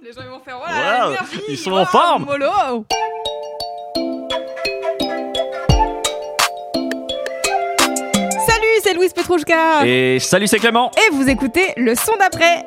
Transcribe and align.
Les 0.00 0.12
gens 0.12 0.20
ils 0.22 0.28
vont 0.28 0.38
faire 0.38 0.58
voilà, 0.58 1.06
Wow, 1.06 1.10
l'énergie, 1.10 1.40
ils 1.48 1.58
sont 1.58 1.70
wow, 1.72 1.78
en 1.78 1.86
forme. 1.86 2.24
mollo. 2.24 2.84
Salut, 8.46 8.80
c'est 8.82 8.94
Louise 8.94 9.12
Petrouchka. 9.12 9.86
Et 9.86 10.18
salut, 10.20 10.46
c'est 10.46 10.58
Clément. 10.58 10.90
Et 11.06 11.10
vous 11.14 11.28
écoutez 11.28 11.72
le 11.76 11.94
son 11.94 12.12
d'après. 12.18 12.64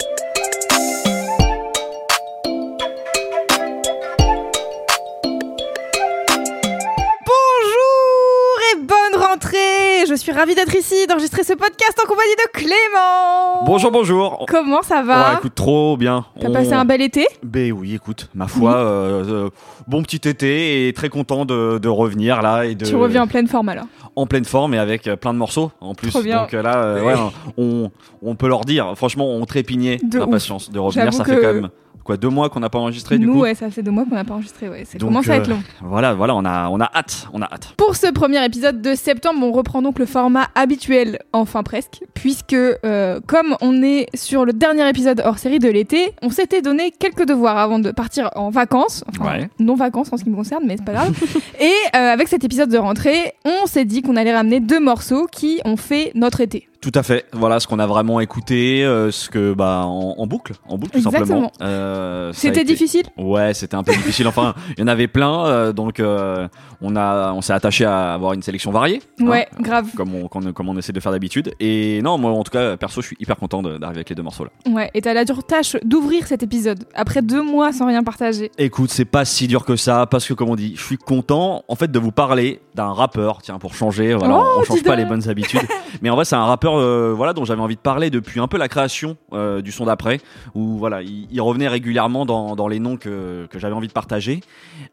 Je 10.08 10.16
suis 10.16 10.32
ravie 10.32 10.56
d'être 10.56 10.76
ici, 10.76 10.96
d'enregistrer 11.08 11.44
ce 11.44 11.54
podcast 11.54 11.96
en 12.04 12.08
compagnie 12.08 12.36
de 12.36 12.52
Clément. 12.60 13.64
Bonjour, 13.66 13.92
bonjour. 13.92 14.46
Comment 14.48 14.82
ça 14.82 15.04
va 15.04 15.30
Ouais, 15.32 15.36
écoute, 15.38 15.54
trop 15.56 15.96
bien. 15.96 16.26
T'as 16.40 16.48
On- 16.50 16.54
passé 16.54 16.74
un 16.74 16.86
bel 16.86 17.02
été 17.02 17.28
Ben 17.44 17.72
oui, 17.72 17.94
écoute, 17.96 18.28
ma 18.34 18.48
foi, 18.48 18.76
euh, 18.78 19.24
euh, 19.46 19.50
bon 19.88 20.02
petit 20.04 20.28
été 20.28 20.88
et 20.88 20.94
très 20.94 21.10
content 21.10 21.46
de, 21.46 21.78
de 21.78 21.88
revenir 21.88 22.42
là 22.42 22.66
et 22.66 22.74
de 22.76 22.86
Tu 22.86 22.96
reviens 22.96 23.24
en 23.24 23.28
pleine 23.28 23.48
forme 23.48 23.70
alors. 23.70 23.86
en 24.16 24.26
pleine 24.26 24.46
forme 24.46 24.74
et 24.74 24.80
avec 24.80 25.08
euh, 25.08 25.16
plein 25.16 25.34
de 25.34 25.40
morceaux 25.40 25.72
en 25.82 25.94
plus. 25.94 26.10
Trop 26.10 26.22
bien. 26.24 26.42
Donc 26.42 26.52
là, 26.54 26.96
ouais, 27.04 27.14
on, 27.58 27.92
on 28.24 28.36
peut 28.36 28.48
leur 28.48 28.62
dire, 28.66 28.94
franchement, 28.96 29.30
on 29.30 29.46
trépignait 29.46 29.98
De 30.04 30.20
d'impatience 30.20 30.72
de 30.72 30.80
revenir. 30.80 31.06
J'avoue 31.12 31.18
Ça 31.18 31.26
fait 31.26 31.40
quand 31.42 31.54
même 31.54 31.70
quoi 32.04 32.18
deux 32.18 32.30
mois 32.30 32.50
qu'on 32.50 32.60
n'a 32.60 32.70
pas 32.70 32.80
enregistré 32.80 33.18
du 33.18 33.26
Nous, 33.26 33.34
coup. 33.34 33.40
ouais, 33.42 33.56
ça 33.56 33.70
fait 33.70 33.84
deux 33.84 33.92
mois 33.92 34.06
qu'on 34.06 34.16
n'a 34.16 34.24
pas 34.24 34.34
enregistré. 34.34 34.70
Ouais, 34.70 34.86
ça 34.86 34.98
Donc, 34.98 35.10
commence 35.10 35.30
à 35.30 35.34
euh, 35.34 35.38
être 35.38 35.48
long. 35.50 35.62
Voilà, 35.82 36.14
voilà, 36.14 36.36
on 36.36 36.46
a, 36.46 36.68
on 36.70 36.80
a 36.80 36.90
hâte, 36.94 37.28
on 37.34 37.42
a 37.42 37.46
hâte. 37.46 37.74
Pour 37.78 37.96
ce 37.96 38.08
premier 38.12 38.44
épisode 38.46 38.82
de 38.82 38.96
septembre, 38.96 39.40
on 39.44 39.52
reprend 39.52 39.82
donc 39.82 40.00
le 40.00 40.06
format 40.06 40.48
habituel, 40.56 41.20
enfin 41.34 41.64
presque, 41.64 42.02
puisque 42.14 42.54
euh, 42.54 43.20
comme 43.28 43.56
on 43.62 43.82
est 43.84 44.08
sur 44.16 44.46
le 44.46 44.54
dernier 44.54 44.88
épisode 44.90 45.22
hors 45.26 45.38
série 45.38 45.60
de 45.60 45.70
l'été, 45.70 46.14
on 46.22 46.30
s'était 46.30 46.62
donné 46.62 46.92
quelques 46.92 47.26
devoirs 47.26 47.58
avant 47.58 47.80
de 47.80 47.92
partir 47.92 48.30
en 48.36 48.50
vacances, 48.50 49.04
enfin 49.08 49.26
Ouais. 49.40 49.50
non 49.60 49.76
vacances 49.76 50.12
en 50.12 50.18
ce 50.18 50.24
qui 50.24 50.30
me 50.30 50.36
concerne, 50.36 50.64
mais 50.66 50.78
c'est 50.78 50.86
pas 50.86 50.94
grave. 50.94 51.14
Et 51.60 51.66
euh, 51.96 52.14
avec 52.14 52.28
cet 52.28 52.44
épisode 52.44 52.70
de 52.70 52.78
rentrée, 52.78 53.34
on 53.46 53.66
s'est 53.68 53.86
dit 53.86 54.02
qu'on 54.02 54.16
allait 54.16 54.36
ramener 54.36 54.60
deux 54.60 54.80
morceaux 54.80 55.28
qui 55.32 55.60
ont 55.66 55.78
fait 55.78 56.12
notre 56.16 56.42
été. 56.42 56.68
Tout 56.82 56.92
à 56.96 57.04
fait. 57.04 57.26
Voilà 57.32 57.60
ce 57.60 57.68
qu'on 57.68 57.78
a 57.80 57.86
vraiment 57.86 58.20
écouté, 58.20 58.84
euh, 58.84 59.12
ce 59.12 59.30
que 59.30 59.54
bah 59.54 59.84
en, 59.86 60.16
en 60.18 60.26
boucle, 60.28 60.54
en 60.68 60.78
boucle 60.80 60.94
tout 60.94 60.98
Exactement. 60.98 61.26
simplement. 61.28 61.52
Euh, 61.62 62.32
C'était 62.34 62.62
été- 62.62 62.74
difficile 62.74 63.04
Ouais, 63.18 63.54
c'était 63.54 63.76
un 63.76 63.84
peu 63.84 63.92
difficile. 63.94 64.28
Enfin, 64.28 64.56
il 64.78 64.82
y 64.82 64.84
en 64.84 64.88
avait 64.88 65.08
plein, 65.08 65.46
euh, 65.46 65.74
donc 65.74 66.02
on 66.82 66.96
a, 66.96 67.34
on 67.34 67.42
s'est 67.42 67.54
attaché 67.54 67.86
à 67.86 68.14
avoir 68.14 68.34
une 68.34 68.42
sélection 68.42 68.72
variée. 68.72 69.02
hein, 69.20 69.26
Ouais, 69.28 69.48
grave. 69.60 69.90
comme 69.96 70.16
on, 70.16 70.28
comme, 70.28 70.48
on- 70.48 70.54
comme 70.54 70.70
on 70.70 70.78
essaie 70.78 70.92
de 70.94 71.00
faire 71.00 71.12
d'habitude. 71.12 71.54
Et 71.60 72.02
non, 72.02 72.18
moi 72.18 72.32
en 72.32 72.44
tout 72.44 72.52
cas, 72.52 72.78
perso, 72.78 73.02
je 73.02 73.08
suis 73.08 73.18
hyper 73.20 73.36
content 73.38 73.62
d'arriver 73.62 73.86
avec 74.00 74.10
les 74.10 74.16
deux 74.16 74.24
morceaux 74.24 74.46
là. 74.46 74.50
Ouais, 74.72 74.90
et 74.96 75.02
t'as 75.02 75.14
la 75.14 75.24
dure 75.24 75.44
tâche 75.44 75.76
d'ouvrir 75.86 76.26
cet 76.26 76.42
épisode 76.44 76.86
après 76.96 77.22
deux 77.22 77.44
mois 77.44 77.72
sans 77.74 77.86
rien 77.88 78.04
partager. 78.04 78.52
Écoute, 78.58 78.90
c'est 78.90 79.06
pas 79.06 79.24
si 79.26 79.48
dur 79.48 79.66
que 79.66 79.76
ça, 79.76 80.08
parce 80.08 80.26
que 80.28 80.34
comme 80.34 80.50
on 80.50 80.56
dit, 80.56 80.74
je 80.76 80.84
suis 80.84 80.98
content 80.98 81.64
en 81.68 81.76
fait 81.76 81.92
de 81.92 82.00
vous 82.00 82.12
parler 82.12 82.60
d'un 82.74 82.92
rappeur. 82.92 83.42
Tiens, 83.44 83.60
pour 83.60 83.76
changer, 83.76 84.14
voilà, 84.16 84.40
Oh, 84.40 84.60
on 84.60 84.64
change 84.64 84.78
dis 84.78 84.84
pas 84.84 84.96
les 84.96 85.06
bonnes 85.06 85.30
habitudes. 85.30 85.62
Mais 86.02 86.10
en 86.10 86.16
vrai, 86.16 86.26
c'est 86.26 86.36
un 86.36 86.46
rappeur, 86.46 86.71
euh, 86.80 87.14
voilà, 87.16 87.34
dont 87.34 87.46
j'avais 87.46 87.62
envie 87.62 87.76
de 87.76 87.82
parler 87.82 88.10
depuis 88.10 88.40
un 88.40 88.48
peu 88.48 88.58
la 88.58 88.68
création 88.68 89.18
euh, 89.34 89.62
du 89.62 89.72
son 89.72 89.86
d'après, 89.86 90.20
où 90.56 90.78
voilà, 90.78 91.02
il, 91.02 91.28
il 91.32 91.42
revenait 91.42 91.68
régulièrement 91.68 92.26
dans, 92.26 92.56
dans 92.56 92.68
les 92.68 92.80
noms 92.80 92.98
que, 92.98 93.48
que 93.50 93.60
j'avais 93.60 93.74
envie 93.74 93.88
de 93.88 93.94
partager. 93.94 94.42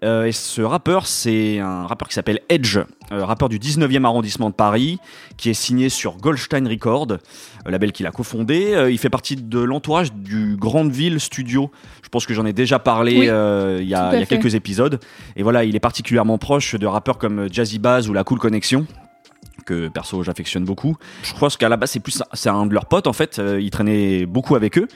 Euh, 0.05 0.25
et 0.25 0.33
ce 0.33 0.63
rappeur, 0.63 1.07
c'est 1.07 1.59
un 1.59 1.87
rappeur 1.87 2.09
qui 2.09 2.15
s'appelle 2.15 2.41
Edge, 2.49 2.79
rappeur 3.11 3.49
du 3.49 3.59
19e 3.59 4.05
arrondissement 4.05 4.51
de 4.51 4.55
Paris, 4.55 4.99
qui 5.37 5.51
est 5.51 5.55
signé 5.55 5.89
sur 5.89 6.17
Goldstein 6.17 6.67
Records, 6.69 7.19
label 7.67 7.93
qu'il 7.93 8.07
a 8.07 8.11
cofondé. 8.11 8.89
Il 8.91 8.99
fait 8.99 9.11
partie 9.11 9.37
de 9.37 9.59
l'entourage 9.59 10.13
du 10.13 10.57
Grandeville 10.57 11.21
Studio. 11.21 11.71
Je 12.03 12.09
pense 12.09 12.27
que 12.27 12.35
j'en 12.35 12.47
ai 12.47 12.53
déjà 12.53 12.79
parlé 12.79 13.13
Oui, 13.13 13.83
il 13.83 13.89
y 13.89 13.95
a, 13.95 14.15
y 14.15 14.23
a 14.23 14.27
quelques 14.27 14.55
épisodes. 14.55 15.01
Et 15.37 15.43
voilà, 15.43 15.65
il 15.65 15.75
est 15.75 15.81
particulièrement 15.81 16.39
proche 16.39 16.75
de 16.75 16.87
rappeurs 16.87 17.19
comme 17.19 17.53
Jazzy 17.53 17.79
Bass 17.79 18.09
ou 18.09 18.13
La 18.13 18.25
Cool 18.25 18.39
Connection 18.39 18.87
que 19.65 19.89
perso 19.89 20.23
j'affectionne 20.23 20.65
beaucoup. 20.65 20.97
Je 21.23 21.33
crois 21.35 21.49
qu'à 21.51 21.69
la 21.69 21.77
base 21.77 21.91
c'est 21.91 22.01
plus 22.01 22.23
c'est 22.33 22.49
un 22.49 22.67
de 22.67 22.75
leurs 22.75 22.87
potes 22.87 23.07
en 23.07 23.13
fait, 23.13 23.39
euh, 23.39 23.61
il 23.61 23.71
traînait 23.71 24.27
beaucoup 24.27 24.55
avec 24.57 24.79
eux, 24.79 24.89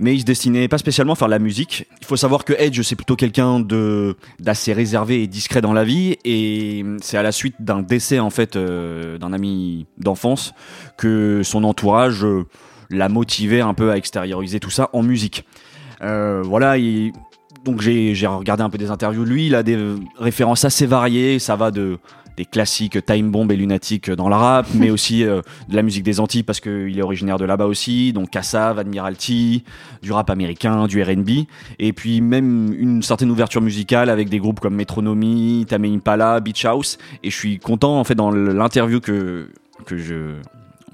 mais 0.00 0.14
il 0.14 0.20
se 0.20 0.24
destinait 0.24 0.68
pas 0.68 0.78
spécialement 0.78 1.14
à 1.14 1.16
faire 1.16 1.28
de 1.28 1.32
la 1.32 1.38
musique. 1.38 1.86
Il 2.00 2.06
faut 2.06 2.16
savoir 2.16 2.44
que 2.44 2.52
Edge 2.58 2.80
c'est 2.82 2.96
plutôt 2.96 3.16
quelqu'un 3.16 3.60
de 3.60 4.16
d'assez 4.38 4.72
réservé 4.72 5.22
et 5.22 5.26
discret 5.26 5.60
dans 5.60 5.72
la 5.72 5.84
vie 5.84 6.16
et 6.24 6.84
c'est 7.00 7.16
à 7.16 7.22
la 7.22 7.32
suite 7.32 7.56
d'un 7.60 7.82
décès 7.82 8.18
en 8.18 8.30
fait 8.30 8.56
euh, 8.56 9.18
d'un 9.18 9.32
ami 9.32 9.86
d'enfance 9.98 10.52
que 10.96 11.42
son 11.44 11.64
entourage 11.64 12.24
euh, 12.24 12.44
l'a 12.90 13.08
motivé 13.08 13.60
un 13.60 13.74
peu 13.74 13.90
à 13.90 13.96
extérioriser 13.96 14.60
tout 14.60 14.70
ça 14.70 14.90
en 14.92 15.02
musique. 15.02 15.44
Voilà, 16.00 16.78
il- 16.78 17.12
donc 17.64 17.80
j'ai 17.82 18.14
regardé 18.26 18.62
un 18.62 18.70
peu 18.70 18.78
des 18.78 18.90
interviews 18.90 19.24
de 19.24 19.30
lui, 19.30 19.46
il 19.48 19.54
a 19.54 19.62
des 19.62 19.76
références 20.18 20.64
assez 20.64 20.86
variées, 20.86 21.38
ça 21.38 21.56
va 21.56 21.70
de 21.70 21.98
des 22.38 22.44
classiques 22.46 23.04
Time 23.04 23.30
Bomb 23.32 23.50
et 23.50 23.56
Lunatic 23.56 24.10
dans 24.10 24.28
le 24.28 24.34
rap, 24.36 24.66
mais 24.74 24.90
aussi 24.90 25.24
euh, 25.24 25.42
de 25.68 25.74
la 25.76 25.82
musique 25.82 26.04
des 26.04 26.20
Antilles 26.20 26.44
parce 26.44 26.60
qu'il 26.60 26.96
est 26.96 27.02
originaire 27.02 27.36
de 27.36 27.44
là-bas 27.44 27.66
aussi, 27.66 28.12
donc 28.12 28.30
Kassav, 28.30 28.78
Admiralty, 28.78 29.64
du 30.02 30.12
rap 30.12 30.30
américain, 30.30 30.86
du 30.86 31.02
R&B, 31.02 31.30
et 31.80 31.92
puis 31.92 32.20
même 32.20 32.72
une 32.78 33.02
certaine 33.02 33.30
ouverture 33.30 33.60
musicale 33.60 34.08
avec 34.08 34.28
des 34.28 34.38
groupes 34.38 34.60
comme 34.60 34.76
Metronomy, 34.76 35.66
Tame 35.68 35.84
Impala, 35.84 36.38
Beach 36.40 36.64
House, 36.64 36.96
et 37.24 37.30
je 37.30 37.36
suis 37.36 37.58
content 37.58 37.98
en 37.98 38.04
fait 38.04 38.14
dans 38.14 38.30
l'interview 38.30 39.00
que 39.00 39.48
que 39.84 39.96
je 39.98 40.34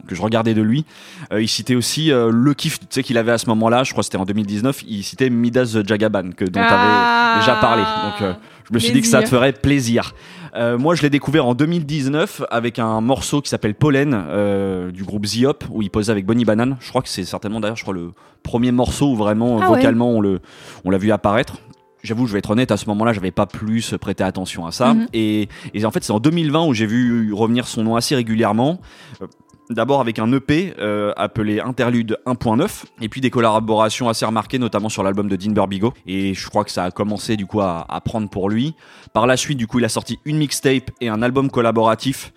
que 0.07 0.15
je 0.15 0.21
regardais 0.23 0.53
de 0.53 0.61
lui, 0.63 0.85
euh, 1.33 1.41
il 1.41 1.49
citait 1.49 1.75
aussi 1.75 2.13
euh, 2.13 2.31
le 2.31 2.53
kiff 2.55 2.79
tu 2.79 2.87
sais, 2.91 3.03
qu'il 3.03 3.17
avait 3.17 3.33
à 3.33 3.39
ce 3.39 3.47
moment-là, 3.47 3.85
je 3.85 3.93
crois 3.93 4.03
que 4.03 4.07
c'était 4.07 4.19
en 4.19 4.27
2019, 4.27 4.83
il 4.87 5.03
citait 5.03 5.31
Midas 5.31 5.79
Jagaban, 5.87 6.31
que, 6.37 6.45
dont 6.45 6.61
tu 6.61 6.67
Ah. 6.69 7.33
avais 7.35 7.41
déjà 7.41 7.55
parlé. 7.57 7.83
Donc 7.83 8.21
euh, 8.21 8.35
je 8.69 8.75
me 8.75 8.79
suis 8.79 8.93
dit 8.93 9.01
que 9.01 9.07
ça 9.07 9.23
te 9.23 9.29
ferait 9.29 9.53
plaisir. 9.53 10.15
Euh, 10.57 10.79
moi, 10.79 10.95
je 10.95 11.03
l'ai 11.03 11.11
découvert 11.11 11.47
en 11.47 11.55
2019 11.55 12.43
avec 12.51 12.79
un 12.79 13.01
morceau 13.01 13.41
qui 13.41 13.49
s'appelle 13.51 13.75
Pollen 13.75 14.15
euh, 14.15 14.93
du 14.93 15.03
groupe 15.05 15.27
The 15.27 15.45
Hop 15.45 15.65
où 15.71 15.83
il 15.83 15.91
posait 15.91 16.13
avec 16.13 16.27
Bonnie 16.27 16.45
Banane. 16.45 16.77
Je 16.81 16.89
crois 16.91 17.03
que 17.03 17.09
c'est 17.09 17.25
certainement 17.25 17.61
d'ailleurs, 17.61 17.77
je 17.77 17.83
crois 17.83 17.95
le 17.95 18.13
premier 18.43 18.71
morceau 18.71 19.13
où 19.13 19.17
vraiment 19.17 19.59
Ah 19.61 19.71
ouais. 19.71 19.77
vocalement 19.79 20.11
on 20.11 20.21
le 20.21 20.41
on 20.85 20.91
l'a 20.91 20.99
vu 20.99 21.11
apparaître. 21.11 21.57
J'avoue, 22.05 22.27
je 22.27 22.35
vais 22.35 22.41
être 22.41 22.51
honnête, 22.51 22.71
à 22.71 22.77
ce 22.77 22.85
moment-là, 22.91 23.15
j'avais 23.15 23.31
pas 23.31 23.47
plus 23.47 23.95
prêté 23.99 24.23
attention 24.23 24.67
à 24.67 24.73
ça. 24.73 24.93
Mhm. 24.93 25.07
et, 25.15 25.49
et 25.73 25.85
en 25.87 25.91
fait, 25.91 26.05
c'est 26.05 26.13
en 26.13 26.21
2020 26.21 26.67
où 26.67 26.75
j'ai 26.75 26.85
vu 26.85 27.33
revenir 27.33 27.67
son 27.67 27.83
nom 27.83 27.97
assez 27.97 28.15
régulièrement. 28.15 28.79
Euh, 29.23 29.27
D'abord 29.71 30.01
avec 30.01 30.19
un 30.19 30.31
EP 30.33 30.75
euh, 30.79 31.13
appelé 31.17 31.59
Interlude 31.61 32.19
1.9 32.27 32.85
et 33.01 33.09
puis 33.09 33.21
des 33.21 33.31
collaborations 33.31 34.09
assez 34.09 34.27
remarquées 34.27 34.59
notamment 34.59 34.91
sur 34.91 35.03
l'album 35.03 35.29
de 35.29 35.37
Dean 35.37 35.53
Burbigo 35.53 35.95
et 36.07 36.35
je 36.35 36.49
crois 36.49 36.65
que 36.65 36.71
ça 36.71 36.85
a 36.85 36.91
commencé 36.91 37.37
du 37.37 37.47
coup 37.47 37.61
à, 37.61 37.87
à 37.89 38.01
prendre 38.01 38.29
pour 38.29 38.51
lui. 38.51 38.75
Par 39.15 39.27
la 39.27 39.37
suite 39.37 39.57
du 39.57 39.67
coup 39.67 39.79
il 39.79 39.85
a 39.85 39.89
sorti 39.89 40.19
une 40.27 40.37
mixtape 40.37 40.91
et 41.01 41.09
un 41.09 41.23
album 41.23 41.51
collaboratif 41.51 42.33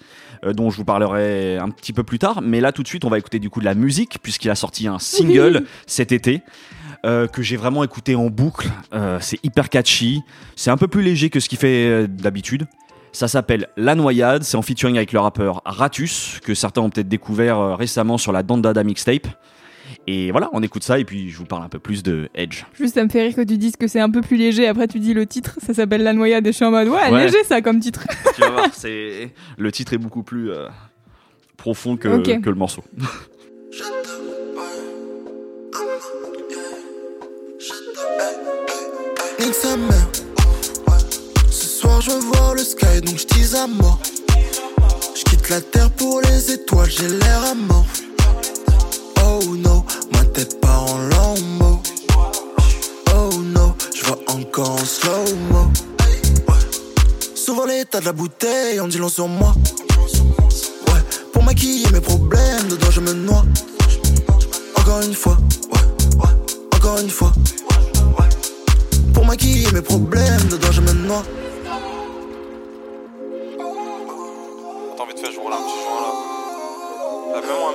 euh, 0.46 0.54
dont 0.54 0.70
je 0.70 0.78
vous 0.78 0.86
parlerai 0.86 1.58
un 1.58 1.70
petit 1.70 1.92
peu 1.92 2.04
plus 2.04 2.18
tard 2.18 2.42
mais 2.42 2.62
là 2.62 2.72
tout 2.72 2.82
de 2.82 2.88
suite 2.88 3.04
on 3.04 3.10
va 3.10 3.18
écouter 3.18 3.40
du 3.40 3.50
coup 3.50 3.60
de 3.60 3.66
la 3.66 3.76
musique 3.76 4.20
puisqu'il 4.24 4.50
a 4.50 4.56
sorti 4.56 4.88
un 4.88 5.00
single 5.00 5.66
cet 5.86 6.14
été 6.14 6.44
euh, 7.06 7.28
que 7.28 7.44
j'ai 7.44 7.58
vraiment 7.58 7.84
écouté 7.84 8.16
en 8.16 8.28
boucle. 8.28 8.70
Euh, 8.94 9.20
c'est 9.22 9.40
hyper 9.44 9.70
catchy, 9.70 10.24
c'est 10.56 10.72
un 10.72 10.78
peu 10.78 10.88
plus 10.88 11.04
léger 11.04 11.30
que 11.30 11.40
ce 11.40 11.48
qu'il 11.48 11.60
fait 11.60 11.88
euh, 11.88 12.08
d'habitude. 12.08 12.66
Ça 13.18 13.28
s'appelle 13.28 13.68
La 13.78 13.96
Noyade, 13.96 14.44
c'est 14.44 14.58
en 14.58 14.62
featuring 14.62 14.96
avec 14.96 15.12
le 15.12 15.18
rappeur 15.20 15.64
Ratus, 15.66 16.40
que 16.44 16.54
certains 16.54 16.82
ont 16.82 16.92
peut-être 16.92 17.08
découvert 17.08 17.58
euh, 17.58 17.74
récemment 17.74 18.20
sur 18.20 18.32
la 18.32 18.44
Dandada 18.44 18.84
mixtape. 18.84 19.26
Et 20.06 20.30
voilà, 20.30 20.52
on 20.54 20.62
écoute 20.62 20.84
ça 20.84 21.00
et 21.00 21.04
puis 21.04 21.32
je 21.32 21.38
vous 21.40 21.46
parle 21.46 21.64
un 21.64 21.68
peu 21.68 21.80
plus 21.80 22.04
de 22.04 22.30
Edge. 22.36 22.62
Juste, 22.76 22.94
ça 22.94 23.04
me 23.04 23.10
fait 23.10 23.24
rire 23.24 23.36
que 23.36 23.42
tu 23.42 23.58
dises 23.58 23.76
que 23.76 23.88
c'est 23.88 24.00
un 24.00 24.12
peu 24.12 24.22
plus 24.22 24.38
léger. 24.38 24.68
Après, 24.68 24.88
tu 24.88 25.00
dis 25.00 25.16
le 25.16 25.26
titre, 25.26 25.58
ça 25.66 25.74
s'appelle 25.74 26.04
La 26.04 26.14
Noyade 26.14 26.46
et 26.46 26.52
je 26.52 26.58
suis 26.58 26.66
en 26.66 26.70
mode, 26.70 26.90
ouais, 26.90 27.10
Ouais. 27.12 27.26
léger 27.26 27.44
ça 27.44 27.60
comme 27.64 27.80
titre. 27.80 28.06
tu 28.36 28.42
vas 28.42 28.52
voir, 28.52 28.70
c'est... 28.72 29.34
le 29.58 29.72
titre 29.72 29.94
est 29.94 29.98
beaucoup 29.98 30.22
plus 30.22 30.52
euh, 30.52 30.68
profond 31.58 31.98
que, 31.98 32.20
que 32.40 32.50
le 32.52 32.56
morceau 32.56 32.84
je 42.08 42.12
vois 42.12 42.54
le 42.56 42.64
sky, 42.64 43.02
donc 43.02 43.18
je 43.18 43.56
à 43.56 43.68
mort. 43.68 44.00
Je 45.16 45.24
quitte 45.24 45.50
la 45.50 45.60
terre 45.60 45.90
pour 45.92 46.22
les 46.22 46.52
étoiles, 46.52 46.90
j'ai 46.90 47.08
l'air 47.08 47.44
amorphe. 47.52 48.02
Oh 49.26 49.44
no, 49.56 49.86
ma 50.14 50.24
tête 50.26 50.62
part 50.62 50.84
en 50.84 51.00
lambeau. 51.00 51.82
Oh 53.14 53.34
no, 53.44 53.76
je 53.94 54.06
vois 54.06 54.20
encore 54.28 54.72
en 54.72 54.86
slow-mo. 54.86 55.72
Souvent 57.36 57.66
l'état 57.66 58.00
de 58.00 58.06
la 58.06 58.14
bouteille 58.14 58.80
en 58.80 58.88
dit 58.88 59.00
long 59.00 59.10
sur 59.10 59.28
moi. 59.28 59.54
Ouais, 60.88 61.04
pour 61.34 61.44
maquiller 61.44 61.90
mes 61.92 62.02
problèmes, 62.02 62.68
dedans 62.70 62.92
je 62.92 63.02
me 63.02 63.14
noie. 63.14 63.44
Encore 64.78 65.02
une 65.02 65.14
fois, 65.14 65.38
ouais, 66.22 66.78
encore 66.78 67.00
une 67.00 67.10
fois. 67.10 67.34
Pour 69.14 69.26
maquiller 69.26 69.70
mes 69.74 69.82
problèmes, 69.82 70.48
dedans 70.50 70.72
je 70.72 70.82
me 70.82 70.94
noie. 70.94 71.24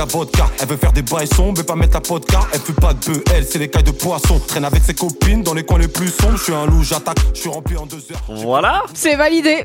la 0.00 0.06
vodka. 0.06 0.46
Elle 0.62 0.68
veut 0.68 0.76
faire 0.78 0.92
des 0.92 1.02
bails 1.02 1.26
sombres, 1.26 1.58
mais 1.58 1.64
pas 1.64 1.76
mettre 1.76 1.94
la 1.94 2.00
vodka. 2.08 2.38
Elle 2.54 2.60
fume 2.60 2.74
pas 2.76 2.94
de 2.94 3.06
bœuf, 3.06 3.22
elle, 3.36 3.44
c'est 3.44 3.58
des 3.58 3.68
cailles 3.68 3.82
de 3.84 3.90
poisson. 3.90 4.38
Traîne 4.46 4.64
avec 4.64 4.82
ses 4.82 4.94
copines 4.94 5.42
dans 5.42 5.52
les 5.52 5.62
coins 5.62 5.78
les 5.78 5.88
plus 5.88 6.08
sombres. 6.08 6.38
Je 6.38 6.44
suis 6.44 6.54
un 6.54 6.64
loup, 6.64 6.82
j'attaque, 6.82 7.18
je 7.34 7.40
suis 7.40 7.50
rempli 7.50 7.76
en 7.76 7.84
deux 7.84 7.98
heures. 8.10 8.22
Voilà. 8.28 8.82
C'est 8.94 9.14
validé. 9.16 9.64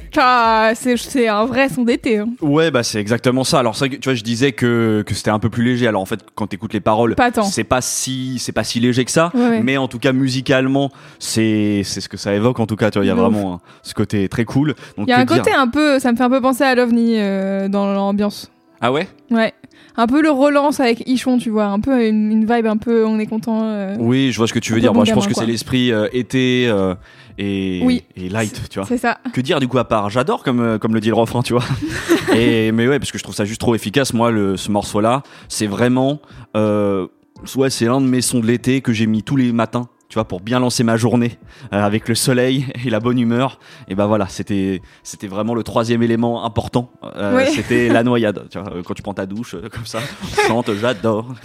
C'est 0.73 1.27
un 1.29 1.45
vrai 1.45 1.69
son 1.69 1.83
d'été. 1.83 2.17
hein. 2.19 2.27
Ouais, 2.41 2.69
bah 2.69 2.83
c'est 2.83 2.99
exactement 2.99 3.43
ça. 3.45 3.59
Alors 3.59 3.75
ça, 3.77 3.87
tu 3.87 3.97
vois, 4.03 4.13
je 4.13 4.23
disais 4.23 4.51
que, 4.51 5.03
que 5.07 5.13
c'était 5.15 5.29
un 5.31 5.39
peu 5.39 5.49
plus 5.49 5.63
léger. 5.63 5.87
Alors 5.87 6.01
en 6.01 6.05
fait, 6.05 6.19
quand 6.35 6.47
t'écoutes 6.47 6.73
les 6.73 6.81
paroles, 6.81 7.15
c'est 7.49 7.63
pas 7.63 7.79
si 7.81 8.37
c'est 8.39 8.51
pas 8.51 8.63
si 8.65 8.79
léger 8.81 9.05
que 9.05 9.11
ça. 9.11 9.31
Ouais, 9.33 9.39
ouais. 9.49 9.61
Mais 9.63 9.77
en 9.77 9.87
tout 9.87 9.99
cas, 9.99 10.11
musicalement, 10.11 10.91
c'est 11.19 11.81
c'est 11.85 12.01
ce 12.01 12.09
que 12.09 12.17
ça 12.17 12.33
évoque. 12.33 12.59
En 12.59 12.65
tout 12.67 12.75
cas, 12.75 12.91
tu 12.91 12.99
vois, 12.99 13.05
il 13.05 13.07
y 13.07 13.11
a 13.11 13.15
vraiment 13.15 13.53
un- 13.55 13.59
ce 13.83 13.93
côté 13.93 14.27
très 14.27 14.43
cool. 14.43 14.75
Il 14.97 15.07
y 15.07 15.11
a 15.13 15.19
un 15.19 15.25
dire 15.25 15.37
côté 15.37 15.53
un 15.53 15.67
peu, 15.69 15.99
ça 15.99 16.11
me 16.11 16.17
fait 16.17 16.23
un 16.23 16.29
peu 16.29 16.41
penser 16.41 16.63
à 16.63 16.75
l'OVNI 16.75 17.15
euh, 17.19 17.67
dans 17.69 17.93
l'ambiance. 17.93 18.51
Ah 18.81 18.91
ouais? 18.91 19.07
Ouais. 19.31 19.53
Un 19.97 20.07
peu 20.07 20.21
le 20.21 20.29
relance 20.29 20.79
avec 20.79 21.07
Ichon, 21.07 21.37
tu 21.37 21.49
vois. 21.49 21.65
Un 21.65 21.79
peu 21.79 22.05
une, 22.07 22.31
une 22.31 22.41
vibe 22.45 22.65
un 22.65 22.77
peu, 22.77 23.05
on 23.05 23.17
est 23.19 23.25
content. 23.27 23.61
euh, 23.63 23.95
Oui, 23.99 24.31
je 24.31 24.37
vois 24.37 24.47
ce 24.47 24.53
que 24.53 24.59
tu 24.59 24.73
veux 24.73 24.81
dire. 24.81 24.91
bon 24.91 24.99
Moi, 24.99 25.05
je 25.05 25.13
pense 25.13 25.25
que 25.27 25.33
c'est 25.33 25.45
l'esprit 25.45 25.91
euh, 25.91 26.07
été 26.11 26.67
euh, 26.67 26.95
et, 27.37 27.81
Oui. 27.83 28.03
et 28.17 28.27
light, 28.29 28.69
tu 28.69 28.79
vois. 28.79 28.87
C'est 28.87 28.97
ça. 28.97 29.19
Que 29.33 29.39
dire 29.41 29.59
du 29.59 29.67
coup 29.67 29.77
à 29.77 29.85
part 29.87 30.09
J'adore 30.09 30.43
comme 30.43 30.59
euh, 30.59 30.77
comme 30.77 30.93
le 30.93 30.99
dit 30.99 31.07
le 31.09 31.13
refrain, 31.15 31.41
tu 31.41 31.53
vois. 31.53 31.63
et 32.35 32.71
mais 32.73 32.87
ouais, 32.87 32.99
parce 32.99 33.11
que 33.11 33.17
je 33.17 33.23
trouve 33.23 33.35
ça 33.35 33.45
juste 33.45 33.61
trop 33.61 33.73
efficace. 33.75 34.13
Moi, 34.13 34.31
le, 34.31 34.57
ce 34.57 34.69
morceau-là, 34.71 35.23
c'est 35.47 35.67
vraiment, 35.67 36.19
euh, 36.57 37.07
ouais, 37.55 37.69
c'est 37.69 37.85
l'un 37.85 38.01
de 38.01 38.05
mes 38.07 38.21
sons 38.21 38.39
de 38.39 38.47
l'été 38.47 38.81
que 38.81 38.91
j'ai 38.91 39.07
mis 39.07 39.23
tous 39.23 39.35
les 39.37 39.51
matins. 39.53 39.87
Tu 40.07 40.15
vois, 40.15 40.25
pour 40.25 40.39
bien 40.39 40.59
lancer 40.59 40.83
ma 40.83 40.97
journée 40.97 41.37
euh, 41.73 41.83
avec 41.83 42.07
le 42.07 42.13
soleil 42.15 42.65
et 42.85 42.89
la 42.91 42.99
bonne 42.99 43.17
humeur. 43.19 43.59
Et 43.87 43.95
ben 43.95 44.05
voilà, 44.05 44.27
c'était 44.27 44.81
c'était 45.01 45.27
vraiment 45.27 45.55
le 45.55 45.63
troisième 45.63 46.03
élément 46.03 46.45
important. 46.45 46.91
Euh. 47.15 47.43
C'était 47.47 47.89
la 47.89 48.03
noyade. 48.09 48.47
Tu 48.51 48.59
vois, 48.59 48.71
euh, 48.71 48.83
quand 48.83 48.93
tu 48.93 49.01
prends 49.01 49.15
ta 49.15 49.25
douche 49.25 49.55
euh, 49.55 49.67
comme 49.69 49.85
ça, 49.85 49.99
chante, 50.47 50.69
j'adore. 50.79 51.27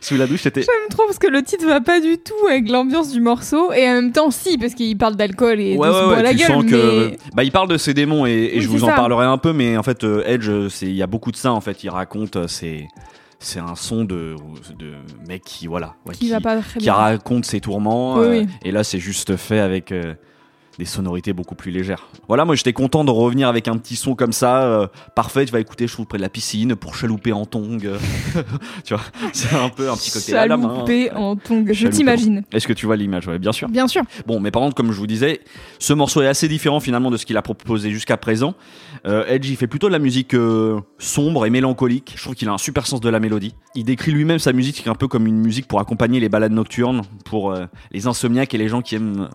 Sous 0.00 0.16
la 0.16 0.26
douche, 0.26 0.42
c'était 0.42 0.62
J'aime 0.62 0.88
trop 0.90 1.04
parce 1.06 1.18
que 1.18 1.26
le 1.28 1.42
titre 1.42 1.66
va 1.66 1.80
pas 1.80 2.00
du 2.00 2.18
tout 2.18 2.46
avec 2.48 2.68
l'ambiance 2.68 3.12
du 3.12 3.20
morceau 3.20 3.72
et 3.72 3.88
en 3.88 3.94
même 3.94 4.12
temps 4.12 4.30
si 4.30 4.56
parce 4.58 4.74
qu'il 4.74 4.96
parle 4.96 5.16
d'alcool 5.16 5.60
et 5.60 5.76
ouais, 5.76 5.88
de 5.88 5.92
se 5.92 6.08
ouais, 6.10 6.22
la 6.22 6.30
tu 6.30 6.36
gueule 6.38 6.46
sens 6.48 6.64
que 6.64 7.08
mais 7.10 7.18
bah 7.34 7.44
il 7.44 7.52
parle 7.52 7.68
de 7.68 7.76
ses 7.76 7.94
démons 7.94 8.26
et, 8.26 8.30
et 8.30 8.54
Oui, 8.56 8.60
je 8.62 8.68
vous 8.68 8.84
en 8.84 8.88
ça. 8.88 8.94
parlerai 8.94 9.26
un 9.26 9.38
peu 9.38 9.52
mais 9.52 9.76
en 9.76 9.82
fait 9.82 10.04
Edge 10.26 10.48
il 10.82 10.94
y 10.94 11.02
a 11.02 11.06
beaucoup 11.06 11.30
de 11.30 11.36
ça 11.36 11.52
en 11.52 11.60
fait 11.60 11.82
il 11.84 11.90
raconte 11.90 12.48
c'est 12.48 12.88
c'est 13.42 13.60
un 13.60 13.74
son 13.74 14.04
de 14.04 14.36
de 14.78 14.94
mec 15.28 15.42
qui 15.44 15.66
voilà 15.66 15.96
ouais, 16.06 16.14
qui 16.14 16.28
va 16.30 16.40
pas 16.40 16.56
très 16.60 16.78
qui 16.80 16.84
bien. 16.86 16.94
raconte 16.94 17.44
ses 17.44 17.60
tourments 17.60 18.14
Oui, 18.16 18.24
euh, 18.24 18.30
oui. 18.42 18.48
et 18.64 18.70
là 18.72 18.84
c'est 18.84 18.98
juste 18.98 19.36
fait 19.36 19.58
avec 19.60 19.92
euh, 19.92 20.14
des 20.78 20.84
sonorités 20.84 21.32
beaucoup 21.32 21.54
plus 21.54 21.70
légères. 21.70 22.08
Voilà, 22.28 22.44
moi 22.44 22.54
j'étais 22.54 22.72
content 22.72 23.04
de 23.04 23.10
revenir 23.10 23.48
avec 23.48 23.68
un 23.68 23.76
petit 23.76 23.96
son 23.96 24.14
comme 24.14 24.32
ça, 24.32 24.62
euh, 24.62 24.86
parfait, 25.14 25.44
tu 25.44 25.52
vas 25.52 25.60
écouter, 25.60 25.86
je 25.86 25.92
trouve, 25.92 26.06
près 26.06 26.18
de 26.18 26.22
la 26.22 26.28
piscine 26.28 26.76
pour 26.76 26.94
chalouper 26.94 27.32
en 27.32 27.46
tongue. 27.46 27.90
tu 28.84 28.94
vois, 28.94 29.02
c'est 29.32 29.54
un 29.54 29.68
peu 29.68 29.90
un 29.90 29.96
petit 29.96 30.10
côté 30.10 30.34
à 30.34 30.46
la 30.46 30.56
main. 30.56 30.68
Chaloupé 30.68 31.12
en 31.12 31.36
tongue, 31.36 31.70
je 31.72 31.88
t'imagine. 31.88 32.42
Est-ce 32.52 32.66
que 32.66 32.72
tu 32.72 32.86
vois 32.86 32.96
l'image? 32.96 33.26
Ouais, 33.26 33.38
bien 33.38 33.52
sûr. 33.52 33.68
Bien 33.68 33.88
sûr. 33.88 34.02
Bon, 34.26 34.40
mais 34.40 34.50
par 34.50 34.62
contre, 34.62 34.74
comme 34.74 34.92
je 34.92 34.98
vous 34.98 35.06
disais, 35.06 35.40
ce 35.78 35.92
morceau 35.92 36.22
est 36.22 36.26
assez 36.26 36.48
différent 36.48 36.80
finalement 36.80 37.10
de 37.10 37.16
ce 37.16 37.26
qu'il 37.26 37.36
a 37.36 37.42
proposé 37.42 37.90
jusqu'à 37.90 38.16
présent. 38.16 38.54
Euh, 39.06 39.26
Edge, 39.26 39.48
il 39.48 39.56
fait 39.56 39.66
plutôt 39.66 39.88
de 39.88 39.92
la 39.92 39.98
musique 39.98 40.34
euh, 40.34 40.80
sombre 40.98 41.46
et 41.46 41.50
mélancolique. 41.50 42.14
Je 42.16 42.22
trouve 42.22 42.34
qu'il 42.34 42.48
a 42.48 42.52
un 42.52 42.58
super 42.58 42.86
sens 42.86 43.00
de 43.00 43.08
la 43.08 43.20
mélodie. 43.20 43.54
Il 43.74 43.84
décrit 43.84 44.12
lui-même 44.12 44.38
sa 44.38 44.52
musique 44.52 44.86
un 44.86 44.94
peu 44.94 45.08
comme 45.08 45.26
une 45.26 45.38
musique 45.38 45.66
pour 45.66 45.80
accompagner 45.80 46.20
les 46.20 46.28
balades 46.28 46.52
nocturnes, 46.52 47.02
pour 47.24 47.52
euh, 47.52 47.66
les 47.90 48.06
insomniaques 48.06 48.54
et 48.54 48.58
les 48.58 48.68
gens 48.68 48.82
qui 48.82 48.94
aiment 48.94 49.28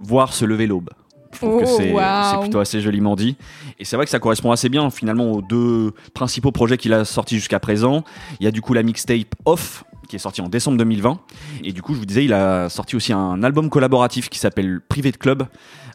voir 0.00 0.32
se 0.32 0.44
lever 0.44 0.66
l'aube. 0.66 0.90
Je 1.32 1.38
trouve 1.38 1.60
que 1.60 1.66
Oh, 1.66 2.30
c'est 2.32 2.40
plutôt 2.40 2.60
assez 2.60 2.80
joliment 2.80 3.16
dit. 3.16 3.36
Et 3.78 3.84
c'est 3.84 3.96
vrai 3.96 4.04
que 4.04 4.10
ça 4.10 4.20
correspond 4.20 4.52
assez 4.52 4.68
bien 4.68 4.88
finalement 4.90 5.32
aux 5.32 5.42
deux 5.42 5.92
principaux 6.14 6.52
projets 6.52 6.76
qu'il 6.76 6.92
a 6.92 7.04
sortis 7.04 7.36
jusqu'à 7.36 7.58
présent. 7.58 8.04
Il 8.40 8.44
y 8.44 8.46
a 8.46 8.50
du 8.52 8.60
coup 8.60 8.72
la 8.72 8.82
mixtape 8.82 9.34
Off 9.44 9.84
qui 10.08 10.16
est 10.16 10.18
sortie 10.20 10.42
en 10.42 10.48
décembre 10.48 10.78
2020. 10.78 11.18
Et 11.64 11.72
du 11.72 11.82
coup, 11.82 11.94
je 11.94 11.98
vous 11.98 12.04
disais, 12.06 12.24
il 12.24 12.32
a 12.32 12.68
sorti 12.68 12.94
aussi 12.94 13.12
un 13.12 13.42
album 13.42 13.70
collaboratif 13.70 14.28
qui 14.28 14.38
s'appelle 14.38 14.80
Private 14.88 15.18
Club 15.18 15.46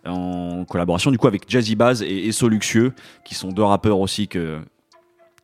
en 0.05 0.65
collaboration 0.65 1.11
du 1.11 1.17
coup 1.17 1.27
avec 1.27 1.49
Jazzy 1.49 1.75
Baz 1.75 2.01
et 2.01 2.27
Esso 2.27 2.47
Luxueux 2.47 2.93
qui 3.25 3.35
sont 3.35 3.49
deux 3.49 3.63
rappeurs 3.63 3.99
aussi 3.99 4.27
que 4.27 4.59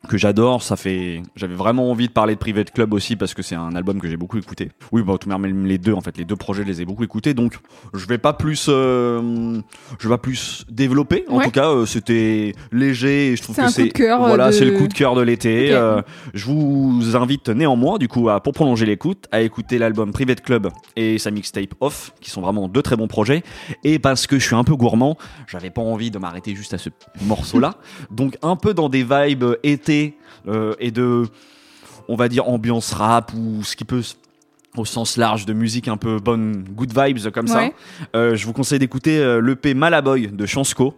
que 0.08 0.18
j'adore, 0.18 0.64
ça 0.64 0.76
fait 0.76 1.22
j'avais 1.36 1.56
vraiment 1.56 1.90
envie 1.92 2.08
de 2.08 2.12
parler 2.14 2.36
de 2.36 2.40
Private 2.40 2.72
Club 2.72 2.94
aussi 2.94 3.16
parce 3.16 3.34
que 3.34 3.42
c'est 3.42 3.56
un 3.56 3.76
album 3.76 4.00
que 4.00 4.08
j'ai 4.08 4.18
beaucoup 4.18 4.38
écouté. 4.38 4.72
Oui, 4.92 5.02
bah 5.04 5.16
tout 5.20 5.30
même 5.30 5.66
les 5.66 5.78
deux 5.78 5.94
en 5.94 6.02
fait, 6.02 6.18
les 6.18 6.26
deux 6.26 6.36
projets, 6.36 6.64
je 6.64 6.68
les 6.68 6.82
ai 6.82 6.86
beaucoup 6.86 7.04
écoutés 7.04 7.34
donc 7.34 7.58
je 7.94 8.06
vais 8.08 8.18
pas 8.18 8.34
plus 8.34 8.68
euh, 8.70 9.60
je 10.00 10.08
vais 10.08 10.14
pas 10.14 10.18
plus 10.22 10.66
développer 10.70 11.26
en 11.30 11.38
Ouais. 11.38 11.46
tout 11.46 11.52
cas, 11.52 11.70
euh, 11.70 11.86
c'était 11.86 12.54
léger 12.72 13.32
et 13.32 13.36
je 13.36 13.42
trouve 13.44 13.56
que 13.56 13.68
c'est 13.70 14.00
euh, 14.02 14.18
voilà, 14.18 14.48
de- 14.48 14.52
c'est 14.54 14.66
le 14.66 14.72
coup 14.78 14.88
de 14.88 14.94
cœur 14.94 15.16
de 15.16 15.22
l'été. 15.22 15.72
Euh, 15.72 16.02
je 16.34 16.46
vous 16.46 17.16
invite 17.16 17.50
néanmoins 17.50 17.98
du 17.98 18.08
coup 18.08 18.30
à 18.30 18.42
pour 18.42 18.54
prolonger 18.54 18.86
l'écoute 18.86 19.26
à 19.32 19.42
écouter 19.42 19.78
l'album 19.78 20.12
Private 20.12 20.42
Club 20.42 20.70
et 20.96 21.18
sa 21.18 21.32
mixtape 21.32 21.74
Off 21.82 22.12
qui 22.22 22.30
sont 22.30 22.42
vraiment 22.42 22.68
deux 22.68 22.82
très 22.82 22.96
bons 22.96 23.08
projets 23.08 23.44
et 23.84 24.00
parce 24.00 24.28
que 24.28 24.40
je 24.40 24.46
suis 24.46 24.56
un 24.56 24.64
peu 24.64 24.76
gourmand, 24.76 25.18
j'avais 25.48 25.70
pas 25.70 25.82
envie 25.82 26.12
de 26.12 26.18
m'arrêter 26.18 26.56
juste 26.56 26.74
à 26.74 26.78
ce 26.78 26.90
morceau 27.24 27.60
là. 27.60 27.76
Donc 28.12 28.38
un 28.42 28.56
peu 28.56 28.74
dans 28.74 28.90
des 28.90 29.04
vibes 29.04 29.46
été 29.64 29.95
euh, 30.48 30.74
et 30.80 30.92
de 30.92 31.24
on 32.08 32.16
va 32.16 32.28
dire 32.28 32.48
ambiance 32.48 32.94
rap 32.94 33.32
ou 33.34 33.64
ce 33.64 33.76
qui 33.76 33.84
peut 33.86 34.02
au 34.78 34.86
sens 34.86 35.18
large 35.18 35.46
de 35.46 35.54
musique 35.54 35.88
un 35.88 35.98
peu 35.98 36.20
bonne 36.20 36.64
good 36.76 36.94
vibes 36.98 37.32
comme 37.32 37.48
ça. 37.48 37.70
Euh, 38.16 38.36
je 38.36 38.46
vous 38.46 38.54
conseille 38.54 38.80
d'écouter 38.80 39.20
euh, 39.20 39.42
l'EP 39.42 39.74
Malaboy 39.74 40.28
de 40.28 40.46
Chansco. 40.46 40.94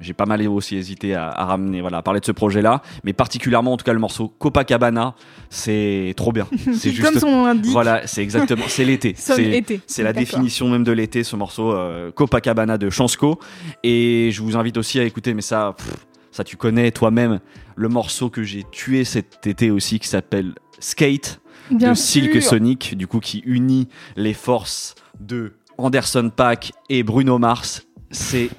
J'ai 0.00 0.12
pas 0.12 0.26
mal 0.26 0.46
aussi 0.46 0.76
hésité 0.76 1.16
à, 1.16 1.28
à 1.28 1.44
ramener, 1.44 1.80
voilà, 1.80 1.98
à 1.98 2.02
parler 2.02 2.20
de 2.20 2.24
ce 2.24 2.30
projet-là, 2.30 2.82
mais 3.02 3.12
particulièrement 3.12 3.72
en 3.72 3.76
tout 3.76 3.84
cas 3.84 3.92
le 3.92 3.98
morceau 3.98 4.28
Copacabana, 4.28 5.16
c'est 5.50 6.14
trop 6.16 6.30
bien. 6.30 6.46
C'est 6.72 6.92
juste, 6.92 7.02
Comme 7.02 7.18
son 7.18 7.30
nom 7.30 7.44
l'indique. 7.46 7.72
voilà, 7.72 8.06
c'est 8.06 8.22
exactement, 8.22 8.62
c'est 8.68 8.84
l'été. 8.84 9.16
C'est 9.86 10.02
la 10.04 10.12
définition 10.12 10.68
même 10.68 10.84
de 10.84 10.92
l'été, 10.92 11.24
ce 11.24 11.34
morceau 11.34 11.72
euh, 11.72 12.12
Copacabana 12.12 12.78
de 12.78 12.90
Chansco. 12.90 13.40
Et 13.82 14.30
je 14.32 14.40
vous 14.40 14.56
invite 14.56 14.76
aussi 14.76 15.00
à 15.00 15.04
écouter, 15.04 15.34
mais 15.34 15.42
ça, 15.42 15.74
pff, 15.76 16.06
ça 16.38 16.44
tu 16.44 16.56
connais 16.56 16.92
toi-même, 16.92 17.40
le 17.74 17.88
morceau 17.88 18.30
que 18.30 18.44
j'ai 18.44 18.62
tué 18.70 19.02
cet 19.02 19.44
été 19.48 19.72
aussi 19.72 19.98
qui 19.98 20.06
s'appelle 20.06 20.54
Skate 20.78 21.40
Bien 21.68 21.90
de 21.90 21.94
Silk 21.94 22.30
sûr. 22.34 22.42
Sonic, 22.50 22.96
du 22.96 23.08
coup 23.08 23.18
qui 23.18 23.40
unit 23.40 23.88
les 24.14 24.34
forces 24.34 24.94
de 25.18 25.54
Anderson 25.78 26.30
Paak 26.34 26.70
et 26.88 27.02
Bruno 27.02 27.40
Mars. 27.40 27.88
C'est 28.12 28.50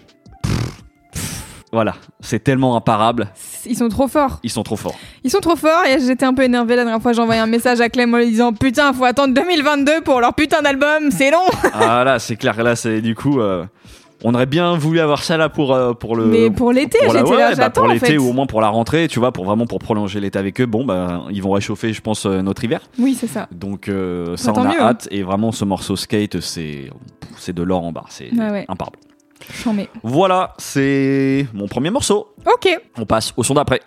voilà, 1.71 1.95
c'est 2.19 2.43
tellement 2.43 2.75
imparable. 2.75 3.29
Ils 3.65 3.77
sont 3.77 3.88
trop 3.88 4.09
forts. 4.09 4.41
Ils 4.43 4.50
sont 4.50 4.63
trop 4.63 4.75
forts. 4.75 5.00
Ils 5.24 5.31
sont 5.31 5.39
trop 5.39 5.55
forts 5.55 5.86
et 5.86 6.01
j'étais 6.01 6.25
un 6.25 6.33
peu 6.33 6.43
énervée 6.43 6.75
la 6.75 6.83
dernière 6.83 7.01
fois. 7.01 7.13
J'ai 7.13 7.21
envoyé 7.21 7.39
un 7.39 7.48
message 7.48 7.79
à 7.79 7.88
Clem 7.88 8.13
en 8.13 8.17
lui 8.17 8.29
disant 8.29 8.51
Putain, 8.51 8.91
faut 8.91 9.05
attendre 9.05 9.33
2022 9.33 10.01
pour 10.01 10.19
leur 10.19 10.33
putain 10.33 10.62
d'album, 10.62 11.12
c'est 11.12 11.31
long. 11.31 11.48
Ah 11.74 12.03
là, 12.03 12.19
c'est 12.19 12.36
clair. 12.36 12.62
Là, 12.62 12.75
c'est 12.75 13.00
du 13.00 13.15
coup, 13.15 13.39
euh, 13.39 13.63
on 14.23 14.33
aurait 14.33 14.45
bien 14.45 14.75
voulu 14.77 14.99
avoir 14.99 15.23
ça 15.23 15.38
là 15.38 15.49
pour 15.49 15.73
euh, 15.73 15.93
pour 15.93 16.15
le. 16.15 16.25
Mais 16.25 16.49
pour 16.51 16.71
l'été, 16.73 16.99
pour 17.05 17.13
j'étais 17.13 17.29
ouais, 17.29 17.38
là, 17.38 17.55
bah, 17.55 17.69
pour 17.69 17.83
en 17.85 17.88
l'été 17.88 18.05
fait. 18.07 18.17
ou 18.17 18.29
au 18.29 18.33
moins 18.33 18.45
pour 18.45 18.61
la 18.61 18.67
rentrée, 18.69 19.07
tu 19.07 19.19
vois, 19.19 19.31
pour 19.31 19.45
vraiment 19.45 19.65
pour 19.65 19.79
prolonger 19.79 20.19
l'été 20.19 20.38
avec 20.39 20.59
eux. 20.61 20.65
Bon, 20.65 20.83
bah, 20.85 21.23
ils 21.31 21.41
vont 21.41 21.51
réchauffer, 21.51 21.93
je 21.93 22.01
pense, 22.01 22.25
euh, 22.25 22.41
notre 22.41 22.63
hiver. 22.63 22.81
Oui, 22.99 23.15
c'est 23.19 23.27
ça. 23.27 23.47
Donc 23.51 23.88
euh, 23.88 24.35
ça, 24.35 24.51
Bah, 24.51 24.59
on 24.59 24.63
tant 24.63 24.69
a 24.69 24.73
mieux, 24.73 24.81
hein. 24.81 24.88
hâte. 24.88 25.07
Et 25.11 25.23
vraiment, 25.23 25.51
ce 25.51 25.63
morceau 25.65 25.95
skate, 25.95 26.39
c'est 26.41 26.89
c'est 27.38 27.53
de 27.53 27.63
l'or 27.63 27.83
en 27.85 27.91
barre. 27.91 28.07
C'est 28.09 28.31
Ouais, 28.33 28.49
ouais. 28.51 28.65
imparable. 28.67 28.97
Mets. 29.73 29.88
Voilà, 30.03 30.53
c'est 30.57 31.47
mon 31.53 31.67
premier 31.67 31.89
morceau. 31.89 32.27
Ok. 32.45 32.69
On 32.97 33.05
passe 33.05 33.33
au 33.38 33.43
son 33.43 33.53
d'après. 33.53 33.79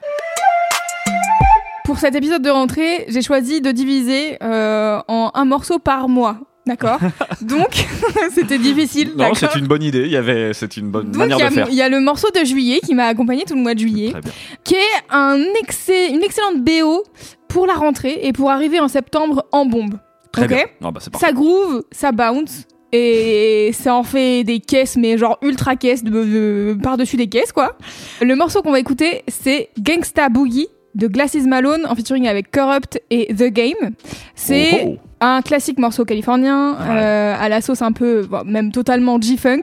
pour 1.85 1.99
cet 1.99 2.15
épisode 2.15 2.43
de 2.43 2.49
rentrée, 2.51 3.05
j'ai 3.09 3.21
choisi 3.23 3.61
de 3.61 3.71
diviser 3.71 4.39
euh, 4.43 4.99
en 5.09 5.31
un 5.35 5.45
morceau 5.45 5.79
par 5.79 6.09
mois. 6.09 6.37
D'accord 6.67 7.01
Donc, 7.41 7.85
c'était 8.35 8.59
difficile. 8.59 9.13
Non, 9.17 9.35
c'est 9.35 9.55
une 9.57 9.67
bonne 9.67 9.83
idée. 9.83 10.03
Il 10.05 10.11
y 10.13 10.17
avait, 10.17 10.53
c'est 10.53 10.77
une 10.77 10.91
bonne 10.91 11.07
Donc, 11.07 11.17
manière 11.17 11.45
a- 11.47 11.49
de 11.49 11.55
faire. 11.55 11.67
il 11.69 11.75
y 11.75 11.83
a 11.83 11.89
le 11.89 12.01
morceau 12.01 12.29
de 12.31 12.45
juillet 12.45 12.81
qui 12.85 12.95
m'a 12.95 13.07
accompagné 13.07 13.45
tout 13.45 13.55
le 13.55 13.61
mois 13.61 13.75
de 13.75 13.81
juillet, 13.81 14.11
Très 14.13 14.21
bien. 14.21 14.33
qui 14.63 14.75
est 14.75 15.03
un 15.11 15.41
excès, 15.61 16.11
une 16.11 16.23
excellente 16.23 16.63
BO 16.63 17.03
pour 17.49 17.67
la 17.67 17.75
rentrée 17.75 18.21
et 18.23 18.33
pour 18.33 18.51
arriver 18.51 18.79
en 18.81 18.89
septembre 18.89 19.45
en 19.53 19.67
bombe. 19.67 19.95
Très 20.33 20.47
bien. 20.47 20.65
Non, 20.81 20.93
bah. 20.93 21.01
Ça 21.21 21.33
groove, 21.33 21.83
ça 21.91 22.13
bounce. 22.13 22.67
Et 22.95 23.71
ça 23.73 23.95
en 23.95 24.03
fait 24.03 24.45
des 24.45 24.61
caisses, 24.61 24.97
mais 24.99 25.17
genre 25.17 25.39
ultra 25.43 25.77
caisses 25.77 26.05
de, 26.05 26.11
de- 26.11 26.79
par-dessus 26.83 27.17
des 27.17 27.27
caisses, 27.27 27.51
quoi. 27.53 27.77
Le 28.21 28.37
morceau 28.37 28.61
qu'on 28.63 28.71
va 28.71 28.79
écouter, 28.81 29.23
c'est 29.29 29.71
Gangsta 29.81 30.29
Boogie 30.29 30.69
de 30.95 31.07
Glasses 31.07 31.47
Malone 31.47 31.87
en 31.89 31.95
featuring 31.95 32.29
avec 32.29 32.51
Corrupt 32.51 33.01
et 33.11 33.35
The 33.35 33.45
Game. 33.51 33.95
C'est 34.35 34.85
Oh, 34.87 34.97
oh. 34.97 34.99
Un 35.25 35.41
classique 35.41 35.79
morceau 35.79 36.05
californien 36.05 36.73
Ouais. 36.73 36.87
euh, 36.91 37.35
à 37.41 37.49
la 37.49 37.61
sauce 37.61 37.81
un 37.81 37.93
peu, 37.93 38.27
bon, 38.29 38.43
même 38.45 38.73
totalement 38.73 39.21
G-funk, 39.21 39.63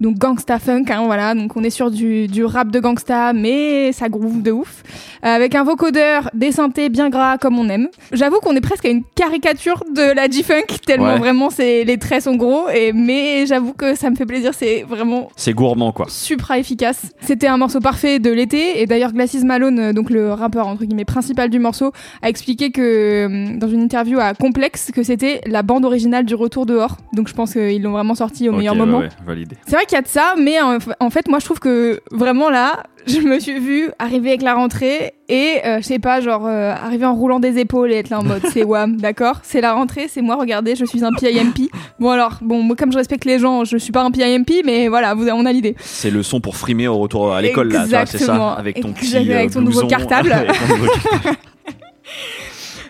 donc 0.00 0.16
gangsta 0.18 0.58
funk, 0.58 0.84
hein, 0.90 1.02
voilà. 1.04 1.34
Donc 1.34 1.56
on 1.56 1.62
est 1.62 1.70
sur 1.70 1.90
du, 1.90 2.26
du 2.26 2.44
rap 2.44 2.70
de 2.70 2.80
gangsta, 2.80 3.32
mais 3.32 3.92
ça 3.92 4.08
groove 4.08 4.42
de 4.42 4.50
ouf, 4.50 4.82
Euh, 5.24 5.28
avec 5.28 5.54
un 5.54 5.64
vocodeur, 5.64 6.28
des 6.34 6.52
synthés 6.52 6.88
bien 6.90 7.08
gras 7.10 7.38
comme 7.38 7.58
on 7.58 7.68
aime. 7.68 7.88
J'avoue 8.12 8.40
qu'on 8.40 8.54
est 8.56 8.60
presque 8.60 8.84
à 8.84 8.90
une 8.90 9.02
caricature 9.14 9.82
de 9.94 10.14
la 10.14 10.28
G-funk 10.28 10.66
tellement 10.86 11.14
Ouais. 11.14 11.18
vraiment 11.18 11.50
c'est 11.50 11.84
les 11.84 11.98
traits 11.98 12.22
sont 12.24 12.36
gros, 12.36 12.68
et 12.68 12.92
mais 12.92 13.46
j'avoue 13.46 13.72
que 13.74 13.94
ça 13.94 14.10
me 14.10 14.16
fait 14.16 14.26
plaisir, 14.26 14.52
c'est 14.54 14.84
vraiment 14.88 15.28
C'est 15.36 15.52
gourmand, 15.54 15.92
quoi. 15.92 16.06
supra 16.08 16.58
efficace. 16.58 17.12
C'était 17.20 17.46
un 17.46 17.56
morceau 17.58 17.80
parfait 17.80 18.18
de 18.18 18.30
l'été 18.30 18.80
et 18.80 18.86
d'ailleurs 18.86 19.12
Glasses 19.12 19.42
Malone, 19.44 19.78
euh, 19.78 19.92
donc 19.92 20.10
le 20.10 20.32
rappeur 20.32 20.66
entre 20.68 20.84
guillemets 20.84 21.04
principal 21.04 21.50
du 21.50 21.58
morceau, 21.58 21.92
a 22.22 22.28
expliqué 22.28 22.70
que 22.70 23.56
dans 23.58 23.68
une 23.68 23.80
interview 23.82 24.18
à 24.20 24.34
Complex 24.34 24.90
que 24.94 25.02
c'était 25.02 25.40
la 25.46 25.62
bande 25.62 25.84
originale 25.84 26.24
du 26.24 26.34
Retour 26.34 26.66
dehors. 26.66 26.96
Donc 27.12 27.28
je 27.28 27.34
pense 27.34 27.52
qu'ils 27.52 27.82
l'ont 27.82 27.92
vraiment 27.92 28.14
sorti 28.14 28.48
au 28.48 28.52
meilleur 28.52 28.74
ouais, 28.74 28.80
moment. 28.80 28.98
ouais, 29.00 29.08
validé. 29.26 29.56
C'est 29.66 29.74
vrai 29.74 29.84
qu'il 29.86 29.96
y 29.96 29.98
a 29.98 30.02
de 30.02 30.08
ça, 30.08 30.34
mais 30.38 30.60
en, 30.60 30.78
en 31.00 31.10
fait 31.10 31.28
moi 31.28 31.40
je 31.40 31.44
trouve 31.44 31.58
que 31.58 32.00
vraiment 32.12 32.48
là, 32.48 32.84
je 33.06 33.18
me 33.18 33.38
suis 33.40 33.58
vue 33.58 33.90
arriver 33.98 34.30
avec 34.30 34.42
la 34.42 34.54
rentrée 34.54 35.14
et 35.28 35.58
euh, 35.64 35.78
je 35.78 35.82
sais 35.82 35.98
pas 35.98 36.20
genre 36.20 36.46
euh, 36.46 36.72
arriver 36.72 37.06
en 37.06 37.14
roulant 37.14 37.40
des 37.40 37.58
épaules 37.58 37.92
et 37.92 37.96
être 37.96 38.10
là 38.10 38.20
en 38.20 38.24
mode 38.24 38.42
c'est 38.52 38.62
wham, 38.64 38.96
d'accord? 38.96 39.40
C'est 39.42 39.60
la 39.60 39.74
rentrée, 39.74 40.06
c'est 40.08 40.22
moi, 40.22 40.36
regardez, 40.36 40.76
je 40.76 40.84
suis 40.84 41.04
un 41.04 41.12
PIMP. 41.12 41.70
Bon 41.98 42.10
alors, 42.10 42.38
bon 42.40 42.62
moi 42.62 42.76
comme 42.76 42.92
je 42.92 42.98
respecte 42.98 43.24
les 43.24 43.38
gens, 43.38 43.64
je 43.64 43.76
suis 43.76 43.92
pas 43.92 44.02
un 44.02 44.10
PIMP, 44.10 44.62
mais 44.64 44.88
voilà, 44.88 45.14
vous, 45.14 45.26
on 45.28 45.44
a 45.44 45.52
l'idée. 45.52 45.74
C'est 45.80 46.10
le 46.10 46.22
son 46.22 46.40
pour 46.40 46.56
frimer 46.56 46.86
au 46.86 46.98
retour 46.98 47.34
à 47.34 47.42
l'école, 47.42 47.72
là. 47.72 48.06
C'est 48.06 48.18
ça. 48.18 48.52
Avec 48.52 48.80
ton 48.80 48.92
petit. 48.92 49.16
Euh, 49.16 49.60
nouveau 49.60 49.86
cartable. 49.86 50.32
Avec 50.32 50.52
ton 50.68 50.76
nouveau 50.76 50.92
cartable. 50.92 51.38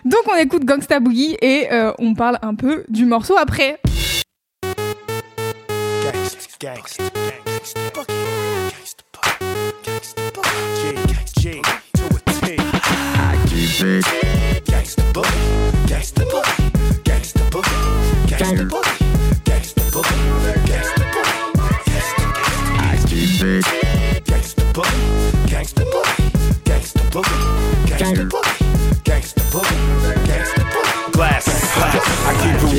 Donc 0.05 0.21
on 0.31 0.35
écoute 0.35 0.65
Gangsta 0.65 0.99
Boogie 0.99 1.35
et 1.41 1.67
euh, 1.71 1.91
on 1.97 2.13
parle 2.13 2.37
un 2.43 2.53
peu 2.53 2.85
du 2.89 3.05
morceau 3.05 3.35
après. 3.37 3.79
Gangsta, 27.97 28.44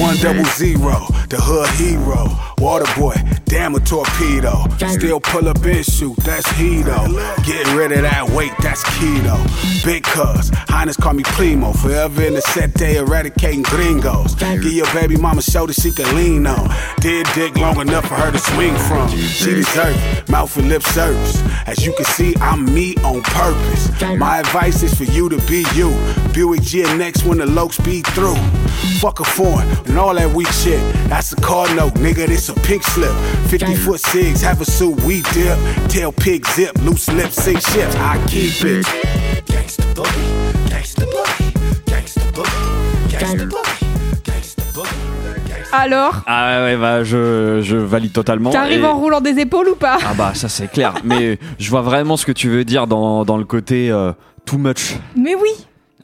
one 0.06 0.16
double 0.18 0.44
zero, 0.50 1.04
the 1.30 1.36
hood 1.36 1.68
hero. 1.82 2.30
Water 2.58 2.86
boy, 2.96 3.14
damn 3.56 3.74
a 3.74 3.80
torpedo. 3.80 4.66
Still 4.86 5.18
pull 5.18 5.48
up 5.48 5.64
and 5.64 5.84
shoot, 5.84 6.14
that's 6.16 6.46
heato. 6.58 7.06
Getting 7.46 7.74
rid 7.74 7.90
of 7.90 8.02
that 8.02 8.28
weight, 8.28 8.52
that's 8.60 8.84
keto. 8.84 9.36
Big 9.82 10.04
cuz, 10.04 10.50
Highness 10.68 10.98
call 10.98 11.14
me 11.14 11.22
primo. 11.22 11.72
Forever 11.72 12.22
in 12.22 12.34
the 12.34 12.42
set, 12.42 12.74
they 12.74 12.98
eradicating 12.98 13.62
gringos. 13.62 14.34
Give 14.34 14.72
your 14.80 14.92
baby 14.92 15.16
mama 15.16 15.40
shoulder 15.40 15.72
she 15.72 15.90
can 15.90 16.14
lean 16.14 16.46
on. 16.46 16.68
Did 17.00 17.26
dick 17.34 17.56
long 17.56 17.80
enough 17.80 18.06
for 18.06 18.14
her 18.14 18.30
to 18.30 18.38
swing 18.38 18.76
from. 18.76 19.08
She 19.08 19.54
deserve 19.54 19.96
it, 19.96 20.28
mouth 20.28 20.54
and 20.58 20.68
lip 20.68 20.82
service. 20.82 21.40
As 21.66 21.86
you 21.86 21.94
can 21.94 22.04
see, 22.04 22.34
I'm 22.42 22.66
me 22.74 22.94
on 22.96 23.22
purpose. 23.22 23.90
My 24.18 24.38
advice 24.38 24.82
is 24.82 24.94
for 24.94 25.04
you 25.04 25.30
to 25.30 25.38
be 25.46 25.64
you. 25.74 25.90
Buick 26.34 26.60
GNX 26.60 27.24
when 27.24 27.38
the 27.38 27.46
low 27.46 27.68
speed 27.70 28.06
through. 28.08 28.36
Fuck 29.00 29.20
a 29.20 29.24
foreign 29.24 29.68
and 29.86 29.98
all 29.98 30.14
that 30.14 30.30
weak 30.34 30.48
shit. 30.48 30.80
That's 31.08 31.32
a 31.32 31.36
car 31.36 31.74
note, 31.74 31.94
nigga. 31.94 32.26
This 32.26 32.50
a 32.50 32.54
pink 32.54 32.82
slip. 32.82 33.16
50 33.46 33.74
foot 33.76 34.00
cigs, 34.00 34.42
have 34.42 34.60
a 34.60 34.64
suit, 34.64 34.94
we 35.04 35.22
dip. 35.32 35.56
Tail 35.88 36.12
pig 36.12 36.44
zip, 36.54 36.72
loose 36.84 37.08
lips, 37.12 37.34
sink 37.42 37.60
ships. 37.60 37.94
I 37.96 38.18
keep 38.26 38.64
it. 38.64 38.86
Gangsta 39.46 39.84
boogie, 39.94 40.70
gangsta 40.70 41.04
boogie, 41.06 41.52
gangsta 41.86 42.20
boogie, 42.34 43.10
gangsta 43.10 43.44
boogie, 43.44 44.22
gangsta 44.24 44.62
boogie, 44.74 45.48
gangsta 45.48 45.76
Alors, 45.76 46.22
Ah 46.26 46.58
ouais, 46.58 46.64
ouais, 46.64 46.76
bah, 46.76 47.04
je, 47.04 47.60
je 47.62 47.76
valide 47.76 48.12
totalement. 48.12 48.50
t'arrives 48.50 48.80
Et- 48.82 48.86
en 48.86 48.96
roulant 48.98 49.20
des 49.20 49.38
épaules 49.38 49.68
ou 49.68 49.76
pas? 49.76 49.98
Ah 50.04 50.14
bah 50.16 50.32
ça 50.34 50.48
c'est 50.48 50.68
clair. 50.70 50.94
Mais 51.04 51.38
je 51.58 51.70
vois 51.70 51.82
vraiment 51.82 52.16
ce 52.16 52.26
que 52.26 52.32
tu 52.32 52.48
veux 52.48 52.64
dire 52.64 52.86
dans, 52.86 53.24
dans 53.24 53.36
le 53.36 53.44
côté 53.44 53.90
euh, 53.90 54.12
too 54.44 54.58
much. 54.58 54.96
Mais 55.16 55.34
oui, 55.34 55.50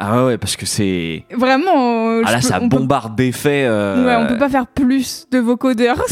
Ah 0.05 0.17
ouais, 0.17 0.27
ouais, 0.27 0.39
parce 0.39 0.57
que 0.57 0.67
c'est... 0.67 1.25
vraiment. 1.31 2.09
euh, 2.11 2.23
Ah 2.25 2.33
là 2.33 2.39
peux- 2.39 2.43
ça 2.47 2.59
on 2.61 2.69
peut- 2.69 2.77
bombarde 2.79 3.15
d'effets. 3.15 3.65
euh, 3.67 4.05
Ouais, 4.05 4.17
on 4.17 4.27
peut 4.27 4.39
pas 4.39 4.49
faire 4.49 4.67
plus 4.67 5.27
de 5.31 5.39
vocodeurs. 5.39 6.03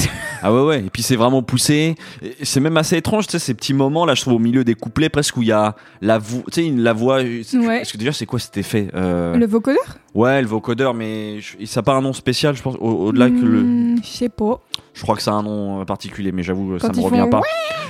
Ah 0.42 0.52
ouais, 0.54 0.62
ouais. 0.62 0.78
Et 0.78 0.90
puis 0.90 1.02
c'est 1.02 1.16
vraiment 1.16 1.42
poussé. 1.42 1.96
C'est 2.42 2.60
même 2.60 2.76
assez 2.76 2.96
étrange, 2.96 3.26
tu 3.26 3.32
sais, 3.32 3.38
ces 3.40 3.52
petits 3.54 3.74
moments 3.74 4.06
là, 4.06 4.14
je 4.14 4.20
trouve 4.22 4.34
au 4.34 4.38
milieu 4.38 4.62
des 4.62 4.74
couplets 4.74 5.08
presque 5.08 5.36
où 5.36 5.42
il 5.42 5.48
y 5.48 5.52
a 5.52 5.74
la 6.00 6.18
voix, 6.18 6.42
tu 6.52 6.62
sais, 6.62 6.72
la 6.74 6.92
voix. 6.92 7.18
c'est- 7.42 7.58
Ouais. 7.58 7.78
Parce 7.78 7.90
que 7.92 7.98
déjà 7.98 8.12
c'est 8.12 8.26
quoi 8.26 8.38
cet 8.38 8.56
effet 8.56 8.88
euh, 8.94 9.36
Le 9.36 9.46
vocodeur? 9.46 9.98
Ouais, 10.14 10.40
le 10.40 10.46
vocodeur, 10.48 10.94
mais 10.94 11.38
ça 11.64 11.80
n'a 11.80 11.84
pas 11.84 11.94
un 11.94 12.00
nom 12.00 12.12
spécial, 12.12 12.54
je 12.56 12.62
pense. 12.62 12.76
au- 12.80 13.08
Au-delà 13.08 13.28
que 13.28 13.44
le. 13.44 13.60
Hmm, 13.62 13.96
Je 14.02 14.08
sais 14.08 14.28
pas. 14.28 14.60
Je 14.94 15.02
crois 15.02 15.16
que 15.16 15.22
ça 15.22 15.30
a 15.32 15.34
un 15.34 15.42
nom 15.42 15.80
euh, 15.80 15.84
particulier, 15.84 16.32
mais 16.32 16.42
j'avoue, 16.42 16.78
ça 16.78 16.88
Quand 16.88 16.96
me 16.96 17.02
revient 17.02 17.20
font 17.20 17.30
pas. 17.30 17.40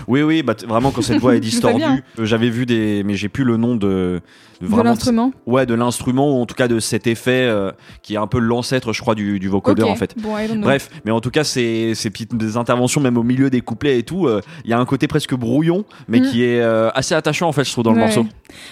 Oui, 0.08 0.22
oui, 0.22 0.42
bah, 0.42 0.54
vraiment 0.66 0.90
quand 0.90 1.02
cette 1.02 1.18
voix 1.18 1.34
est 1.36 1.40
distordue. 1.50 1.82
euh, 1.82 2.24
J'avais 2.24 2.50
vu 2.50 2.66
des, 2.66 3.02
mais 3.04 3.14
j'ai 3.14 3.28
plus 3.28 3.44
le 3.44 3.56
nom 3.56 3.74
de, 3.76 4.20
De 4.60 4.82
l'instrument. 4.82 5.32
Ouais, 5.46 5.66
de 5.66 5.74
l'instrument 5.74 6.36
ou 6.38 6.42
en 6.42 6.46
tout 6.46 6.54
cas 6.54 6.68
de 6.68 6.78
cet 6.80 7.06
effet 7.06 7.46
euh, 7.48 7.70
qui 8.02 8.14
est 8.14 8.18
un 8.18 8.26
peu 8.26 8.38
l'ancêtre, 8.38 8.92
je 8.92 9.00
crois, 9.00 9.14
du, 9.14 9.38
du 9.38 9.48
vocodeur 9.48 9.86
Ok. 9.88 9.92
en 9.92 9.96
fait. 9.96 10.14
Bon. 10.18 10.34
Bref, 10.60 10.90
mais 11.04 11.10
en 11.10 11.20
tout 11.20 11.30
cas, 11.30 11.44
ces, 11.44 11.94
ces 11.94 12.10
petites 12.10 12.34
des 12.36 12.56
interventions, 12.56 13.00
même 13.00 13.16
au 13.18 13.22
milieu 13.22 13.50
des 13.50 13.60
couplets 13.60 13.98
et 13.98 14.02
tout, 14.02 14.26
euh, 14.26 14.40
il 14.64 14.70
y 14.70 14.74
a 14.74 14.78
un 14.78 14.84
côté 14.86 15.06
presque 15.06 15.34
brouillon, 15.34 15.84
mais 16.08 16.20
Mm. 16.20 16.22
qui 16.30 16.44
est 16.44 16.60
euh, 16.60 16.90
assez 16.94 17.14
attachant 17.14 17.48
en 17.48 17.52
fait, 17.52 17.64
je 17.64 17.72
trouve, 17.72 17.84
dans 17.84 17.92
le 17.92 17.98
morceau. 17.98 18.26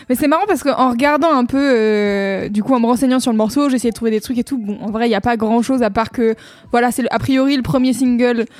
Mais 0.08 0.14
c'est 0.16 0.28
marrant 0.28 0.44
parce 0.47 0.62
qu'en 0.62 0.90
regardant 0.90 1.32
un 1.32 1.44
peu, 1.44 1.58
euh, 1.61 2.49
du 2.49 2.62
coup, 2.62 2.75
en 2.75 2.80
me 2.80 2.87
renseignant 2.87 3.20
sur 3.20 3.30
le 3.30 3.37
morceau, 3.38 3.68
j'ai 3.70 3.76
essayé 3.76 3.90
de 3.90 3.94
trouver 3.97 4.11
des 4.11 4.20
trucs 4.20 4.38
et 4.38 4.44
tout. 4.44 4.58
Bon, 4.58 4.78
en 4.82 4.90
vrai, 4.90 5.06
il 5.06 5.11
n'y 5.11 5.14
a 5.14 5.20
pas 5.20 5.37
grand 5.37 5.62
chose 5.62 5.82
à 5.82 5.90
part 5.90 6.11
que, 6.11 6.35
voilà, 6.73 6.90
c'est 6.90 7.04
a 7.11 7.18
priori 7.18 7.56
le 7.56 7.62
premier 7.62 7.92
single 7.92 8.17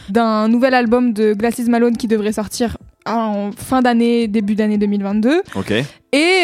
d'un 0.09 0.49
nouvel 0.49 0.75
album 0.75 1.13
de 1.13 1.35
Glasses 1.35 1.67
Malone 1.69 1.97
qui 1.97 2.09
devrait 2.09 2.33
sortir 2.33 2.77
en 3.07 3.51
fin 3.57 3.83
d'année, 3.83 4.29
début 4.29 4.55
d'année 4.55 4.79
2022. 4.79 5.43
Ok. 5.57 5.71
Et, 5.71 5.85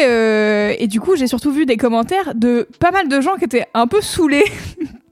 euh, 0.03 0.73
et 0.77 0.87
du 0.87 0.99
coup, 0.99 1.15
j'ai 1.15 1.27
surtout 1.27 1.51
vu 1.51 1.65
des 1.65 1.77
commentaires 1.77 2.33
de 2.35 2.67
pas 2.79 2.91
mal 2.91 3.07
de 3.07 3.21
gens 3.21 3.35
qui 3.35 3.45
étaient 3.45 3.65
un 3.73 3.87
peu 3.87 4.01
saoulés 4.01 4.45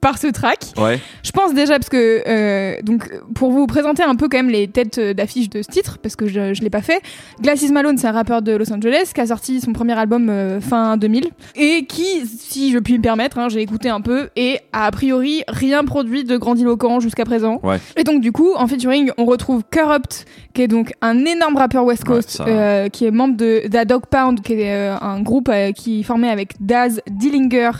par 0.03 0.17
ce 0.17 0.27
track. 0.27 0.65
Ouais. 0.77 0.99
Je 1.23 1.31
pense 1.31 1.53
déjà 1.53 1.75
parce 1.75 1.87
que 1.87 2.23
euh, 2.27 2.81
donc 2.83 3.09
pour 3.35 3.51
vous 3.51 3.67
présenter 3.67 4.03
un 4.03 4.15
peu 4.15 4.27
quand 4.27 4.37
même 4.37 4.49
les 4.49 4.67
têtes 4.67 4.99
d'affiche 4.99 5.49
de 5.49 5.61
ce 5.61 5.71
titre 5.71 5.97
parce 5.97 6.17
que 6.17 6.27
je, 6.27 6.53
je 6.53 6.61
l'ai 6.61 6.69
pas 6.69 6.81
fait. 6.81 7.01
Glasses 7.41 7.71
Malone, 7.71 7.97
c'est 7.97 8.07
un 8.07 8.11
rappeur 8.11 8.41
de 8.41 8.51
Los 8.51 8.71
Angeles 8.73 9.11
qui 9.15 9.21
a 9.21 9.27
sorti 9.27 9.61
son 9.61 9.71
premier 9.71 9.97
album 9.97 10.29
euh, 10.29 10.59
fin 10.59 10.97
2000 10.97 11.29
et 11.55 11.85
qui, 11.85 12.27
si 12.27 12.73
je 12.73 12.79
puis 12.79 12.97
me 12.97 13.01
permettre, 13.01 13.39
hein, 13.39 13.47
j'ai 13.47 13.61
écouté 13.61 13.87
un 13.87 14.01
peu 14.01 14.29
et 14.35 14.59
a 14.73 14.83
a 14.83 14.91
priori 14.91 15.43
rien 15.47 15.85
produit 15.85 16.25
de 16.25 16.35
grandiloquent 16.35 16.99
jusqu'à 16.99 17.23
présent. 17.23 17.61
Ouais. 17.63 17.79
Et 17.95 18.03
donc 18.03 18.19
du 18.19 18.33
coup, 18.33 18.53
en 18.55 18.67
featuring, 18.67 19.11
on 19.17 19.23
retrouve 19.23 19.63
Corrupt, 19.71 20.25
qui 20.53 20.63
est 20.63 20.67
donc 20.67 20.91
un 21.01 21.23
énorme 21.23 21.55
rappeur 21.55 21.85
West 21.85 22.03
Coast, 22.03 22.41
euh, 22.45 22.89
qui 22.89 23.05
est 23.05 23.11
membre 23.11 23.37
de 23.37 23.69
Da 23.69 23.85
Dog 23.85 24.03
Pound, 24.07 24.41
qui 24.41 24.53
est 24.53 24.87
un 25.01 25.21
groupe 25.21 25.49
qui 25.73 26.03
formait 26.03 26.29
avec 26.29 26.55
Daz 26.59 27.01
Dillinger 27.09 27.71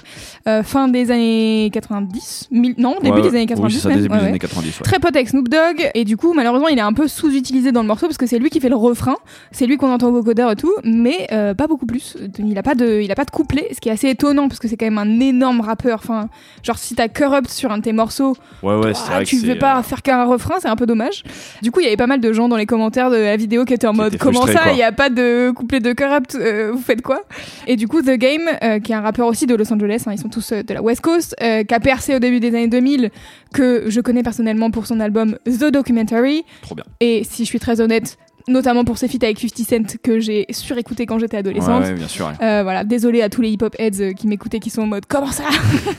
fin 0.64 0.88
des 0.88 1.12
années 1.12 1.70
90 1.74 2.13
90, 2.14 2.48
mille- 2.52 2.76
non, 2.78 2.96
début 3.02 3.16
Ouais, 3.18 3.22
des 3.24 3.30
années 3.30 3.46
90. 3.46 3.74
Oui, 3.76 3.80
c'est 3.82 3.84
ça, 3.84 3.90
même, 3.90 4.02
début 4.02 4.14
ouais, 4.14 4.18
des 4.20 4.24
ouais. 4.24 4.30
années 4.30 4.40
90. 4.40 4.80
ouais. 4.80 4.84
Très 4.84 5.00
pote 5.00 5.16
avec 5.16 5.30
Snoop 5.30 5.50
Dogg 5.50 5.90
et 5.94 6.06
du 6.06 6.18
coup 6.18 6.34
malheureusement 6.34 6.68
il 6.68 6.78
est 6.78 6.82
un 6.82 6.94
peu 6.94 7.08
sous-utilisé 7.08 7.72
dans 7.72 7.82
le 7.82 7.88
morceau 7.88 8.08
parce 8.08 8.18
que 8.18 8.26
c'est 8.26 8.40
lui 8.40 8.50
qui 8.50 8.60
fait 8.60 8.70
le 8.70 8.76
refrain, 8.76 9.16
c'est 9.52 9.66
lui 9.66 9.78
qu'on 9.78 9.92
entend 9.92 10.08
au 10.10 10.12
vocodeur 10.14 10.52
et 10.52 10.56
tout, 10.56 10.74
mais 10.84 11.28
euh, 11.32 11.54
pas 11.54 11.68
beaucoup 11.68 11.86
plus. 11.86 12.18
Il 12.40 12.58
a 12.58 12.64
pas 12.64 12.76
de, 12.76 13.02
il 13.02 13.12
a 13.12 13.16
pas 13.16 13.26
de 13.26 13.32
couplet, 13.32 13.68
ce 13.74 13.80
qui 13.80 13.90
est 13.90 13.92
assez 13.92 14.10
étonnant 14.10 14.48
parce 14.48 14.60
que 14.60 14.68
c'est 14.68 14.78
quand 14.78 14.86
même 14.86 14.98
un 14.98 15.20
énorme 15.20 15.62
rappeur. 15.62 16.00
Enfin, 16.04 16.30
genre 16.64 16.78
si 16.78 16.96
t'as 16.96 17.08
Corrupt 17.08 17.50
sur 17.50 17.72
un 17.72 17.78
de 17.80 17.84
tes 17.84 17.94
morceaux, 17.94 18.36
Ouais, 18.62 18.76
ouais, 18.76 18.94
c'est 18.94 19.12
vrai 19.12 19.24
tu 19.26 19.42
que 19.42 19.46
veux 19.46 19.58
pas 19.58 19.80
euh, 19.80 19.84
faire 19.84 20.02
qu'un 20.02 20.24
refrain, 20.26 20.56
c'est 20.60 20.68
un 20.70 20.76
peu 20.76 20.86
dommage. 20.86 21.24
Du 21.62 21.72
coup 21.72 21.80
il 21.80 21.84
y 21.84 21.88
avait 21.88 21.98
pas 21.98 22.08
mal 22.08 22.20
de 22.20 22.34
gens 22.34 22.48
dans 22.50 22.58
les 22.58 22.66
commentaires 22.66 23.10
de 23.10 23.18
la 23.18 23.36
vidéo 23.38 23.66
qui 23.66 23.74
étaient 23.74 23.88
en 23.88 23.92
Qui 23.92 23.98
mode 23.98 24.18
comment 24.18 24.46
ça, 24.48 24.72
il 24.72 24.78
y 24.78 24.84
a 24.84 24.92
pas 24.92 25.10
de 25.10 25.52
couplet 25.56 25.80
de 25.80 25.94
Corrupt, 25.94 26.36
euh, 26.36 26.72
vous 26.74 26.82
faites 26.82 27.02
quoi? 27.02 27.22
Et 27.68 27.76
du 27.76 27.88
coup 27.88 28.02
The 28.02 28.12
Game, 28.18 28.42
euh, 28.64 28.80
qui 28.80 28.92
est 28.92 28.96
un 28.96 29.02
rappeur 29.02 29.28
aussi 29.28 29.46
de 29.46 29.56
Los 29.56 29.72
Angeles, 29.74 30.04
hein, 30.08 30.12
ils 30.14 30.20
sont 30.20 30.30
tous 30.30 30.52
de 30.54 30.74
la 30.74 30.82
West 30.82 31.02
Coast, 31.02 31.36
qui 31.40 31.74
a 31.74 31.80
percé 31.80 32.03
au 32.12 32.20
début 32.20 32.40
des 32.40 32.50
années 32.50 32.68
2000, 32.68 33.12
que 33.54 33.86
je 33.88 34.02
connais 34.02 34.24
personnellement 34.24 34.72
pour 34.72 34.88
son 34.88 35.00
album 35.00 35.38
The 35.46 35.72
Documentary. 35.72 36.44
Trop 36.62 36.76
bien. 36.76 36.86
Et 37.00 37.24
si 37.24 37.44
je 37.44 37.50
suis 37.50 37.60
très 37.60 37.82
honnête, 37.82 38.18
notamment 38.48 38.84
pour 38.84 38.98
ses 38.98 39.08
feats 39.08 39.24
avec 39.24 39.40
50 39.40 39.58
Cent 39.66 39.98
que 40.04 40.20
j'ai 40.20 40.46
surécouté 40.50 41.06
quand 41.06 41.20
j'étais 41.20 41.38
adolescente. 41.38 41.84
ouais, 41.84 41.94
bien 41.94 42.08
sûr. 42.08 42.28
ouais. 42.28 42.46
Euh, 42.46 42.64
voilà, 42.64 42.84
désolé 42.84 43.22
à 43.22 43.30
tous 43.30 43.42
les 43.42 43.50
hip-hop 43.52 43.76
heads 43.80 44.02
euh, 44.02 44.14
qui 44.14 44.28
m'écoutaient 44.28 44.60
qui 44.60 44.70
sont 44.70 44.82
en 44.82 44.88
mode 44.88 45.06
comment 45.08 45.32
ça? 45.32 45.46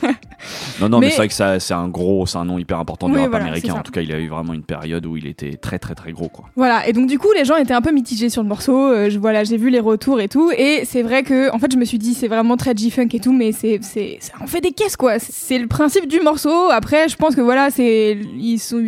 Non, 0.80 0.88
non, 0.88 0.98
mais, 1.00 1.06
Mais- 1.06 1.10
c'est 1.10 1.16
vrai 1.18 1.28
que 1.28 1.34
ça, 1.34 1.60
c'est 1.60 1.74
un 1.74 1.88
gros, 1.88 2.26
c'est 2.26 2.38
un 2.38 2.44
nom 2.44 2.58
hyper 2.58 2.78
important 2.78 3.08
du 3.08 3.14
Oui, 3.14 3.20
rap 3.20 3.30
voilà, 3.30 3.46
américain. 3.46 3.74
En 3.74 3.82
tout 3.82 3.92
cas, 3.92 4.00
il 4.00 4.12
a 4.12 4.18
eu 4.18 4.28
vraiment 4.28 4.52
une 4.52 4.62
période 4.62 5.04
où 5.06 5.16
il 5.16 5.26
était 5.26 5.52
très, 5.56 5.78
très, 5.78 5.94
très 5.94 6.12
gros, 6.12 6.28
quoi. 6.28 6.46
Voilà, 6.56 6.86
et 6.88 6.92
donc 6.92 7.06
du 7.08 7.18
coup 7.18 7.28
les 7.36 7.44
gens 7.44 7.56
étaient 7.56 7.74
un 7.74 7.82
peu 7.82 7.92
mitigés 7.92 8.28
sur 8.28 8.42
le 8.42 8.48
morceau. 8.48 8.76
euh, 8.90 9.10
je, 9.10 9.18
voilà, 9.18 9.44
j'ai 9.44 9.56
vu 9.56 9.70
les 9.70 9.80
retours 9.80 10.20
et 10.20 10.28
tout, 10.28 10.50
et 10.56 10.82
c'est 10.84 11.02
vrai 11.02 11.22
que 11.22 11.52
en 11.54 11.58
fait 11.58 11.72
je 11.72 11.76
me 11.78 11.84
suis 11.84 11.98
dit 11.98 12.14
c'est 12.14 12.28
vraiment 12.28 12.56
très 12.56 12.74
G-funk 12.76 13.08
et 13.12 13.20
tout, 13.20 13.32
mais 13.32 13.52
c'est 13.52 13.78
c'est 13.82 14.18
en 14.40 14.46
fait 14.46 14.60
des 14.60 14.72
caisses 14.72 14.96
quoi. 14.96 15.18
C'est 15.18 15.58
le 15.58 15.66
principe 15.66 16.08
du 16.08 16.20
morceau. 16.20 16.70
Après 16.70 17.08
je 17.08 17.16
pense 17.16 17.34
que 17.34 17.40
voilà 17.40 17.70
c'est 17.70 18.18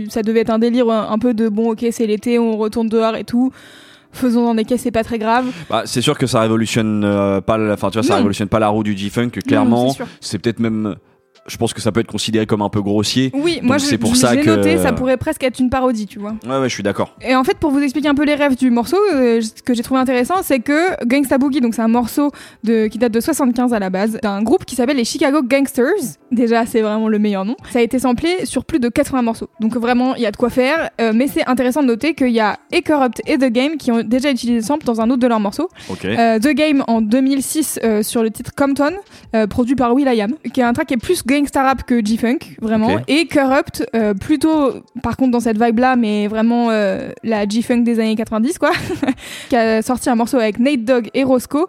ça 0.09 0.23
devait 0.23 0.41
être 0.41 0.51
un 0.51 0.59
délire 0.59 0.89
un, 0.91 1.11
un 1.11 1.19
peu 1.19 1.35
de 1.35 1.49
bon 1.49 1.71
ok 1.73 1.87
c'est 1.91 2.07
l'été 2.07 2.39
on 2.39 2.57
retourne 2.57 2.89
dehors 2.89 3.17
et 3.17 3.25
tout. 3.25 3.53
Faisons 4.13 4.45
dans 4.45 4.55
des 4.55 4.65
caisses 4.65 4.81
c'est 4.83 4.91
pas 4.91 5.05
très 5.05 5.19
grave. 5.19 5.47
Bah, 5.69 5.83
c'est 5.85 6.01
sûr 6.01 6.17
que 6.17 6.27
ça 6.27 6.41
révolutionne 6.41 7.05
euh, 7.05 7.41
pas, 7.43 7.59
enfin, 7.73 7.91
tu 7.91 7.99
vois, 7.99 8.03
ça 8.03 8.11
Non. 8.15 8.17
révolutionne 8.17 8.49
pas 8.49 8.59
la 8.59 8.69
roue 8.69 8.83
du 8.83 8.97
G-Funk. 8.97 9.29
Clairement, 9.47 9.95
c'est 10.21 10.39
peut-être 10.39 10.59
même, 10.59 10.97
je 11.49 11.57
pense 11.57 11.73
que 11.75 11.81
ça 11.81 11.93
peut 11.93 12.01
être 12.01 12.07
considéré 12.11 12.47
comme 12.47 12.63
un 12.63 12.69
peu 12.69 12.83
grossier. 12.83 13.31
Oui, 13.35 13.61
moi 13.63 13.79
je, 13.79 13.85
c'est 13.85 13.99
pour 13.99 14.15
je- 14.15 14.21
ça 14.21 14.37
que- 14.37 14.47
noté 14.47 14.79
ça 14.79 14.93
pourrait 14.93 15.17
presque 15.17 15.43
être 15.45 15.59
une 15.61 15.71
parodie 15.71 16.07
tu 16.07 16.19
vois. 16.19 16.35
Ouais, 16.47 16.59
ouais, 16.59 16.69
je 16.69 16.75
suis 16.75 16.83
d'accord. 16.83 17.15
Et 17.21 17.35
en 17.35 17.45
fait, 17.45 17.59
pour 17.59 17.71
vous 17.71 17.81
expliquer 17.81 18.09
un 18.09 18.15
peu 18.15 18.25
les 18.25 18.35
rêves 18.35 18.57
du 18.57 18.71
morceau, 18.71 18.97
euh, 19.15 19.41
ce 19.41 19.63
que 19.63 19.75
j'ai 19.75 19.83
trouvé 19.83 20.01
intéressant, 20.01 20.37
c'est 20.43 20.61
que 20.61 21.05
Gangsta 21.07 21.39
Boogie, 21.39 21.61
donc 21.61 21.75
c'est 21.75 21.83
un 21.83 21.89
morceau 21.89 22.31
de, 22.65 22.87
qui 22.89 22.99
date 22.99 23.13
de 23.13 23.21
75 23.21 23.73
à 23.73 23.79
la 23.79 23.91
base, 23.91 24.19
d'un 24.23 24.43
groupe 24.43 24.65
qui 24.65 24.75
s'appelle 24.77 24.97
les 24.97 25.05
Chicago 25.05 25.43
Gangsters. 25.43 25.85
Déjà, 26.33 26.67
c'est 26.67 26.81
vraiment 26.81 27.09
le 27.09 27.19
meilleur 27.19 27.45
nom. 27.45 27.57
Ça 27.71 27.79
a 27.79 27.83
été 27.83 27.99
samplé 27.99 28.47
sur 28.47 28.65
plus 28.65 28.81
de 28.81 28.89
80 28.89 29.23
morceaux. 29.23 29.49
Donc 29.61 29.77
vraiment, 29.77 30.17
il 30.17 30.23
y 30.23 30.27
a 30.27 30.33
de 30.33 30.37
quoi 30.37 30.51
faire. 30.51 30.91
Euh, 31.01 31.13
mais 31.15 31.29
c'est 31.29 31.47
intéressant 31.47 31.83
de 31.83 31.87
noter 31.87 32.15
qu'il 32.15 32.31
y 32.31 32.41
a 32.41 32.59
et 32.73 32.83
Corrupt 32.83 33.23
et 33.27 33.39
The 33.39 33.51
Game 33.51 33.77
qui 33.77 33.93
ont 33.93 34.03
déjà 34.03 34.31
utilisé 34.31 34.59
le 34.59 34.65
sample 34.65 34.85
dans 34.85 35.01
un 35.01 35.09
autre 35.11 35.21
de 35.21 35.27
leurs 35.29 35.41
morceaux. 35.41 35.69
Euh, 36.05 36.39
The 36.39 36.49
Game 36.49 36.83
en 36.89 37.01
2006 37.01 37.81
euh, 37.85 38.03
sur 38.03 38.23
le 38.23 38.31
titre 38.31 38.53
Compton, 38.57 38.95
produit 39.49 39.77
par 39.77 39.95
Will.i.am, 39.95 40.35
qui 40.53 40.61
est 40.61 40.65
un 40.65 40.73
track 40.73 40.89
qui 40.89 40.95
est 40.95 40.99
plus 40.99 41.25
gangsta 41.25 41.63
rap 41.63 41.85
que 41.85 42.05
G-Funk, 42.05 42.39
vraiment. 42.61 42.99
Et 43.09 43.27
Corrupt, 43.27 43.85
plutôt, 44.21 44.73
par 45.03 45.17
contre, 45.17 45.33
dans 45.33 45.41
cette 45.41 45.63
vibe-là, 45.63 45.97
mais 45.97 46.27
vraiment 46.27 46.71
la 46.71 47.49
G-Funk 47.49 47.79
des 47.79 48.01
années 48.01 48.17
90, 48.17 48.59
quoi, 48.59 48.71
qui 49.49 49.57
a 49.57 49.83
sorti 49.83 50.09
un 50.11 50.15
morceau 50.15 50.39
avec 50.39 50.59
Nate 50.59 50.85
Dogg 50.85 51.11
et 51.15 51.25
Roscoe, 51.25 51.67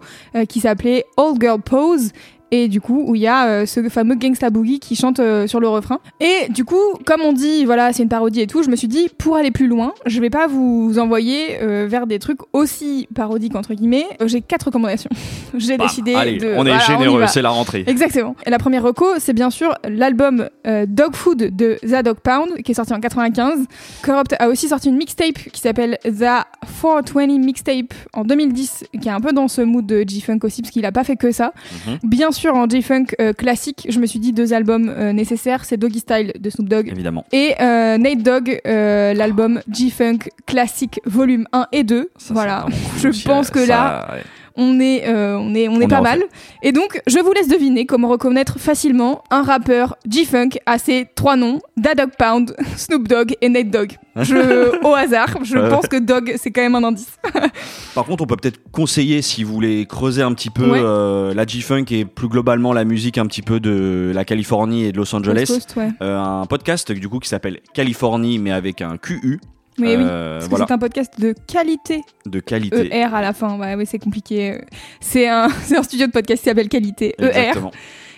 qui 0.47 0.61
s'appelait 0.61 1.05
Old 1.17 1.41
Girl 1.41 1.61
Pose. 1.61 2.11
Et 2.51 2.67
du 2.69 2.79
coup, 2.79 3.03
où 3.05 3.15
il 3.15 3.21
y 3.21 3.27
a 3.27 3.47
euh, 3.47 3.65
ce 3.65 3.87
fameux 3.89 4.15
Gangsta 4.15 4.49
Boogie 4.49 4.79
qui 4.79 4.95
chante 4.95 5.19
euh, 5.19 5.47
sur 5.47 5.59
le 5.59 5.67
refrain. 5.67 5.99
Et 6.21 6.49
du 6.49 6.63
coup, 6.63 6.81
comme 7.05 7.21
on 7.21 7.33
dit, 7.33 7.65
voilà, 7.65 7.91
c'est 7.91 8.03
une 8.03 8.09
parodie 8.09 8.41
et 8.41 8.47
tout, 8.47 8.63
je 8.63 8.69
me 8.69 8.75
suis 8.75 8.87
dit, 8.87 9.09
pour 9.17 9.35
aller 9.35 9.51
plus 9.51 9.67
loin, 9.67 9.93
je 10.05 10.21
vais 10.21 10.29
pas 10.29 10.47
vous 10.47 10.97
envoyer 10.97 11.61
euh, 11.61 11.87
vers 11.89 12.07
des 12.07 12.19
trucs 12.19 12.39
aussi 12.53 13.07
parodiques, 13.13 13.55
entre 13.55 13.73
guillemets. 13.73 14.05
J'ai 14.25 14.41
quatre 14.41 14.67
recommandations. 14.67 15.09
J'ai 15.57 15.77
décidé 15.77 16.15
Allez, 16.15 16.37
de. 16.37 16.47
on 16.55 16.65
est 16.65 16.69
voilà, 16.69 16.79
généreux, 16.79 17.23
c'est 17.27 17.41
la 17.41 17.49
rentrée. 17.49 17.83
Exactement. 17.85 18.35
Et 18.45 18.49
la 18.49 18.59
première 18.59 18.83
reco, 18.83 19.05
c'est 19.19 19.33
bien 19.33 19.49
sûr 19.49 19.73
l'album 19.87 20.49
Dog 20.87 21.15
Food 21.15 21.55
de 21.55 21.77
The 21.81 22.03
Dog 22.03 22.17
Pound, 22.19 22.61
qui 22.63 22.71
est 22.71 22.75
sorti 22.75 22.93
en 22.93 22.99
95. 22.99 23.59
Corrupt 24.03 24.35
a 24.39 24.47
aussi 24.47 24.67
sorti 24.67 24.89
une 24.89 24.97
mixtape 24.97 25.37
qui 25.51 25.61
s'appelle 25.61 25.97
The 26.03 26.45
420 26.81 27.39
Mixtape 27.39 27.93
en 28.13 28.23
2010, 28.23 28.85
qui 29.01 29.07
est 29.07 29.11
un 29.11 29.19
peu 29.19 29.33
dans 29.33 29.47
ce 29.47 29.61
mood 29.61 29.85
de 29.85 30.03
G-Funk 30.07 30.39
aussi, 30.43 30.61
parce 30.61 30.71
qu'il 30.71 30.85
a 30.85 30.91
pas 30.91 31.03
fait 31.03 31.15
que 31.15 31.31
ça. 31.31 31.53
Mhm. 31.87 31.99
Bien 32.03 32.31
sûr, 32.31 32.36
en 32.45 32.69
G-Funk 32.69 33.15
euh, 33.19 33.33
classique, 33.33 33.87
je 33.89 33.99
me 33.99 34.05
suis 34.05 34.19
dit 34.19 34.33
deux 34.33 34.53
albums 34.53 34.89
euh, 34.89 35.13
nécessaires, 35.13 35.65
c'est 35.65 35.77
Doggy 35.77 35.99
Style 35.99 36.33
de 36.39 36.49
Snoop 36.49 36.69
Dogg 36.69 36.87
Évidemment. 36.89 37.25
et 37.31 37.55
euh, 37.59 37.97
Nate 37.97 38.21
Dogg, 38.21 38.61
l'album 38.65 39.61
G-Funk 39.71 40.19
classique 40.45 40.99
volume 41.05 41.47
1 41.53 41.67
et 41.71 41.83
2. 41.83 42.01
Ça, 42.01 42.09
c'est 42.17 42.33
voilà. 42.33 42.65
Je 43.01 43.27
pense 43.27 43.49
que 43.49 43.61
ça, 43.61 43.67
là, 43.67 44.07
ouais. 44.13 44.21
On 44.57 44.79
est, 44.79 45.07
euh, 45.07 45.37
on 45.37 45.53
est, 45.55 45.67
on 45.69 45.79
est 45.79 45.85
On 45.85 45.87
pas 45.87 45.99
est 45.99 46.01
mal. 46.01 46.19
refait. 46.19 46.29
Et 46.63 46.71
donc, 46.71 46.99
je 47.07 47.19
vous 47.19 47.31
laisse 47.31 47.47
deviner 47.47 47.85
comment 47.85 48.09
reconnaître 48.09 48.59
facilement 48.59 49.23
un 49.31 49.43
rappeur 49.43 49.95
G-Funk 50.09 50.49
à 50.65 50.77
ses 50.79 51.05
trois 51.15 51.35
noms, 51.35 51.59
Da 51.77 51.93
Dog 51.95 52.09
Pound, 52.17 52.55
Snoop 52.75 53.07
Dogg 53.07 53.35
et 53.41 53.49
Nate 53.49 53.69
Dogg. 53.69 53.93
Je, 54.15 54.83
au 54.85 54.95
hasard, 54.95 55.37
je 55.43 55.57
Ouais. 55.57 55.69
pense 55.69 55.87
que 55.87 55.97
Dogg, 55.97 56.33
c'est 56.37 56.49
quand 56.51 56.61
même 56.61 56.75
un 56.75 56.83
indice. 56.83 57.17
Par 57.95 58.05
contre, 58.05 58.23
on 58.23 58.27
peut 58.27 58.35
peut-être 58.35 58.59
conseiller, 58.71 59.21
si 59.21 59.43
vous 59.43 59.53
voulez 59.53 59.85
creuser 59.85 60.23
un 60.23 60.33
petit 60.33 60.49
peu 60.49 60.67
Ouais. 60.71 60.79
euh, 60.81 61.33
la 61.33 61.45
G-Funk 61.45 61.85
et 61.91 62.05
plus 62.05 62.27
globalement 62.27 62.73
la 62.73 62.83
musique 62.83 63.17
un 63.19 63.25
petit 63.27 63.43
peu 63.43 63.59
de 63.59 64.11
la 64.13 64.25
Californie 64.25 64.85
et 64.85 64.91
de 64.91 64.97
Los 64.97 65.13
Angeles, 65.15 65.33
West 65.49 65.53
Coast, 65.53 65.75
ouais. 65.77 65.89
euh, 66.01 66.19
un 66.19 66.45
podcast 66.47 66.91
du 66.91 67.07
coup 67.07 67.19
qui 67.19 67.29
s'appelle 67.29 67.59
Californie 67.73 68.39
mais 68.39 68.51
avec 68.51 68.81
un 68.81 68.97
QU. 68.97 69.39
Mais 69.79 69.95
oui, 69.95 70.03
Euh, 70.07 70.39
parce 70.39 70.61
que 70.61 70.67
c'est 70.67 70.73
un 70.73 70.77
podcast 70.77 71.19
de 71.19 71.33
qualité. 71.47 72.01
de 72.25 72.39
qualité. 72.39 72.87
ER 72.95 73.13
à 73.13 73.21
la 73.21 73.33
fin, 73.33 73.57
ouais, 73.59 73.75
ouais, 73.75 73.85
c'est 73.85 73.99
compliqué. 73.99 74.61
C'est 74.99 75.27
un, 75.27 75.45
un 75.77 75.83
studio 75.83 76.07
de 76.07 76.11
podcast 76.11 76.41
qui 76.43 76.49
s'appelle 76.49 76.69
Qualité, 76.69 77.15
ER. 77.19 77.25
Exactement. 77.27 77.71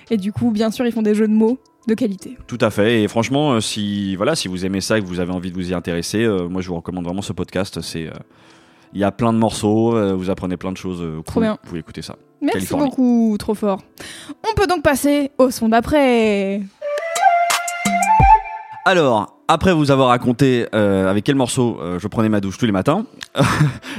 Et 0.09 0.17
du 0.17 0.31
coup, 0.31 0.51
bien 0.51 0.71
sûr, 0.71 0.85
ils 0.85 0.91
font 0.91 1.01
des 1.01 1.13
jeux 1.15 1.27
de 1.27 1.33
mots 1.33 1.59
de 1.87 1.93
qualité. 1.95 2.37
Tout 2.47 2.57
à 2.61 2.69
fait. 2.69 3.03
Et 3.03 3.07
franchement, 3.07 3.53
euh, 3.53 3.59
si 3.61 4.15
voilà, 4.15 4.35
si 4.35 4.47
vous 4.47 4.65
aimez 4.65 4.81
ça 4.81 4.97
et 4.97 5.01
que 5.01 5.05
vous 5.07 5.19
avez 5.19 5.31
envie 5.31 5.49
de 5.51 5.55
vous 5.55 5.69
y 5.71 5.73
intéresser, 5.73 6.23
euh, 6.23 6.47
moi 6.47 6.61
je 6.61 6.67
vous 6.69 6.75
recommande 6.75 7.03
vraiment 7.05 7.21
ce 7.21 7.33
podcast. 7.33 7.81
C'est 7.81 8.07
euh, 8.07 8.11
il 8.93 8.99
y 8.99 9.03
a 9.03 9.11
plein 9.11 9.33
de 9.33 9.37
morceaux, 9.37 9.95
euh, 9.95 10.13
vous 10.13 10.29
apprenez 10.29 10.57
plein 10.57 10.71
de 10.71 10.77
choses. 10.77 11.01
euh, 11.01 11.21
Trop 11.23 11.33
cool. 11.35 11.43
bien. 11.43 11.57
Vous 11.63 11.67
pouvez 11.69 11.79
écouter 11.79 12.01
ça. 12.01 12.15
Merci 12.41 12.53
Californie. 12.67 12.85
beaucoup, 12.89 13.35
trop 13.37 13.53
fort. 13.53 13.81
On 14.49 14.55
peut 14.55 14.65
donc 14.67 14.81
passer 14.81 15.31
au 15.37 15.51
son 15.51 15.69
d'après. 15.69 16.61
Alors, 18.85 19.38
après 19.49 19.73
vous 19.73 19.89
avoir 19.89 20.09
raconté 20.09 20.67
euh, 20.75 21.09
avec 21.09 21.23
quel 21.23 21.33
morceau 21.33 21.79
euh, 21.81 21.97
je 21.97 22.07
prenais 22.07 22.29
ma 22.29 22.39
douche 22.39 22.59
tous 22.59 22.67
les 22.67 22.71
matins, 22.71 23.05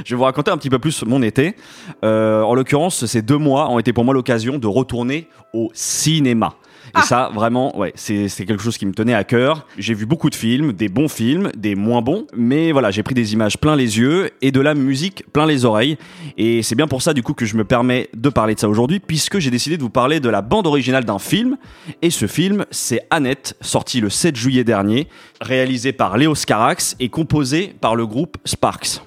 je 0.05 0.11
vais 0.11 0.15
vous 0.15 0.23
raconter 0.23 0.49
un 0.49 0.57
petit 0.57 0.69
peu 0.69 0.79
plus 0.79 1.03
mon 1.03 1.21
été. 1.21 1.57
Euh, 2.05 2.41
en 2.41 2.55
l'occurrence, 2.55 3.05
ces 3.05 3.21
deux 3.21 3.37
mois 3.37 3.69
ont 3.69 3.77
été 3.77 3.91
pour 3.91 4.05
moi 4.05 4.13
l'occasion 4.13 4.57
de 4.57 4.67
retourner 4.67 5.27
au 5.53 5.69
cinéma. 5.73 6.53
Et 6.93 6.99
Ah. 6.99 7.01
ça, 7.03 7.31
vraiment, 7.33 7.77
ouais, 7.77 7.93
c'est 7.95 8.27
quelque 8.45 8.61
chose 8.61 8.77
qui 8.77 8.85
me 8.85 8.91
tenait 8.93 9.13
à 9.13 9.23
cœur. 9.23 9.65
J'ai 9.77 9.93
vu 9.93 10.05
beaucoup 10.05 10.29
de 10.29 10.35
films, 10.35 10.73
des 10.73 10.89
bons 10.89 11.07
films, 11.07 11.51
des 11.55 11.75
moins 11.75 12.01
bons, 12.01 12.27
mais 12.35 12.71
voilà, 12.71 12.91
j'ai 12.91 13.03
pris 13.03 13.15
des 13.15 13.33
images 13.33 13.57
plein 13.57 13.75
les 13.75 13.97
yeux 13.97 14.29
et 14.41 14.51
de 14.51 14.59
la 14.59 14.73
musique 14.73 15.23
plein 15.31 15.45
les 15.45 15.65
oreilles. 15.65 15.97
Et 16.37 16.63
c'est 16.63 16.75
bien 16.75 16.87
pour 16.87 17.01
ça, 17.01 17.13
du 17.13 17.23
coup, 17.23 17.33
que 17.33 17.45
je 17.45 17.55
me 17.55 17.63
permets 17.63 18.09
de 18.13 18.29
parler 18.29 18.55
de 18.55 18.59
ça 18.59 18.67
aujourd'hui, 18.69 18.99
puisque 18.99 19.39
j'ai 19.39 19.51
décidé 19.51 19.77
de 19.77 19.81
vous 19.81 19.89
parler 19.89 20.19
de 20.19 20.29
la 20.29 20.41
bande 20.41 20.67
originale 20.67 21.05
d'un 21.05 21.19
film. 21.19 21.57
Et 22.01 22.09
ce 22.09 22.27
film, 22.27 22.65
c'est 22.71 23.01
Annette, 23.09 23.55
sorti 23.61 24.01
le 24.01 24.09
7 24.09 24.35
juillet 24.35 24.63
dernier, 24.63 25.07
réalisé 25.39 25.93
par 25.93 26.17
Léo 26.17 26.35
Scarax 26.35 26.95
et 26.99 27.09
composé 27.09 27.73
par 27.79 27.95
le 27.95 28.05
groupe 28.05 28.37
Sparks. 28.45 29.01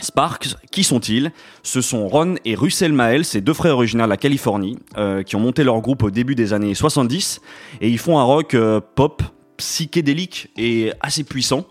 Sparks, 0.00 0.56
qui 0.70 0.82
sont-ils? 0.84 1.30
Ce 1.62 1.80
sont 1.80 2.08
Ron 2.08 2.36
et 2.44 2.54
Russell 2.54 2.92
Mael, 2.92 3.24
ces 3.24 3.40
deux 3.40 3.54
frères 3.54 3.74
originaires 3.74 4.06
de 4.06 4.10
la 4.10 4.16
Californie, 4.16 4.78
euh, 4.96 5.22
qui 5.22 5.36
ont 5.36 5.40
monté 5.40 5.62
leur 5.64 5.80
groupe 5.80 6.02
au 6.02 6.10
début 6.10 6.34
des 6.34 6.52
années 6.52 6.74
70, 6.74 7.40
et 7.80 7.88
ils 7.88 7.98
font 7.98 8.18
un 8.18 8.22
rock 8.24 8.54
euh, 8.54 8.80
pop, 8.94 9.22
psychédélique 9.56 10.48
et 10.56 10.92
assez 11.00 11.24
puissant. 11.24 11.64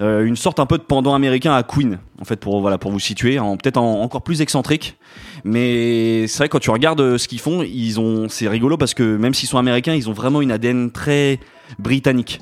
Euh, 0.00 0.24
une 0.24 0.36
sorte 0.36 0.58
un 0.58 0.64
peu 0.64 0.78
de 0.78 0.82
pendant 0.82 1.14
américain 1.14 1.52
à 1.52 1.62
Queen, 1.62 1.98
en 2.20 2.24
fait, 2.24 2.36
pour, 2.36 2.60
voilà, 2.62 2.78
pour 2.78 2.90
vous 2.90 2.98
situer, 3.00 3.38
en- 3.38 3.56
peut-être 3.58 3.76
en- 3.76 4.00
encore 4.02 4.22
plus 4.22 4.40
excentrique. 4.40 4.96
Mais 5.44 6.26
c'est 6.28 6.38
vrai, 6.38 6.48
quand 6.48 6.60
tu 6.60 6.70
regardes 6.70 7.18
ce 7.18 7.28
qu'ils 7.28 7.40
font, 7.40 7.62
ils 7.62 8.00
ont, 8.00 8.26
c'est 8.28 8.48
rigolo 8.48 8.76
parce 8.78 8.94
que 8.94 9.16
même 9.16 9.34
s'ils 9.34 9.48
sont 9.48 9.58
américains, 9.58 9.92
ils 9.94 10.08
ont 10.08 10.12
vraiment 10.14 10.40
une 10.40 10.50
ADN 10.50 10.90
très 10.92 11.40
britannique. 11.78 12.40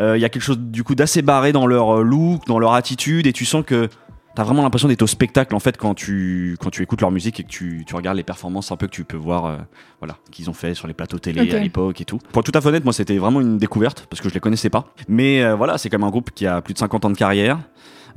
Euh, 0.00 0.16
Il 0.16 0.20
y 0.20 0.24
a 0.24 0.28
quelque 0.28 0.42
chose 0.42 0.58
du 0.60 0.84
coup 0.84 0.94
d'assez 0.94 1.22
barré 1.22 1.52
dans 1.52 1.66
leur 1.66 2.02
look, 2.04 2.46
dans 2.46 2.58
leur 2.60 2.74
attitude, 2.74 3.26
et 3.26 3.32
tu 3.32 3.44
sens 3.44 3.64
que 3.66 3.88
t'as 4.34 4.44
vraiment 4.44 4.62
l'impression 4.62 4.88
d'être 4.88 5.02
au 5.02 5.06
spectacle 5.06 5.54
en 5.54 5.58
fait 5.60 5.76
quand 5.76 5.94
tu 5.94 6.56
quand 6.60 6.70
tu 6.70 6.82
écoutes 6.82 7.00
leur 7.00 7.10
musique 7.10 7.40
et 7.40 7.44
que 7.44 7.48
tu, 7.48 7.84
tu 7.86 7.94
regardes 7.94 8.16
les 8.16 8.22
performances 8.22 8.72
un 8.72 8.76
peu 8.76 8.86
que 8.86 8.92
tu 8.92 9.04
peux 9.04 9.16
voir, 9.16 9.46
euh, 9.46 9.56
voilà, 10.00 10.16
qu'ils 10.30 10.48
ont 10.50 10.54
fait 10.54 10.74
sur 10.74 10.86
les 10.86 10.94
plateaux 10.94 11.18
télé 11.18 11.52
à 11.52 11.58
l'époque 11.58 12.00
et 12.00 12.04
tout. 12.04 12.18
Pour 12.32 12.42
tout 12.42 12.52
à 12.54 12.60
fait 12.60 12.68
honnête, 12.68 12.84
moi 12.84 12.92
c'était 12.92 13.18
vraiment 13.18 13.40
une 13.40 13.58
découverte 13.58 14.06
parce 14.08 14.20
que 14.20 14.28
je 14.28 14.34
les 14.34 14.40
connaissais 14.40 14.70
pas. 14.70 14.86
Mais 15.08 15.42
euh, 15.42 15.54
voilà, 15.54 15.78
c'est 15.78 15.88
quand 15.90 15.98
même 15.98 16.08
un 16.08 16.10
groupe 16.10 16.30
qui 16.32 16.46
a 16.46 16.60
plus 16.62 16.74
de 16.74 16.78
50 16.78 17.04
ans 17.04 17.10
de 17.10 17.16
carrière. 17.16 17.58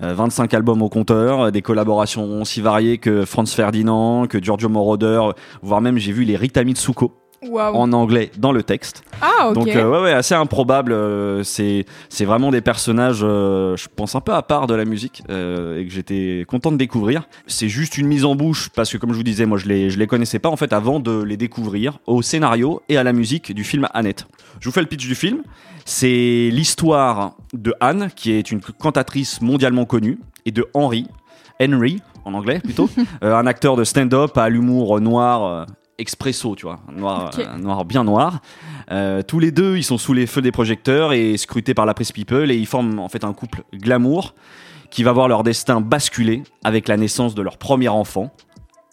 euh, 0.03 0.13
25 0.13 0.53
albums 0.53 0.81
au 0.81 0.89
compteur, 0.89 1.39
euh, 1.41 1.51
des 1.51 1.61
collaborations 1.61 2.41
aussi 2.41 2.61
variées 2.61 2.97
que 2.97 3.25
Franz 3.25 3.53
Ferdinand, 3.55 4.27
que 4.27 4.41
Giorgio 4.43 4.69
Moroder, 4.69 5.21
voire 5.61 5.81
même 5.81 5.97
j'ai 5.97 6.11
vu 6.11 6.23
les 6.23 6.35
Rita 6.35 6.63
Mitsuko 6.63 7.13
En 7.75 7.93
anglais 7.93 8.31
dans 8.37 8.51
le 8.51 8.63
texte. 8.63 9.03
Ah, 9.21 9.49
ok. 9.49 9.55
Donc 9.55 9.67
euh, 9.69 9.89
ouais, 9.89 10.01
ouais, 10.03 10.11
assez 10.13 10.33
improbable. 10.35 10.91
euh, 10.91 11.43
c'est 11.43 11.85
c'est 12.09 12.25
vraiment 12.25 12.51
des 12.51 12.61
personnages, 12.61 13.21
euh, 13.23 13.75
je 13.77 13.87
pense 13.93 14.15
un 14.15 14.21
peu 14.21 14.33
à 14.33 14.41
part 14.41 14.67
de 14.67 14.73
la 14.73 14.85
musique 14.85 15.21
euh, 15.29 15.79
et 15.79 15.85
que 15.85 15.91
j'étais 15.91 16.45
content 16.47 16.71
de 16.71 16.77
découvrir. 16.77 17.27
C'est 17.47 17.69
juste 17.69 17.97
une 17.97 18.07
mise 18.07 18.25
en 18.25 18.35
bouche 18.35 18.69
parce 18.75 18.91
que 18.91 18.97
comme 18.97 19.11
je 19.11 19.17
vous 19.17 19.23
disais, 19.23 19.45
moi 19.45 19.57
je 19.57 19.67
les 19.67 19.89
je 19.89 19.99
les 19.99 20.07
connaissais 20.07 20.39
pas 20.39 20.49
en 20.49 20.55
fait 20.55 20.73
avant 20.73 20.99
de 20.99 21.21
les 21.23 21.37
découvrir 21.37 21.99
au 22.07 22.21
scénario 22.21 22.81
et 22.89 22.97
à 22.97 23.03
la 23.03 23.13
musique 23.13 23.53
du 23.53 23.63
film 23.63 23.87
Annette. 23.93 24.25
Je 24.59 24.67
vous 24.69 24.73
fais 24.73 24.81
le 24.81 24.87
pitch 24.87 25.05
du 25.07 25.15
film. 25.15 25.43
C'est 25.85 26.49
l'histoire 26.51 27.35
de 27.53 27.73
Anne 27.79 28.09
qui 28.15 28.31
est 28.31 28.51
une 28.51 28.59
cantatrice 28.61 29.41
mondialement 29.41 29.85
connue 29.85 30.19
et 30.45 30.51
de 30.51 30.65
Henry, 30.73 31.05
Henry 31.61 32.01
en 32.23 32.33
anglais 32.33 32.59
plutôt, 32.59 32.89
un 33.21 33.45
acteur 33.45 33.75
de 33.75 33.83
stand-up 33.83 34.35
à 34.37 34.49
l'humour 34.49 34.99
noir. 34.99 35.67
Euh, 35.95 36.01
expresso, 36.01 36.55
tu 36.55 36.65
vois, 36.65 36.79
noir, 36.91 37.31
un 37.37 37.57
noir 37.57 37.85
bien 37.85 38.03
noir. 38.03 38.41
Euh, 38.91 39.21
tous 39.21 39.39
les 39.39 39.51
deux, 39.51 39.77
ils 39.77 39.83
sont 39.83 39.97
sous 39.97 40.13
les 40.13 40.27
feux 40.27 40.41
des 40.41 40.51
projecteurs 40.51 41.13
et 41.13 41.37
scrutés 41.37 41.73
par 41.73 41.85
la 41.85 41.93
presse 41.93 42.11
people 42.11 42.51
et 42.51 42.55
ils 42.55 42.67
forment 42.67 42.99
en 42.99 43.09
fait 43.09 43.23
un 43.23 43.33
couple 43.33 43.63
glamour 43.73 44.33
qui 44.91 45.03
va 45.03 45.11
voir 45.11 45.27
leur 45.27 45.43
destin 45.43 45.81
basculer 45.81 46.43
avec 46.63 46.87
la 46.87 46.97
naissance 46.97 47.35
de 47.35 47.41
leur 47.41 47.57
premier 47.57 47.89
enfant, 47.89 48.31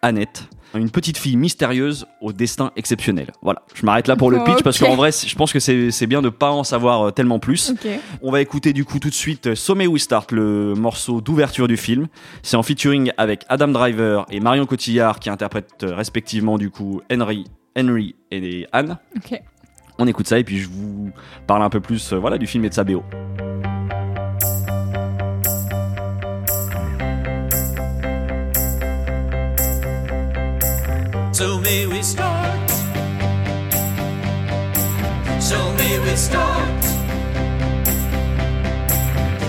Annette, 0.00 0.48
une 0.78 0.90
petite 0.90 1.18
fille 1.18 1.36
mystérieuse 1.36 2.06
au 2.20 2.32
destin 2.32 2.72
exceptionnel. 2.76 3.32
Voilà, 3.42 3.62
je 3.74 3.84
m'arrête 3.84 4.08
là 4.08 4.16
pour 4.16 4.30
le 4.30 4.42
pitch 4.44 4.62
parce 4.62 4.78
qu'en 4.78 4.96
vrai, 4.96 5.10
je 5.12 5.34
pense 5.34 5.52
que 5.52 5.60
c'est 5.60 6.06
bien 6.06 6.22
de 6.22 6.28
pas 6.28 6.50
en 6.50 6.64
savoir 6.64 7.08
euh, 7.08 7.10
tellement 7.10 7.38
plus. 7.38 7.74
On 8.22 8.30
va 8.30 8.40
écouter 8.40 8.72
du 8.72 8.84
coup 8.84 8.98
tout 8.98 9.08
de 9.08 9.14
suite 9.14 9.48
euh, 9.48 9.54
So 9.54 9.74
May 9.74 9.86
We 9.86 10.02
Start, 10.02 10.32
le 10.32 10.74
morceau 10.74 11.20
d'ouverture 11.20 11.68
du 11.68 11.76
film. 11.76 12.06
C'est 12.42 12.56
en 12.56 12.62
featuring 12.62 13.12
avec 13.16 13.44
Adam 13.48 13.68
Driver 13.68 14.26
et 14.30 14.40
Marion 14.40 14.66
Cotillard 14.66 15.20
qui 15.20 15.30
interprètent 15.30 15.82
euh, 15.82 15.94
respectivement 15.94 16.58
du 16.58 16.70
coup 16.70 17.00
Henry, 17.10 17.44
Henry 17.76 18.16
et 18.30 18.66
Anne. 18.72 18.98
On 19.98 20.06
écoute 20.06 20.26
ça 20.26 20.38
et 20.38 20.44
puis 20.44 20.58
je 20.58 20.68
vous 20.68 21.10
parle 21.46 21.62
un 21.62 21.70
peu 21.70 21.80
plus 21.80 22.12
voilà, 22.12 22.38
du 22.38 22.46
film 22.46 22.64
et 22.64 22.68
de 22.68 22.74
sa 22.74 22.84
BO. 22.84 23.02
So 31.32 31.58
may 31.58 31.86
we 31.86 32.02
start. 32.02 32.70
So 35.40 35.58
may 35.78 35.98
we 35.98 36.14
start. 36.14 36.84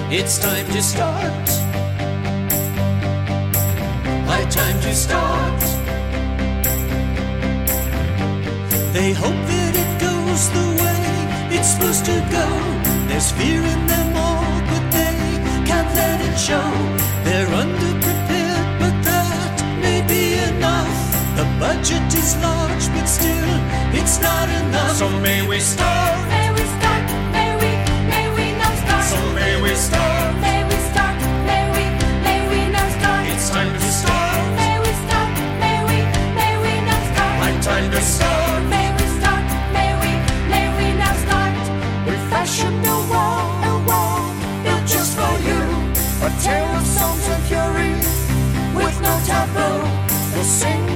It's 0.09 0.39
time 0.39 0.65
to 0.67 0.81
start. 0.81 1.49
High 4.29 4.45
time 4.49 4.79
to 4.79 4.95
start. 4.95 5.61
They 8.93 9.11
hope 9.11 9.41
that 9.51 9.73
it 9.75 9.91
goes 9.99 10.49
the 10.55 10.67
way 10.81 11.57
it's 11.57 11.67
supposed 11.73 12.05
to 12.05 12.17
go. 12.31 12.47
There's 13.09 13.29
fear 13.31 13.61
in 13.61 13.87
them 13.87 14.15
all, 14.15 14.61
but 14.71 14.89
they 14.89 15.65
can't 15.67 15.93
let 15.95 16.21
it 16.21 16.39
show. 16.39 17.12
Budget 21.63 22.13
is 22.13 22.35
large, 22.43 22.85
but 22.93 23.07
still, 23.07 23.51
it's 23.99 24.19
not 24.19 24.49
enough. 24.49 24.97
So 24.97 25.07
may 25.27 25.47
we 25.47 25.59
start. 25.61 26.19
May 26.27 26.47
we 26.57 26.63
start, 26.75 27.03
may 27.35 27.51
we, 27.61 27.71
may 28.11 28.25
we 28.35 28.45
now 28.59 28.73
start. 28.83 29.05
So 29.11 29.19
may 29.39 29.53
we 29.63 29.71
start. 29.87 30.31
May 30.45 30.59
we 30.69 30.77
start, 30.91 31.15
may 31.49 31.63
we, 31.75 31.83
may 32.27 32.39
we 32.51 32.59
now 32.75 32.87
start. 32.97 33.23
It's 33.31 33.47
time 33.55 33.71
to 33.83 33.89
start. 34.01 34.43
May 34.59 34.75
we 34.83 34.91
start, 35.03 35.31
may 35.63 35.77
we, 35.89 35.97
may 36.39 36.53
we 36.63 36.73
now 36.89 37.01
start. 37.11 37.33
My 37.43 37.51
time 37.69 37.87
to 37.95 38.01
start. 38.15 38.61
May 38.75 38.87
we 38.97 39.05
start, 39.19 39.45
may 39.77 39.91
we, 40.01 40.11
may 40.53 40.67
we 40.77 40.85
now 40.99 41.15
start. 41.25 41.53
We 42.07 42.15
fashion 42.31 42.75
a 42.95 42.97
wall, 43.11 43.47
a 43.71 43.73
wall 43.87 44.19
built 44.63 44.83
just 44.93 45.11
for 45.17 45.33
you. 45.47 45.61
A 46.27 46.29
tale 46.43 46.73
of 46.79 46.85
songs 46.97 47.25
and 47.33 47.43
fury 47.47 47.93
with 48.75 48.97
no 49.05 49.13
taboo. 49.29 49.79
We'll 50.33 50.51
sing 50.59 50.92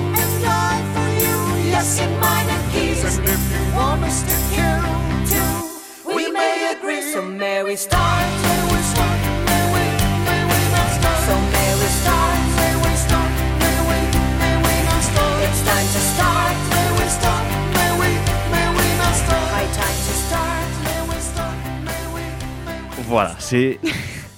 yes, 1.77 1.99
in 2.01 2.11
minor 2.19 2.61
keys. 2.71 3.03
And 3.05 3.25
if 3.27 3.41
you 3.53 3.63
want 3.75 4.03
us 4.03 4.21
to 4.29 4.35
kill 4.53 4.81
too, 5.31 6.13
we 6.15 6.31
may 6.31 6.73
agree. 6.75 7.01
So 7.13 7.21
may 7.21 7.63
we 7.63 7.75
start, 7.75 8.25
may 8.45 8.61
we 8.73 8.79
start, 8.93 9.19
may 9.47 9.63
we, 9.73 9.83
may 10.25 10.41
we 10.49 10.59
not 10.73 10.89
start. 10.97 11.19
So 11.27 11.35
may 11.53 11.71
we 11.81 11.87
start, 12.01 12.39
may 12.59 12.73
we 12.83 12.93
start, 13.05 13.31
may 13.61 13.77
we, 13.89 13.99
may 14.41 14.55
we 14.65 14.75
not 14.89 15.01
start. 15.09 15.35
It's 15.45 15.61
time 15.69 15.87
to 15.95 16.01
start, 16.13 16.55
may 16.73 16.89
we 16.97 17.05
start, 17.17 17.45
may 17.77 17.91
we, 18.01 18.09
may 18.53 18.67
we 18.77 18.85
not 19.01 19.13
start. 19.23 19.45
High 19.55 19.69
time 19.81 19.97
to 20.07 20.13
start, 20.25 20.67
may 20.85 21.01
we 21.09 21.17
start, 21.29 21.57
may 21.85 22.03
we, 22.13 22.23
may 22.65 22.79
we. 22.97 23.03
Voilà, 23.07 23.35
c'est 23.39 23.79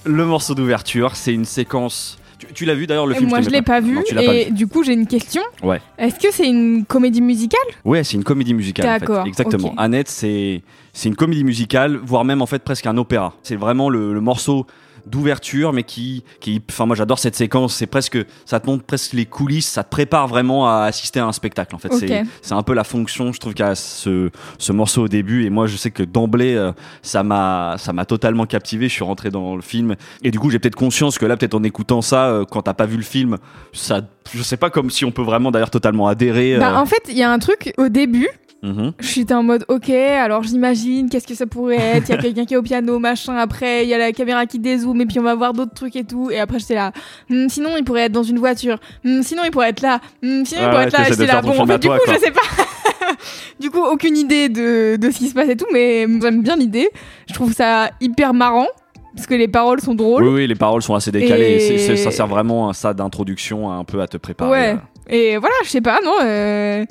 le 0.04 0.24
morceau 0.26 0.54
d'ouverture. 0.54 1.16
C'est 1.16 1.32
une 1.32 1.46
séquence. 1.46 2.19
Tu, 2.40 2.46
tu 2.54 2.64
l'as 2.64 2.74
vu 2.74 2.86
d'ailleurs 2.86 3.06
le 3.06 3.14
film 3.14 3.28
moi, 3.28 3.40
je 3.42 3.50
l'ai 3.50 3.62
pas 3.62 3.80
vu. 3.80 3.92
Non, 3.94 4.02
pas 4.14 4.22
et 4.22 4.46
vu. 4.46 4.50
du 4.52 4.66
coup, 4.66 4.82
j'ai 4.82 4.94
une 4.94 5.06
question. 5.06 5.42
Ouais. 5.62 5.80
Est-ce 5.98 6.18
que 6.18 6.32
c'est 6.32 6.46
une 6.48 6.84
comédie 6.86 7.20
musicale? 7.20 7.60
Ouais, 7.84 8.02
c'est 8.02 8.16
une 8.16 8.24
comédie 8.24 8.54
musicale. 8.54 8.86
en 8.86 8.92
fait. 8.94 9.00
D'accord, 9.00 9.26
Exactement. 9.26 9.74
Annette, 9.76 10.08
c'est 10.08 10.62
c'est 10.92 11.08
une 11.08 11.16
comédie 11.16 11.44
musicale, 11.44 12.00
voire 12.02 12.24
même 12.24 12.42
en 12.42 12.46
fait 12.46 12.62
presque 12.64 12.86
un 12.86 12.96
opéra. 12.96 13.34
C'est 13.42 13.56
vraiment 13.56 13.88
le, 13.90 14.12
le 14.14 14.20
morceau 14.20 14.66
d'ouverture, 15.06 15.72
mais 15.72 15.82
qui, 15.82 16.24
qui, 16.40 16.62
enfin 16.70 16.86
moi 16.86 16.96
j'adore 16.96 17.18
cette 17.18 17.36
séquence. 17.36 17.74
C'est 17.74 17.86
presque, 17.86 18.18
ça 18.44 18.60
te 18.60 18.66
montre 18.66 18.84
presque 18.84 19.12
les 19.12 19.26
coulisses, 19.26 19.68
ça 19.68 19.84
te 19.84 19.90
prépare 19.90 20.28
vraiment 20.28 20.68
à 20.68 20.84
assister 20.84 21.20
à 21.20 21.26
un 21.26 21.32
spectacle. 21.32 21.74
En 21.74 21.78
fait, 21.78 21.92
Ok. 21.92 21.98
c'est 22.00 22.22
c'est 22.42 22.54
un 22.54 22.62
peu 22.62 22.74
la 22.74 22.84
fonction, 22.84 23.32
je 23.32 23.40
trouve, 23.40 23.54
qu'a 23.54 23.74
ce 23.74 24.30
ce 24.58 24.72
morceau 24.72 25.04
au 25.04 25.08
début. 25.08 25.44
Et 25.44 25.50
moi, 25.50 25.66
je 25.66 25.76
sais 25.76 25.90
que 25.90 26.02
d'emblée, 26.02 26.54
euh, 26.54 26.72
ça 27.02 27.22
m'a 27.22 27.76
ça 27.78 27.92
m'a 27.92 28.04
totalement 28.04 28.46
captivé. 28.46 28.88
Je 28.88 28.94
suis 28.94 29.04
rentré 29.04 29.30
dans 29.30 29.56
le 29.56 29.62
film, 29.62 29.94
et 30.22 30.30
du 30.30 30.38
coup, 30.38 30.50
j'ai 30.50 30.58
peut-être 30.58 30.76
conscience 30.76 31.18
que 31.18 31.26
là, 31.26 31.36
peut-être 31.36 31.54
en 31.54 31.62
écoutant 31.62 32.02
ça, 32.02 32.26
euh, 32.28 32.44
quand 32.44 32.62
t'as 32.62 32.74
pas 32.74 32.86
vu 32.86 32.96
le 32.96 33.02
film, 33.02 33.36
ça, 33.72 34.00
je 34.32 34.42
sais 34.42 34.56
pas 34.56 34.70
comme 34.70 34.90
si 34.90 35.04
on 35.04 35.10
peut 35.10 35.22
vraiment 35.22 35.50
d'ailleurs 35.50 35.70
totalement 35.70 36.08
adhérer. 36.08 36.58
Bah, 36.58 36.72
euh, 36.72 36.76
en 36.76 36.86
fait, 36.86 37.02
il 37.08 37.16
y 37.16 37.22
a 37.22 37.30
un 37.30 37.38
truc 37.38 37.72
au 37.78 37.88
début. 37.88 38.28
Mhm. 38.62 38.92
J'étais 39.00 39.34
en 39.34 39.42
mode 39.42 39.64
ok, 39.68 39.90
alors 39.90 40.42
j'imagine 40.42 41.08
qu'est-ce 41.08 41.26
que 41.26 41.34
ça 41.34 41.46
pourrait 41.46 41.76
être? 41.76 42.08
Il 42.08 42.14
y 42.14 42.18
a 42.18 42.20
quelqu'un 42.22 42.44
qui 42.44 42.54
est 42.54 42.56
au 42.56 42.62
piano, 42.62 42.98
machin. 42.98 43.36
Après, 43.36 43.84
il 43.84 43.88
y 43.88 43.94
a 43.94 43.98
la 43.98 44.12
caméra 44.12 44.46
qui 44.46 44.58
dézoome 44.58 45.00
et 45.00 45.06
puis 45.06 45.18
on 45.18 45.22
va 45.22 45.34
voir 45.34 45.52
d'autres 45.52 45.74
trucs 45.74 45.96
et 45.96 46.04
tout. 46.04 46.30
Et 46.30 46.38
après, 46.38 46.58
j'étais 46.58 46.74
là. 46.74 46.92
Hmm, 47.28 47.48
sinon, 47.48 47.70
il 47.76 47.84
pourrait 47.84 48.02
être 48.02 48.12
dans 48.12 48.22
une 48.22 48.38
voiture. 48.38 48.78
Hmm, 49.04 49.22
sinon, 49.22 49.42
il 49.44 49.50
pourrait 49.50 49.70
être 49.70 49.82
là. 49.82 50.00
Hmm, 50.22 50.44
sinon, 50.44 50.62
il 50.64 50.70
pourrait 50.70 50.84
être 50.84 50.98
là. 50.98 51.04
J'étais 51.08 51.26
là. 51.26 51.42
Bon, 51.42 51.58
en 51.60 51.66
fait, 51.66 51.78
du 51.78 51.86
toi, 51.86 51.98
coup, 51.98 52.04
quoi. 52.04 52.14
je 52.14 52.18
sais 52.20 52.30
pas. 52.30 52.40
du 53.60 53.70
coup, 53.70 53.82
aucune 53.82 54.16
idée 54.16 54.48
de, 54.48 54.96
de 54.96 55.10
ce 55.10 55.18
qui 55.18 55.28
se 55.28 55.34
passe 55.34 55.48
et 55.48 55.56
tout, 55.56 55.66
mais 55.72 56.06
j'aime 56.20 56.42
bien 56.42 56.56
l'idée. 56.56 56.88
Je 57.28 57.34
trouve 57.34 57.52
ça 57.52 57.90
hyper 58.00 58.34
marrant 58.34 58.66
parce 59.14 59.26
que 59.26 59.34
les 59.34 59.48
paroles 59.48 59.80
sont 59.80 59.94
drôles. 59.94 60.22
Oui, 60.24 60.30
oui, 60.34 60.46
les 60.46 60.54
paroles 60.54 60.82
sont 60.82 60.94
assez 60.94 61.10
décalées. 61.10 61.56
Et- 61.70 61.96
ça 61.96 62.10
sert 62.10 62.26
vraiment 62.26 62.68
à 62.68 62.74
ça 62.74 62.94
d'introduction, 62.94 63.70
un 63.70 63.84
peu 63.84 64.00
à 64.00 64.06
te 64.06 64.16
préparer. 64.16 64.50
Ouais. 64.50 64.74
euh. 64.74 65.12
Et 65.12 65.36
voilà, 65.38 65.54
je 65.64 65.68
sais 65.70 65.80
pas, 65.80 65.98
non. 66.04 66.14
euh, 66.22 66.84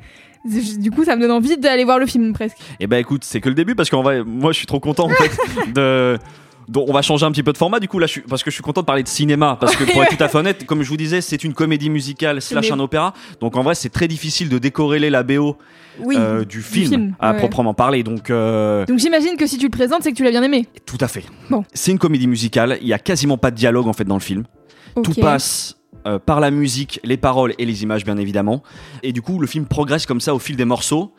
Du 0.46 0.90
coup, 0.92 1.04
ça 1.04 1.16
me 1.16 1.22
donne 1.22 1.32
envie 1.32 1.58
d'aller 1.58 1.84
voir 1.84 2.00
le 2.00 2.06
film 2.06 2.34
presque. 2.34 2.58
Et 2.80 2.88
ben 2.88 2.98
écoute, 2.98 3.24
c'est 3.26 3.42
que 3.42 3.50
le 3.50 3.56
début 3.56 3.76
parce 3.76 3.90
qu'en 3.90 4.02
vrai, 4.04 4.24
moi 4.24 4.52
je 4.54 4.58
suis 4.58 4.68
trop 4.68 4.80
content 4.80 5.06
en 5.06 5.10
fait 5.10 5.32
de. 5.74 6.18
Donc 6.68 6.88
on 6.88 6.94
va 6.94 7.02
changer 7.02 7.26
un 7.26 7.32
petit 7.32 7.42
peu 7.42 7.52
de 7.52 7.58
format 7.58 7.80
du 7.80 7.88
coup 7.88 7.98
là 7.98 8.06
je 8.06 8.12
suis- 8.12 8.22
parce 8.22 8.44
que 8.44 8.52
je 8.52 8.54
suis 8.54 8.62
content 8.62 8.82
de 8.82 8.86
parler 8.86 9.02
de 9.02 9.08
cinéma 9.08 9.58
parce 9.60 9.76
que 9.76 9.86
pour 9.92 10.04
être 10.04 10.16
tout 10.16 10.24
à 10.24 10.28
fait 10.28 10.38
honnête 10.38 10.68
comme 10.68 10.84
je 10.84 10.90
vous 10.90 10.98
disais 10.98 11.20
c'est 11.20 11.44
une 11.44 11.56
comédie 11.56 11.90
musicale 11.90 12.44
slash 12.44 12.72
un 12.72 12.78
opéra 12.80 13.16
donc 13.42 13.58
en 13.58 13.64
vrai 13.64 13.74
c'est 13.74 13.90
très 13.90 14.08
difficile 14.08 14.50
de 14.50 14.60
décorréler 14.60 15.10
la 15.10 15.24
BO 15.24 15.58
Oui. 16.04 16.16
euh, 16.20 16.46
du 16.46 16.62
film, 16.62 16.90
film, 16.90 17.16
à 17.20 17.32
ouais. 17.32 17.38
proprement 17.40 17.74
parler 17.74 18.04
donc 18.04 18.30
euh, 18.30 18.86
Donc 18.86 19.00
j'imagine 19.00 19.36
que 19.36 19.48
si 19.48 19.58
tu 19.58 19.66
le 19.66 19.72
présentes, 19.72 20.04
c'est 20.04 20.12
que 20.12 20.16
tu 20.18 20.24
l'as 20.24 20.30
bien 20.30 20.44
aimé. 20.44 20.68
tout 20.86 21.00
à 21.02 21.08
fait 21.08 21.24
Bon. 21.50 21.64
c'est 21.74 21.90
une 21.90 21.98
comédie 21.98 22.28
musicale 22.28 22.78
il 22.84 22.88
y 22.88 22.94
a 22.94 23.00
quasiment 23.00 23.40
pas 23.40 23.50
de 23.50 23.56
dialogue 23.56 23.88
en 23.88 23.94
fait 23.94 24.04
dans 24.06 24.14
le 24.18 24.22
film 24.22 24.44
Tout 25.04 25.16
passe 25.16 25.76
euh, 26.10 26.20
par 26.20 26.40
la 26.40 26.52
musique, 26.52 27.00
les 27.04 27.18
paroles 27.18 27.54
et 27.60 27.66
les 27.66 27.84
images, 27.84 28.04
bien 28.04 28.18
évidemment. 28.18 28.64
Et 29.04 29.14
du 29.14 29.22
coup, 29.22 29.40
le 29.40 29.48
film 29.48 29.66
progresse 29.66 30.06
comme 30.06 30.22
ça 30.22 30.34
au 30.34 30.40
fil 30.40 30.56
des 30.56 30.66
morceaux 30.66 31.14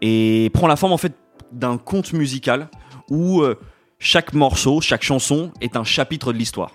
et 0.00 0.50
prend 0.52 0.66
la 0.66 0.76
forme 0.76 0.92
en 0.92 0.98
fait 0.98 1.14
d'un 1.52 1.78
conte 1.78 2.12
musical 2.12 2.68
où 3.08 3.40
euh, 3.40 3.58
chaque 3.98 4.32
morceau, 4.32 4.80
chaque 4.80 5.02
chanson 5.02 5.52
est 5.60 5.76
un 5.76 5.84
chapitre 5.84 6.32
de 6.32 6.38
l'histoire. 6.38 6.72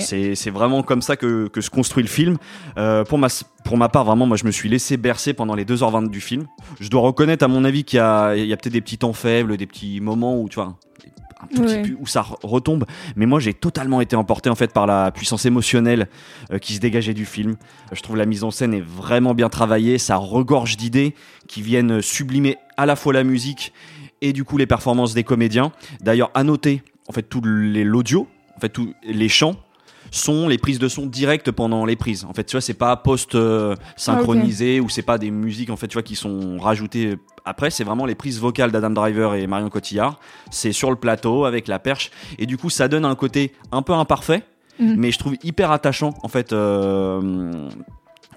C'est 0.00 0.50
vraiment 0.50 0.82
comme 0.82 1.02
ça 1.02 1.16
que, 1.16 1.48
que 1.48 1.60
se 1.60 1.70
construit 1.70 2.02
le 2.02 2.08
film. 2.08 2.38
Euh, 2.78 3.04
pour, 3.04 3.18
ma, 3.18 3.28
pour 3.64 3.76
ma 3.76 3.88
part, 3.88 4.04
vraiment, 4.04 4.26
moi, 4.26 4.36
je 4.36 4.44
me 4.44 4.50
suis 4.50 4.68
laissé 4.68 4.96
bercer 4.96 5.34
pendant 5.34 5.54
les 5.54 5.64
2h20 5.64 6.08
du 6.08 6.20
film. 6.20 6.46
Je 6.80 6.88
dois 6.88 7.02
reconnaître, 7.02 7.44
à 7.44 7.48
mon 7.48 7.64
avis, 7.64 7.84
qu'il 7.84 7.98
y 7.98 8.00
a, 8.00 8.28
a 8.28 8.34
peut-être 8.34 8.68
des 8.68 8.80
petits 8.80 8.98
temps 8.98 9.12
faibles, 9.12 9.56
des 9.56 9.66
petits 9.66 10.00
moments 10.00 10.40
où, 10.40 10.48
tu 10.48 10.54
vois, 10.54 10.78
un 11.40 11.46
tout 11.54 11.62
Ouais. 11.62 11.82
petit 11.82 11.90
peu, 11.92 11.96
où 12.00 12.06
ça 12.06 12.22
re- 12.22 12.36
retombe. 12.42 12.84
Mais 13.16 13.26
moi, 13.26 13.40
j'ai 13.40 13.54
totalement 13.54 14.00
été 14.00 14.16
emporté, 14.16 14.50
en 14.50 14.54
fait, 14.54 14.72
par 14.72 14.86
la 14.86 15.10
puissance 15.10 15.46
émotionnelle 15.46 16.08
euh, 16.52 16.58
qui 16.58 16.74
se 16.74 16.80
dégageait 16.80 17.14
du 17.14 17.24
film. 17.24 17.56
Je 17.92 18.00
trouve 18.02 18.16
la 18.16 18.26
mise 18.26 18.44
en 18.44 18.50
scène 18.50 18.74
est 18.74 18.80
vraiment 18.84 19.34
bien 19.34 19.48
travaillée. 19.48 19.98
Ça 19.98 20.16
regorge 20.16 20.76
d'idées 20.76 21.14
qui 21.46 21.62
viennent 21.62 22.02
sublimer 22.02 22.56
à 22.76 22.86
la 22.86 22.96
fois 22.96 23.12
la 23.12 23.24
musique 23.24 23.72
et, 24.20 24.32
du 24.32 24.44
coup, 24.44 24.56
les 24.58 24.66
performances 24.66 25.14
des 25.14 25.24
comédiens. 25.24 25.72
D'ailleurs, 26.00 26.30
à 26.34 26.42
noter, 26.44 26.82
en 27.08 27.12
fait, 27.12 27.22
tout 27.22 27.40
l'audio, 27.42 28.26
en 28.56 28.60
fait, 28.60 28.68
tous 28.70 28.92
les 29.04 29.28
chants 29.28 29.54
sont 30.10 30.48
les 30.48 30.58
prises 30.58 30.78
de 30.78 30.88
son 30.88 31.06
directes 31.06 31.50
pendant 31.50 31.84
les 31.84 31.96
prises. 31.96 32.24
En 32.24 32.32
fait, 32.32 32.44
tu 32.44 32.52
vois, 32.52 32.60
c'est 32.60 32.74
pas 32.74 32.96
post 32.96 33.34
euh, 33.34 33.74
synchronisé 33.96 34.80
ou 34.80 34.88
c'est 34.88 35.02
pas 35.02 35.18
des 35.18 35.30
musiques 35.30 35.70
en 35.70 35.76
fait, 35.76 35.88
tu 35.88 35.94
vois, 35.94 36.02
qui 36.02 36.16
sont 36.16 36.58
rajoutées 36.58 37.16
après. 37.44 37.70
C'est 37.70 37.84
vraiment 37.84 38.06
les 38.06 38.14
prises 38.14 38.40
vocales 38.40 38.70
d'Adam 38.70 38.90
Driver 38.90 39.34
et 39.34 39.46
Marion 39.46 39.68
Cotillard. 39.68 40.18
C'est 40.50 40.72
sur 40.72 40.90
le 40.90 40.96
plateau 40.96 41.44
avec 41.44 41.68
la 41.68 41.78
perche 41.78 42.10
et 42.38 42.46
du 42.46 42.56
coup, 42.56 42.70
ça 42.70 42.88
donne 42.88 43.04
un 43.04 43.14
côté 43.14 43.52
un 43.72 43.82
peu 43.82 43.92
imparfait, 43.92 44.42
Mhm. 44.80 44.94
mais 44.96 45.10
je 45.10 45.18
trouve 45.18 45.34
hyper 45.42 45.72
attachant 45.72 46.14
en 46.22 46.28
fait 46.28 46.52
euh, 46.52 47.68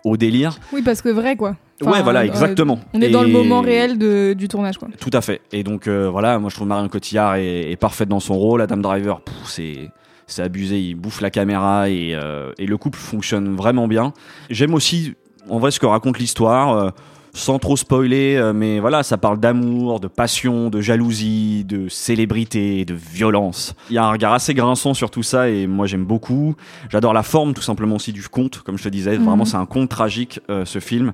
au 0.03 0.17
délire. 0.17 0.57
Oui, 0.73 0.81
parce 0.81 1.01
que 1.01 1.10
vrai, 1.10 1.36
quoi. 1.36 1.55
Enfin, 1.84 1.91
ouais, 1.93 2.03
voilà, 2.03 2.21
euh, 2.21 2.25
exactement. 2.25 2.79
On 2.93 3.01
est 3.01 3.10
dans 3.10 3.21
le 3.23 3.29
moment 3.29 3.62
réel 3.62 3.97
de- 3.97 4.34
du 4.38 4.47
tournage, 4.47 4.77
quoi. 4.77 4.88
Tout 4.99 5.10
à 5.13 5.21
fait. 5.21 5.41
Et 5.51 5.63
donc 5.63 5.88
euh, 5.88 6.10
voilà, 6.10 6.38
moi 6.39 6.49
je 6.49 6.55
trouve 6.55 6.67
Marion 6.67 6.88
Cotillard 6.89 7.36
est, 7.36 7.71
est 7.71 7.75
parfaite 7.75 8.10
dans 8.10 8.19
son 8.19 8.36
rôle. 8.36 8.62
Adam 8.62 8.77
Driver, 8.77 9.21
c'est 9.45 9.89
c'est 10.34 10.44
abusé, 10.44 10.80
il 10.80 10.96
bouffe 10.96 11.22
la 11.22 11.30
caméra 11.30 11.89
et, 11.89 12.13
euh, 12.15 12.52
et 12.58 12.65
le 12.65 12.78
couple 12.78 12.98
fonctionne 13.00 13.56
vraiment 13.56 13.88
bien. 13.88 14.13
J'aime 14.50 14.74
aussi 14.74 15.13
en 15.50 15.60
vrai 15.60 15.72
ce 15.72 15.80
que 15.80 15.86
raconte 15.86 16.20
l'histoire. 16.20 16.76
euh, 16.78 16.89
sans 17.34 17.60
trop 17.60 17.78
spoiler, 17.78 18.36
euh, 18.36 18.52
mais 18.52 18.82
voilà, 18.82 19.04
ça 19.04 19.17
parle 19.17 19.39
d'amour, 19.39 20.02
de 20.02 20.10
passion, 20.10 20.70
de 20.70 20.82
jalousie, 20.82 21.63
de 21.63 21.88
célébrité, 21.88 22.84
de 22.84 22.94
violence. 22.94 23.74
Il 23.89 23.94
y 23.94 23.98
a 23.98 24.04
un 24.04 24.12
regard 24.12 24.34
assez 24.34 24.54
grinçant 24.54 24.94
sur 24.94 25.10
tout 25.10 25.24
ça 25.24 25.48
et 25.48 25.65
moi 25.65 25.88
j'aime 25.88 26.04
beaucoup. 26.04 26.56
J'adore 26.89 27.13
la 27.13 27.24
forme 27.24 27.54
tout 27.54 27.62
simplement 27.62 27.96
aussi 27.96 28.12
du 28.12 28.28
conte, 28.28 28.60
comme 28.63 28.78
je 28.78 28.84
te 28.84 28.89
disais. 28.89 29.17
Mhm. 29.17 29.24
Vraiment, 29.24 29.46
c'est 29.46 29.56
un 29.56 29.65
conte 29.65 29.88
tragique 29.88 30.41
ce 30.65 30.80
film 30.80 31.13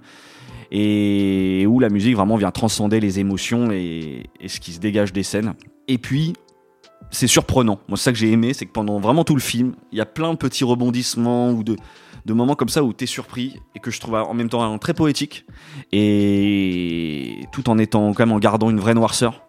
et 0.71 1.65
où 1.67 1.79
la 1.79 1.89
musique 1.89 2.15
vraiment 2.15 2.35
vient 2.35 2.49
transcender 2.49 2.99
les 2.99 3.19
émotions 3.19 3.69
et, 3.71 4.23
et 4.39 4.47
ce 4.47 4.59
qui 4.59 4.73
se 4.73 4.79
dégage 4.79 5.13
des 5.13 5.21
scènes. 5.23 5.53
Et 5.87 5.99
puis, 5.99 6.33
c'est 7.11 7.27
surprenant. 7.27 7.79
Moi, 7.87 7.97
c'est 7.97 8.05
ça 8.05 8.11
que 8.11 8.17
j'ai 8.17 8.31
aimé, 8.31 8.53
c'est 8.53 8.65
que 8.65 8.71
pendant 8.71 8.99
vraiment 8.99 9.23
tout 9.23 9.35
le 9.35 9.41
film, 9.41 9.75
il 9.91 9.97
y 9.97 10.01
a 10.01 10.05
plein 10.05 10.31
de 10.31 10.37
petits 10.37 10.63
rebondissements 10.63 11.51
ou 11.51 11.63
de, 11.63 11.75
moments 12.29 12.55
comme 12.55 12.69
ça 12.69 12.83
où 12.83 12.91
t'es 12.91 13.05
surpris 13.05 13.55
et 13.75 13.79
que 13.79 13.89
je 13.89 13.99
trouve 13.99 14.15
en 14.15 14.33
même 14.33 14.49
temps 14.49 14.77
très 14.79 14.93
poétique 14.93 15.45
et 15.93 17.45
tout 17.53 17.69
en 17.69 17.77
étant 17.77 18.13
quand 18.13 18.25
même 18.25 18.35
en 18.35 18.39
gardant 18.39 18.69
une 18.69 18.79
vraie 18.79 18.93
noirceur. 18.93 19.47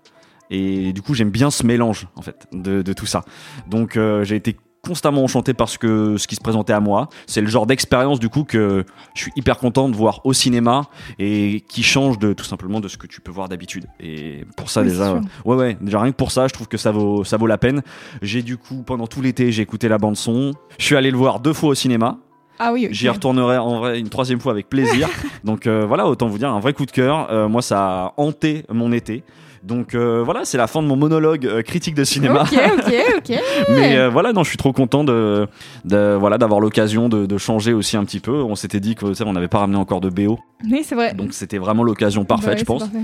Et 0.50 0.92
du 0.92 1.02
coup, 1.02 1.14
j'aime 1.14 1.30
bien 1.30 1.50
ce 1.50 1.66
mélange 1.66 2.08
en 2.16 2.22
fait 2.22 2.46
de, 2.52 2.82
de 2.82 2.92
tout 2.92 3.06
ça. 3.06 3.24
Donc, 3.68 3.96
euh, 3.96 4.24
j'ai 4.24 4.36
été 4.36 4.56
constamment 4.88 5.22
enchanté 5.22 5.52
par 5.52 5.68
ce, 5.68 5.78
que, 5.78 6.16
ce 6.16 6.26
qui 6.26 6.34
se 6.34 6.40
présentait 6.40 6.72
à 6.72 6.80
moi. 6.80 7.08
C'est 7.26 7.42
le 7.42 7.46
genre 7.46 7.66
d'expérience 7.66 8.18
du 8.18 8.30
coup 8.30 8.44
que 8.44 8.84
je 9.14 9.22
suis 9.22 9.32
hyper 9.36 9.58
content 9.58 9.88
de 9.90 9.94
voir 9.94 10.20
au 10.24 10.32
cinéma 10.32 10.86
et 11.18 11.62
qui 11.68 11.82
change 11.82 12.18
de 12.18 12.32
tout 12.32 12.44
simplement 12.44 12.80
de 12.80 12.88
ce 12.88 12.96
que 12.96 13.06
tu 13.06 13.20
peux 13.20 13.30
voir 13.30 13.48
d'habitude. 13.48 13.86
Et 14.00 14.46
pour 14.56 14.70
ça 14.70 14.80
Oui, 14.80 14.88
déjà, 14.88 15.20
ouais 15.44 15.56
ouais, 15.56 15.76
déjà 15.80 16.00
rien 16.00 16.10
que 16.10 16.16
pour 16.16 16.32
ça, 16.32 16.48
je 16.48 16.54
trouve 16.54 16.68
que 16.68 16.78
ça 16.78 16.90
vaut 16.90 17.22
ça 17.24 17.36
vaut 17.36 17.46
la 17.46 17.58
peine. 17.58 17.82
J'ai 18.22 18.42
du 18.42 18.56
coup 18.56 18.82
pendant 18.82 19.06
tout 19.06 19.20
l'été, 19.20 19.52
j'ai 19.52 19.62
écouté 19.62 19.88
la 19.88 19.98
bande 19.98 20.16
son. 20.16 20.52
Je 20.78 20.84
suis 20.84 20.96
allé 20.96 21.10
le 21.10 21.18
voir 21.18 21.40
deux 21.40 21.52
fois 21.52 21.70
au 21.70 21.74
cinéma. 21.74 22.18
Ah 22.58 22.72
oui. 22.72 22.88
J'y 22.90 23.08
retournerai 23.08 23.58
en 23.58 23.78
vrai 23.78 24.00
une 24.00 24.08
troisième 24.08 24.40
fois 24.40 24.52
avec 24.52 24.68
plaisir. 24.68 25.08
Donc 25.44 25.66
euh, 25.66 25.84
voilà, 25.86 26.06
autant 26.06 26.26
vous 26.26 26.38
dire 26.38 26.50
un 26.50 26.60
vrai 26.60 26.72
coup 26.72 26.86
de 26.86 26.90
cœur. 26.90 27.30
Euh, 27.30 27.48
moi, 27.48 27.62
ça 27.62 28.06
a 28.06 28.14
hanté 28.16 28.64
mon 28.70 28.90
été. 28.92 29.22
Donc 29.68 29.94
euh, 29.94 30.22
voilà, 30.24 30.44
c'est 30.44 30.56
la 30.58 30.66
fin 30.66 30.82
de 30.82 30.88
mon 30.88 30.96
monologue 30.96 31.46
euh, 31.46 31.62
critique 31.62 31.94
de 31.94 32.02
cinéma. 32.02 32.42
Ok, 32.50 32.58
ok, 32.78 32.94
ok. 33.18 33.38
Mais 33.68 33.96
euh, 33.96 34.08
voilà, 34.08 34.32
non, 34.32 34.42
je 34.42 34.48
suis 34.48 34.56
trop 34.56 34.72
content 34.72 35.04
de, 35.04 35.46
de 35.84 36.16
voilà 36.18 36.38
d'avoir 36.38 36.58
l'occasion 36.58 37.08
de, 37.10 37.26
de 37.26 37.38
changer 37.38 37.74
aussi 37.74 37.96
un 37.96 38.04
petit 38.04 38.20
peu. 38.20 38.42
On 38.42 38.54
s'était 38.54 38.80
dit 38.80 38.94
que 38.94 39.04
on 39.22 39.32
n'avait 39.34 39.46
pas 39.48 39.58
ramené 39.58 39.76
encore 39.78 40.00
de 40.00 40.08
BO, 40.08 40.38
Oui, 40.64 40.82
c'est 40.84 40.94
vrai. 40.94 41.12
donc 41.14 41.34
c'était 41.34 41.58
vraiment 41.58 41.82
l'occasion 41.82 42.24
parfaite, 42.24 42.46
Bah 42.46 42.52
ouais, 42.54 42.58
je 42.60 42.64
pense. 42.64 42.82
parfait. 42.84 42.98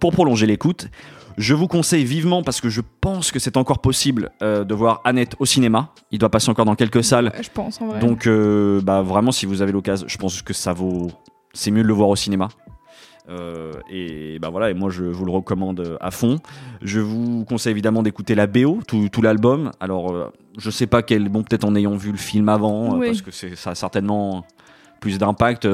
Pour 0.00 0.12
prolonger 0.12 0.46
l'écoute, 0.46 0.88
je 1.36 1.54
vous 1.54 1.68
conseille 1.68 2.04
vivement 2.04 2.42
parce 2.42 2.60
que 2.60 2.68
je 2.68 2.80
pense 3.00 3.30
que 3.30 3.38
c'est 3.38 3.56
encore 3.56 3.78
possible 3.78 4.30
euh, 4.42 4.64
de 4.64 4.74
voir 4.74 5.00
Annette 5.04 5.36
au 5.38 5.46
cinéma. 5.46 5.90
Il 6.10 6.18
doit 6.18 6.30
passer 6.30 6.50
encore 6.50 6.64
dans 6.64 6.74
quelques 6.74 7.04
salles. 7.04 7.26
Ouais, 7.26 7.42
je 7.44 7.50
pense, 7.50 7.80
en 7.80 7.86
vrai. 7.86 8.00
Donc, 8.00 8.26
euh, 8.26 8.80
bah, 8.82 9.02
vraiment, 9.02 9.30
si 9.30 9.46
vous 9.46 9.62
avez 9.62 9.70
l'occasion, 9.70 10.06
je 10.08 10.18
pense 10.18 10.42
que 10.42 10.52
ça 10.52 10.72
vaut. 10.72 11.12
C'est 11.52 11.70
mieux 11.70 11.82
de 11.84 11.88
le 11.88 11.94
voir 11.94 12.08
au 12.08 12.16
cinéma. 12.16 12.48
Euh, 13.28 13.72
et 13.90 14.38
bah 14.38 14.48
voilà, 14.48 14.70
et 14.70 14.74
moi 14.74 14.90
je 14.90 15.04
vous 15.04 15.24
le 15.24 15.30
recommande 15.32 15.80
euh, 15.80 15.96
à 16.00 16.10
fond. 16.10 16.38
Je 16.82 17.00
vous 17.00 17.44
conseille 17.44 17.72
évidemment 17.72 18.02
d'écouter 18.02 18.34
la 18.34 18.46
BO, 18.46 18.80
tout, 18.86 19.08
tout 19.08 19.22
l'album. 19.22 19.70
Alors, 19.80 20.12
euh, 20.12 20.32
je 20.56 20.70
sais 20.70 20.86
pas 20.86 21.02
quel. 21.02 21.28
Bon, 21.28 21.42
peut-être 21.42 21.64
en 21.64 21.74
ayant 21.74 21.96
vu 21.96 22.10
le 22.10 22.18
film 22.18 22.48
avant, 22.48 22.96
euh, 22.96 23.06
parce 23.06 23.22
que 23.22 23.30
c'est, 23.30 23.54
ça 23.56 23.70
a 23.70 23.74
certainement 23.74 24.44
plus 25.00 25.18
d'impact. 25.18 25.68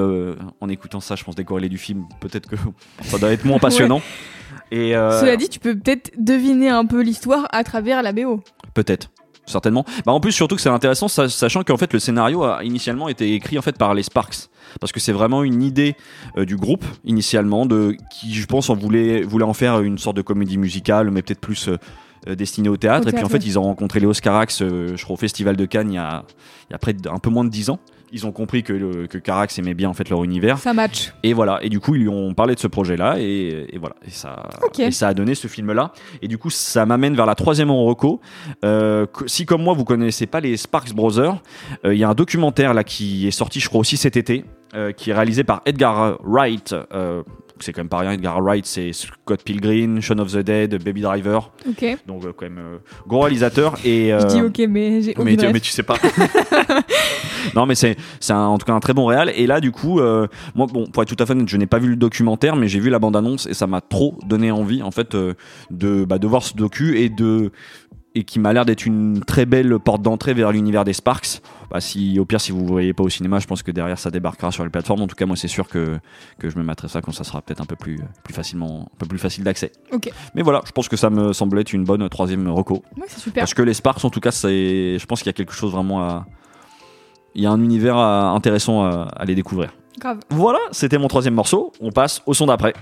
en 0.61 0.69
écoutant 0.69 1.01
ça, 1.01 1.15
je 1.17 1.25
pense 1.25 1.35
décorrélé 1.35 1.69
du 1.69 1.79
film, 1.79 2.05
peut-être 2.21 2.49
que 2.49 2.57
ça 3.03 3.19
doit 3.19 3.31
être 3.31 3.45
moins 3.45 3.59
passionnant. 3.59 4.03
Et 4.71 4.93
Cela 4.93 5.37
dit, 5.37 5.49
tu 5.49 5.61
peux 5.61 5.75
peut-être 5.79 6.13
deviner 6.19 6.69
un 6.69 6.85
peu 6.87 7.03
l'histoire 7.03 7.47
à 7.53 7.65
travers 7.65 8.03
la 8.03 8.13
BO. 8.13 8.43
Peut-être. 8.75 9.11
Certainement. 9.47 9.85
Bah 10.07 10.13
en 10.13 10.21
plus 10.21 10.33
surtout 10.33 10.57
que 10.57 10.61
c'est 10.63 10.69
intéressant, 10.71 11.09
sa- 11.09 11.29
sachant 11.29 11.63
qu'en 11.65 11.77
fait 11.77 11.93
le 11.93 11.99
scénario 11.99 12.45
a 12.45 12.65
initialement 12.65 13.09
été 13.09 13.35
écrit 13.35 13.59
en 13.59 13.63
fait 13.63 13.77
par 13.77 13.93
les 13.95 14.03
Sparks, 14.03 14.49
parce 14.81 14.91
que 14.93 15.01
c'est 15.01 15.13
vraiment 15.13 15.43
une 15.45 15.63
idée 15.63 15.97
euh, 16.39 16.45
du 16.47 16.57
groupe 16.57 16.85
initialement 17.05 17.67
de 17.67 17.97
qui 18.11 18.35
je 18.35 18.47
pense 18.47 18.71
en 18.71 18.75
voulait 18.75 19.23
voulait 19.23 19.45
en 19.45 19.53
faire 19.55 19.81
une 19.81 19.99
sorte 19.99 20.17
de 20.17 20.23
comédie 20.23 20.57
musicale, 20.59 21.11
mais 21.11 21.23
peut-être 21.23 21.41
plus 21.41 21.69
euh, 21.69 21.77
euh, 22.29 22.35
destinée 22.35 22.69
au 22.71 22.77
théâtre. 22.79 23.07
Au 23.07 23.11
Et 23.11 23.13
puis 23.13 23.25
en 23.25 23.29
fait 23.29 23.45
ils 23.47 23.59
ont 23.59 23.63
rencontré 23.65 24.01
Léo 24.01 24.13
Carax, 24.13 24.63
euh, 24.63 24.97
je 24.97 25.05
crois 25.05 25.15
au 25.15 25.19
Festival 25.19 25.57
de 25.57 25.67
Cannes 25.67 25.91
il 25.93 25.97
y 25.97 25.99
a 25.99 26.25
il 26.71 26.73
y 26.73 26.75
a 26.75 26.79
près 26.79 26.95
de, 26.95 27.09
un 27.11 27.19
peu 27.19 27.29
moins 27.31 27.45
de 27.45 27.51
10 27.51 27.69
ans. 27.71 27.79
Ils 28.17 28.25
ont 28.27 28.31
compris 28.33 28.63
que, 28.63 28.73
le- 28.73 29.09
que 29.09 29.19
Carax 29.19 29.59
aimait 29.59 29.75
bien 29.75 29.89
en 29.89 29.93
fait 29.93 30.09
leur 30.09 30.23
univers. 30.23 30.59
Ça 30.59 30.73
match. 30.73 31.13
Et 31.25 31.33
voilà, 31.33 31.59
et 31.63 31.69
du 31.69 31.81
coup 31.81 31.97
ils 31.97 32.03
lui 32.03 32.09
ont 32.09 32.33
parlé 32.33 32.55
de 32.55 32.61
ce 32.61 32.69
projet-là 32.69 33.17
et, 33.19 33.67
et 33.73 33.79
voilà, 33.79 33.97
et 34.07 34.11
ça, 34.11 34.49
et 34.79 34.93
ça 34.93 35.09
a 35.09 35.15
donné 35.15 35.35
ce 35.35 35.49
film-là. 35.49 35.93
Et 36.23 36.29
du 36.29 36.39
coup 36.39 36.49
ça 36.49 36.87
m'amène 36.87 37.17
vers 37.17 37.27
la 37.27 37.35
troisième 37.35 37.71
en 37.71 37.85
reco. 37.85 38.21
Euh, 38.65 39.07
si 39.27 39.47
comme 39.47 39.63
moi 39.65 39.75
vous 39.75 39.85
connaissez 39.85 40.27
pas 40.27 40.39
les 40.41 40.57
Sparks 40.57 40.95
Brothers, 40.95 41.43
euh, 41.85 41.93
il 41.93 41.99
y 41.99 42.05
a 42.05 42.09
un 42.09 42.15
documentaire 42.15 42.73
là 42.73 42.85
qui 42.85 43.27
est 43.27 43.33
sorti 43.33 43.59
je 43.59 43.69
crois 43.69 43.81
aussi 43.81 43.97
cet 43.97 44.17
été, 44.17 44.45
euh, 44.75 44.93
qui 44.93 45.11
est 45.11 45.15
réalisé 45.15 45.43
par 45.43 45.63
Edgar 45.67 46.19
Wright. 46.23 46.73
Euh, 46.93 47.23
c'est 47.61 47.73
quand 47.73 47.81
même 47.83 47.89
pas 47.89 47.99
rien, 47.99 48.13
Edgar 48.13 48.41
Wright, 48.43 48.67
c'est 48.67 48.93
Scott 48.93 49.43
Pilgrim, 49.45 50.01
Shaun 50.01 50.19
of 50.19 50.33
the 50.33 50.39
Dead, 50.39 50.83
Baby 50.83 51.03
Driver, 51.03 51.53
donc 52.07 52.25
euh, 52.25 52.33
quand 52.37 52.47
même 52.47 52.59
euh, 52.59 52.79
gros 53.07 53.21
réalisateur. 53.21 53.75
Et, 53.85 54.11
Je 54.11 54.27
dis 54.27 54.41
euh, 54.41 54.47
ok, 54.49 54.59
mais 54.69 55.03
j'ai 55.03 55.15
mais 55.19 55.61
tu 55.61 55.71
sais 55.71 55.85
pas. 55.85 55.97
non, 57.55 57.67
mais 57.67 57.75
c'est 57.75 57.97
en 58.31 58.59
tout 58.59 58.67
cas 58.67 58.73
un 58.73 58.81
très 58.81 58.95
bon 58.95 59.07
réal. 59.07 59.31
Et 59.35 59.47
là, 59.47 59.61
du 59.61 59.73
coup, 59.73 60.01
euh, 60.01 60.27
moi, 60.55 60.67
bon, 60.67 60.87
pour 60.87 61.03
être 61.03 61.15
tout 61.15 61.23
à 61.23 61.27
fait 61.27 61.33
honnête, 61.33 61.49
je 61.49 61.57
n'ai 61.57 61.67
pas 61.67 61.79
vu 61.79 61.89
le 61.89 61.97
documentaire, 61.97 62.57
mais 62.57 62.69
j'ai 62.69 62.81
vu 62.81 62.91
la 62.91 62.99
bande 62.99 63.17
annonce 63.17 63.47
et 63.47 63.55
ça 63.55 63.67
m'a 63.67 63.81
trop 63.81 64.19
donné 64.27 64.51
envie, 64.51 64.83
en 64.83 64.91
fait, 64.91 65.15
euh, 65.15 65.35
de 65.71 66.05
bah, 66.05 66.19
de 66.19 66.27
voir 66.27 66.43
ce 66.43 66.55
docu 66.55 66.99
et 66.99 67.09
de 67.09 67.53
et 68.15 68.23
qui 68.25 68.39
m'a 68.39 68.53
l'air 68.53 68.65
d'être 68.65 68.87
une 68.87 69.21
très 69.25 69.45
belle 69.45 69.79
porte 69.81 70.03
d'entrée 70.03 70.35
vers 70.35 70.53
l'univers 70.53 70.85
des 70.85 70.93
Sparks. 70.93 71.43
Bah, 71.71 71.81
si 71.81 72.19
au 72.21 72.25
pire, 72.25 72.41
si 72.41 72.53
vous 72.53 72.63
ne 72.63 72.69
voyez 72.69 72.93
pas 72.93 73.03
au 73.03 73.09
cinéma, 73.09 73.41
je 73.41 73.47
pense 73.47 73.63
que 73.63 73.73
derrière 73.73 73.99
ça 73.99 74.11
débarquera 74.11 74.53
sur 74.53 74.63
les 74.63 74.71
plateformes. 74.71 75.03
En 75.03 75.07
tout 75.09 75.17
cas, 75.17 75.27
moi, 75.27 75.37
c'est 75.37 75.49
sûr 75.49 75.69
que 75.69 75.99
que 76.39 76.49
je 76.49 76.57
me 76.57 76.63
mettrai 76.63 76.89
ça 76.89 77.01
quand 77.01 77.13
ça 77.13 77.25
sera 77.25 77.43
peut-être 77.43 77.61
un 77.61 77.67
peu 77.67 77.77
plus 77.77 77.99
plus 78.23 78.35
facilement, 78.35 78.89
un 78.95 78.99
peu 78.99 79.07
plus 79.07 79.19
facile 79.19 79.43
d'accès. 79.43 79.73
Mais 80.35 80.43
voilà, 80.43 80.63
je 80.65 80.71
pense 80.71 80.89
que 80.89 80.97
ça 80.97 81.11
me 81.11 81.33
semble 81.33 81.59
être 81.59 81.73
une 81.73 81.85
bonne 81.85 82.09
troisième 82.09 82.49
reco. 82.49 82.85
Ouais, 82.97 83.07
c'est 83.09 83.21
super. 83.21 83.43
Parce 83.43 83.55
que 83.55 83.63
les 83.63 83.75
Sparks, 83.75 84.05
en 84.05 84.11
tout 84.11 84.21
cas, 84.21 84.31
c'est, 84.31 84.99
je 84.99 85.07
pense 85.07 85.21
qu'il 85.21 85.27
y 85.27 85.31
a 85.31 85.35
quelque 85.35 85.55
chose 85.55 85.73
vraiment 85.73 86.03
à. 86.03 86.27
Il 87.35 87.43
y 87.43 87.47
a 87.47 87.51
un 87.51 87.61
univers 87.63 87.97
à- 87.97 88.31
intéressant 88.31 88.85
à, 88.85 89.09
à 89.17 89.25
les 89.25 89.35
découvrir. 89.35 89.71
Grave. 89.99 90.19
Voilà, 90.31 90.59
c'était 90.73 90.99
mon 90.99 91.09
troisième 91.09 91.35
morceau. 91.35 91.73
On 91.81 91.91
passe 91.91 92.23
au 92.27 92.35
son 92.35 92.47
d'après. 92.47 92.75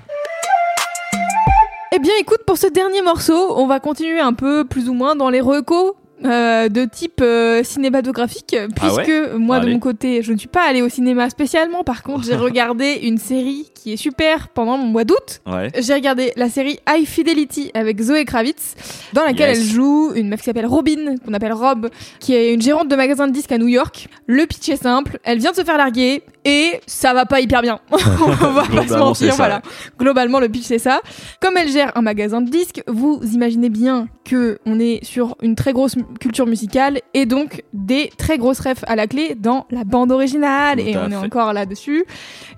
Eh 1.95 1.99
bien, 1.99 2.13
écoute, 2.21 2.41
pour 2.47 2.57
ce 2.57 2.67
dernier 2.69 3.03
morceau, 3.03 3.55
on 3.59 3.67
va 3.67 3.79
continuer 3.81 4.21
un 4.21 4.33
peu 4.33 4.65
plus 4.65 4.89
ou 4.89 4.95
moins 4.95 5.15
dans 5.15 5.29
les 5.29 5.41
recos. 5.43 5.93
Euh, 6.25 6.69
de 6.69 6.85
type 6.85 7.21
euh, 7.21 7.63
cinématographique 7.65 8.57
Ah 8.81 8.93
ouais 8.95 9.03
puisque 9.05 9.33
moi 9.35 9.61
de 9.61 9.71
mon 9.71 9.79
côté 9.79 10.23
je 10.23 10.33
ne 10.33 10.39
suis 10.39 10.49
pas 10.49 10.63
allée 10.69 10.83
au 10.83 10.89
cinéma 10.89 11.29
spécialement 11.31 11.85
par 11.85 12.03
contre 12.03 12.25
j'ai 12.25 12.37
regardé 12.49 13.01
une 13.03 13.19
série 13.19 13.71
qui 13.75 13.93
est 13.93 13.97
super 13.97 14.49
pendant 14.49 14.77
mon 14.79 14.87
mois 14.87 15.05
d'août 15.05 15.41
Ouais. 15.47 15.71
j'ai 15.79 15.95
regardé 15.95 16.33
la 16.37 16.49
série 16.49 16.79
High 16.89 17.07
Fidelity 17.07 17.71
avec 17.75 18.01
Zoé 18.01 18.25
Kravitz, 18.25 18.75
dans 19.13 19.25
laquelle 19.25 19.51
Yes. 19.51 19.59
elle 19.59 19.65
joue 19.65 20.13
une 20.15 20.29
meuf 20.29 20.41
qui 20.41 20.45
s'appelle 20.47 20.67
Robin, 20.67 21.17
qu'on 21.25 21.35
appelle 21.35 21.53
Rob, 21.53 21.89
qui 22.21 22.35
est 22.35 22.55
une 22.55 22.63
gérante 22.63 22.89
de 22.89 22.95
magasin 22.97 23.27
de 23.27 23.33
disques 23.33 23.51
à 23.53 23.59
New 23.59 23.67
York. 23.69 24.09
Le 24.27 24.47
pitch 24.47 24.69
est 24.69 24.77
simple, 24.77 25.19
elle 25.25 25.39
vient 25.39 25.51
de 25.51 25.57
se 25.57 25.65
faire 25.65 25.77
larguer 25.79 26.23
et 26.45 26.81
ça 26.87 27.13
va 27.13 27.27
pas 27.27 27.41
hyper 27.41 27.61
bien. 27.63 27.81
On 27.91 27.97
va 27.97 28.63
pas 28.65 28.87
se 28.87 28.95
mentir, 28.97 29.35
voilà. 29.35 29.63
Globalement, 29.99 30.39
le 30.41 30.49
pitch 30.49 30.65
c'est 30.65 30.79
ça. 30.79 31.01
Comme 31.41 31.57
elle 31.57 31.69
gère 31.69 31.91
un 31.97 32.03
magasin 32.03 32.41
de 32.41 32.51
disques, 32.51 32.83
vous 32.87 33.21
imaginez 33.33 33.69
bien 33.69 34.07
que 34.25 34.59
on 34.65 34.79
est 34.79 35.05
sur 35.05 35.37
une 35.43 35.57
très 35.57 35.73
grosse 35.73 35.97
culture 36.19 36.47
musicale 36.47 37.01
et 37.15 37.27
donc 37.27 37.63
des 37.73 38.11
très 38.17 38.39
grosses 38.39 38.61
refs 38.61 38.85
à 38.87 38.97
la 38.97 39.07
clé 39.07 39.35
dans 39.35 39.67
la 39.71 39.85
bande 39.85 40.13
originale 40.13 40.79
Tout 40.79 40.87
et 40.87 40.97
on 40.97 41.11
est 41.11 41.17
encore 41.17 41.53
là-dessus. 41.53 42.05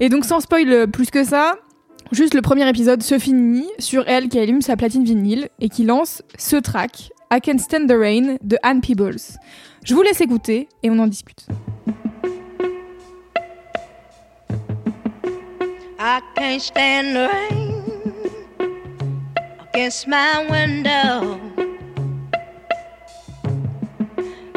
Et 0.01 0.09
donc 0.09 0.25
sans 0.25 0.41
spoil 0.41 0.89
plus 0.91 1.11
que 1.11 1.25
ça, 1.25 1.57
Juste 2.13 2.35
le 2.35 2.43
premier 2.43 2.69
épisode 2.69 3.03
se 3.03 3.19
finit 3.19 3.69
sur 3.79 4.07
elle 4.07 4.29
qui 4.29 4.39
allume 4.39 4.61
sa 4.61 4.77
platine 4.77 5.05
vinyle 5.05 5.49
et 5.61 5.69
qui 5.69 5.85
lance 5.85 6.23
ce 6.39 6.57
track, 6.57 7.11
I 7.33 7.41
Can 7.41 7.59
Stand 7.59 7.89
the 7.89 7.97
Rain 7.99 8.37
de 8.43 8.57
Anne 8.63 8.81
Peebles. 8.81 9.17
Je 9.85 9.95
vous 9.95 10.03
laisse 10.03 10.21
écouter 10.21 10.69
et 10.83 10.91
on 10.91 10.99
en 10.99 11.07
discute. 11.07 11.47
I 15.99 16.21
can't 16.37 16.61
stand 16.61 17.15
the 17.15 17.29
rain 17.33 17.83
against 19.73 20.07
my 20.07 20.47
window. 20.51 21.54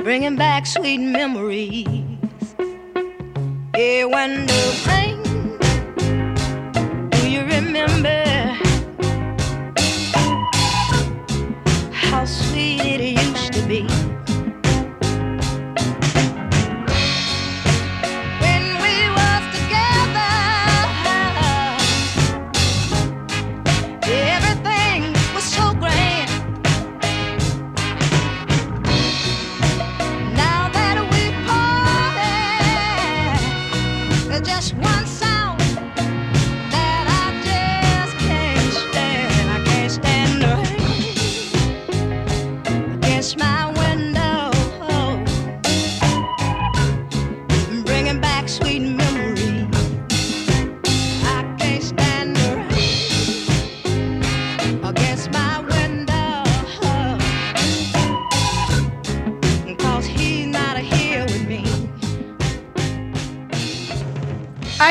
Bringing 0.08 0.38
back 0.38 0.65
sweet 0.65 1.00
memories. 1.00 1.86
Yeah, 3.76 4.06
when 4.06 4.46
the 4.46 4.62
do 7.12 7.30
you 7.30 7.41
remember 7.41 8.24
how 11.91 12.24
sweet 12.24 12.80
it 12.80 13.20
used 13.20 13.52
to 13.52 13.62
be? 13.67 13.97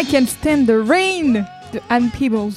I 0.09 0.13
Can 0.13 0.27
Stand 0.27 0.67
the 0.67 0.89
Rain 0.89 1.45
de 1.73 1.81
Anne 1.89 2.11
Peebles. 2.11 2.53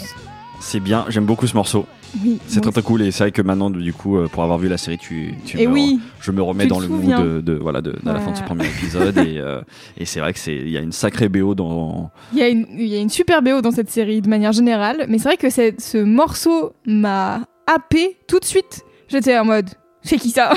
C'est 0.59 0.79
bien, 0.79 1.05
j'aime 1.09 1.25
beaucoup 1.25 1.47
ce 1.47 1.55
morceau. 1.55 1.85
Oui, 2.23 2.39
C'est 2.47 2.59
très 2.61 2.71
très 2.71 2.81
cool 2.81 3.03
et 3.03 3.11
c'est 3.11 3.23
vrai 3.25 3.31
que 3.31 3.41
maintenant 3.43 3.69
du 3.69 3.93
coup 3.93 4.17
euh, 4.17 4.27
pour 4.27 4.41
avoir 4.41 4.57
vu 4.57 4.67
la 4.67 4.77
série 4.79 4.97
tu, 4.97 5.35
tu 5.45 5.59
Et 5.61 5.67
me- 5.67 5.73
oui. 5.73 5.99
je 6.21 6.31
me 6.31 6.41
remets 6.41 6.65
dans 6.65 6.79
le 6.79 6.87
mood 6.87 7.05
de, 7.05 7.39
de- 7.41 7.53
voilà 7.53 7.81
de, 7.81 7.95
la 8.03 8.19
fin 8.19 8.31
de 8.31 8.37
ce 8.37 8.41
premier 8.41 8.65
épisode 8.65 9.15
et, 9.19 9.37
euh, 9.37 9.61
et 9.95 10.05
c'est 10.05 10.19
vrai 10.19 10.33
que 10.33 10.39
c'est 10.39 10.55
il 10.55 10.69
y 10.71 10.77
a 10.77 10.79
une 10.79 10.91
sacrée 10.91 11.29
BO 11.29 11.53
dans 11.53 12.09
Il 12.33 12.39
y, 12.39 12.41
a 12.41 12.49
une, 12.49 12.65
il 12.71 12.87
y 12.87 12.95
a 12.95 12.99
une 12.99 13.09
super 13.11 13.43
BO 13.43 13.61
dans 13.61 13.69
cette 13.71 13.91
série 13.91 14.21
de 14.21 14.27
manière 14.29 14.53
générale, 14.53 15.05
mais 15.07 15.19
c'est 15.19 15.25
vrai 15.29 15.37
que 15.37 15.49
ce 15.51 16.03
morceau 16.03 16.73
m'a 16.87 17.41
happé 17.67 18.17
tout 18.27 18.39
de 18.39 18.45
suite. 18.45 18.81
J'étais 19.07 19.37
en 19.37 19.45
mode, 19.45 19.69
c'est 20.01 20.17
qui 20.17 20.31
ça? 20.31 20.51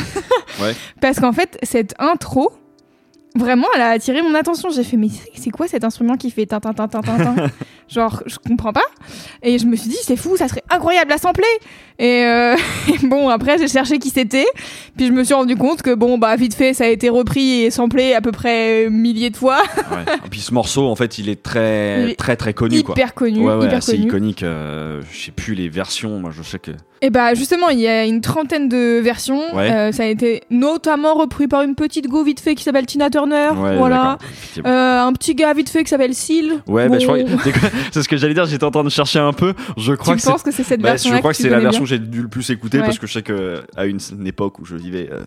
Ouais. 0.63 0.75
Parce 1.03 1.21
qu'en 1.21 1.33
fait, 1.35 1.59
cette 1.63 1.95
intro, 1.99 2.51
vraiment, 3.35 3.67
elle 3.75 3.83
a 3.83 3.91
attiré 3.91 4.23
mon 4.23 4.35
attention. 4.35 4.71
J'ai 4.71 4.85
fait, 4.85 4.97
mais 4.97 5.09
c'est 5.35 5.51
quoi 5.51 5.69
cet 5.69 5.85
instrument 5.85 6.17
qui 6.17 6.31
fait 6.31 6.47
tin 6.47 6.61
tin 6.61 6.73
tin 6.73 6.89
tin 6.89 7.01
tin? 7.03 7.35
Genre, 7.93 8.23
je 8.27 8.37
comprends 8.39 8.73
pas. 8.73 8.81
Et 9.43 9.59
je 9.59 9.67
me 9.67 9.77
suis 9.77 9.89
dit, 9.91 9.99
c'est 10.03 10.17
fou, 10.17 10.37
ça 10.37 10.49
serait 10.49 10.63
incroyable 10.71 11.13
à 11.13 11.19
sampler. 11.19 11.45
Et, 11.99 12.25
euh, 12.25 12.57
et 12.89 13.07
bon, 13.07 13.29
après, 13.29 13.59
j'ai 13.59 13.69
cherché 13.69 13.99
qui 13.99 14.09
c'était. 14.11 14.47
Puis 14.97 15.07
je 15.09 15.13
me 15.13 15.23
suis 15.25 15.35
rendu 15.35 15.57
compte 15.57 15.83
que, 15.83 15.95
bon, 15.95 16.17
bah, 16.19 16.35
vite 16.37 16.55
fait, 16.55 16.73
ça 16.73 16.85
a 16.85 16.89
été 16.89 17.09
repris 17.11 17.63
et 17.65 17.71
samplé 17.71 18.15
à 18.15 18.21
peu 18.23 18.33
près 18.33 18.89
milliers 18.89 19.31
de 19.31 19.37
fois. 19.37 19.59
ouais. 19.91 20.15
et 20.25 20.29
puis 20.31 20.41
ce 20.41 20.55
morceau 20.55 20.87
en 20.87 20.97
fait 20.97 21.19
il 21.19 21.29
est 21.29 21.43
très 21.43 22.05
Il 22.05 22.11
est 22.11 22.19
très 22.19 22.37
très 22.37 22.55
connu 22.55 22.83
quoi. 22.83 22.95
hyper 22.95 23.15
connu, 23.15 23.41
Ouais, 23.47 23.55
ouais, 23.55 23.67
hyper 23.67 23.79
assez 23.79 23.93
connu. 23.97 24.07
iconique. 24.07 24.43
euh, 24.43 25.01
je 25.13 25.27
sais 25.27 25.33
plus 25.33 25.55
les 25.55 25.69
versions. 25.69 26.19
Moi, 26.19 26.31
je 26.35 26.43
sais 26.43 26.59
que. 26.59 26.71
Et 27.05 27.11
bah 27.11 27.35
justement, 27.35 27.69
il 27.69 27.81
y 27.81 27.89
a 27.89 28.05
une 28.05 28.21
trentaine 28.21 28.69
de 28.69 29.01
versions. 29.01 29.43
Euh, 29.57 29.91
ça 29.91 30.05
a 30.05 30.07
été 30.07 30.43
notamment 30.51 31.15
repris 31.15 31.49
par 31.49 31.63
une 31.63 31.75
petite 31.75 32.07
go 32.09 32.23
vite 32.23 32.39
fait 32.41 32.55
qui 32.55 32.63
s'appelle 32.63 32.87
Tina 32.87 33.11
Turner. 33.11 33.49
Ouais, 33.57 33.77
voilà. 33.77 34.19
Euh, 34.65 35.01
un 35.01 35.13
petit 35.13 35.35
gars 35.35 35.53
vite 35.53 35.69
fait 35.69 35.83
qui 35.83 35.91
s'appelle 35.91 36.15
Seal. 36.15 36.63
Ouais, 36.69 36.89
bah, 36.89 37.01
je 37.01 37.07
Bon. 37.09 37.15
crois 37.37 37.71
c'est 37.91 38.03
ce 38.03 38.09
que 38.09 38.17
j'allais 38.17 38.35
dire. 38.35 38.45
J'étais 38.47 38.65
en 38.65 38.71
train 38.71 38.85
de 38.85 38.89
chercher 38.91 39.19
un 39.19 39.33
peu. 39.33 39.55
Je 39.77 39.93
crois 39.95 40.15
Tu 40.17 40.23
que 40.23 40.27
penses 40.27 40.43
que 40.43 40.51
c'est 40.51 40.63
cette 40.63 40.81
Bah, 40.81 40.91
version-là 40.91 41.17
je 41.17 41.21
crois 41.21 41.33
que, 41.33 41.37
c'est 41.39 41.49
la 41.49 41.61
version 41.61 41.83
que 41.83 41.89
j'ai 41.89 41.99
dû 41.99 42.23
le 42.23 42.29
plus 42.29 42.49
écouter 42.51 42.79
Ouais. 42.79 42.85
parce 42.85 42.99
que 42.99 43.07
je 43.07 43.13
sais 43.13 43.23
que 43.23 43.63
à 43.77 43.87
une, 43.87 43.99
une 44.19 44.27
époque 44.27 44.59
où 44.59 44.65
je 44.65 44.77
vivais 44.77 45.09
euh, 45.13 45.21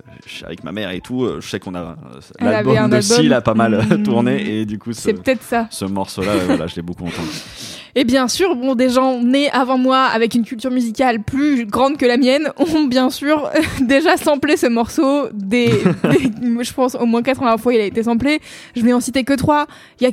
avec 0.46 0.64
ma 0.64 0.72
mère 0.72 0.90
et 0.92 1.02
tout, 1.02 1.24
euh, 1.24 1.40
je 1.42 1.48
sais 1.50 1.60
qu'on 1.60 1.76
a 1.76 1.80
euh, 1.82 1.96
l'album 2.40 2.90
de. 2.90 3.02
Seal 3.02 3.34
a 3.34 3.42
pas 3.42 3.54
mal 3.54 3.74
euh, 3.74 3.82
Mm. 3.98 4.04
tourné 4.04 4.60
et 4.60 4.66
du 4.66 4.78
coup 4.80 4.94
ce, 4.94 5.02
C'est 5.02 5.14
peut-être 5.14 5.44
ça. 5.44 5.68
ce 5.70 5.86
morceau-là, 5.86 6.32
voilà, 6.48 6.68
je 6.68 6.76
l'ai 6.76 6.82
beaucoup 6.82 7.06
entendu. 7.06 7.28
Et 7.98 8.04
bien 8.04 8.28
sûr, 8.28 8.58
bon, 8.58 8.76
des 8.76 8.90
gens 8.90 9.22
nés 9.24 9.50
avant 9.52 9.78
moi 9.78 10.00
avec 10.00 10.36
une 10.36 10.44
culture 10.44 10.70
musicale 10.70 11.24
plus 11.24 11.66
grande 11.66 11.96
que 11.96 12.06
la 12.06 12.18
mienne 12.18 12.50
ont 12.58 12.84
bien 12.88 13.10
sûr 13.10 13.50
déjà 13.82 14.18
samplé 14.18 14.58
ce 14.58 14.68
morceau. 14.68 15.30
Des, 15.34 15.68
des- 15.68 16.64
je 16.64 16.74
pense 16.74 16.96
au 16.96 17.06
moins 17.06 17.22
80 17.24 17.56
fois 17.58 17.74
il 17.74 17.80
a 17.80 17.86
été 17.86 18.04
samplé. 18.04 18.42
Je 18.76 18.82
vais 18.82 18.92
en 18.92 19.00
citer 19.00 19.24
que 19.24 19.32
trois. 19.34 19.66
Il 20.02 20.04
y 20.04 20.08
a. 20.08 20.12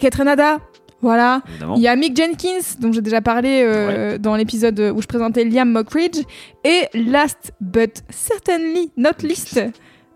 Voilà. 1.03 1.43
Évidemment. 1.49 1.75
Il 1.77 1.83
y 1.83 1.89
a 1.89 1.97
Mick 1.97 2.17
Jenkins, 2.17 2.77
dont 2.79 2.93
j'ai 2.93 3.03
déjà 3.03 3.21
parlé 3.21 3.63
euh, 3.65 4.19
dans 4.19 4.37
l'épisode 4.37 4.79
où 4.95 5.03
je 5.03 5.07
présentais 5.07 5.45
Liam 5.45 5.71
Mockridge. 5.71 6.23
Et 6.65 6.89
last 6.95 7.53
but 7.61 8.03
certainly 8.09 8.91
not 8.97 9.23
least, 9.23 9.61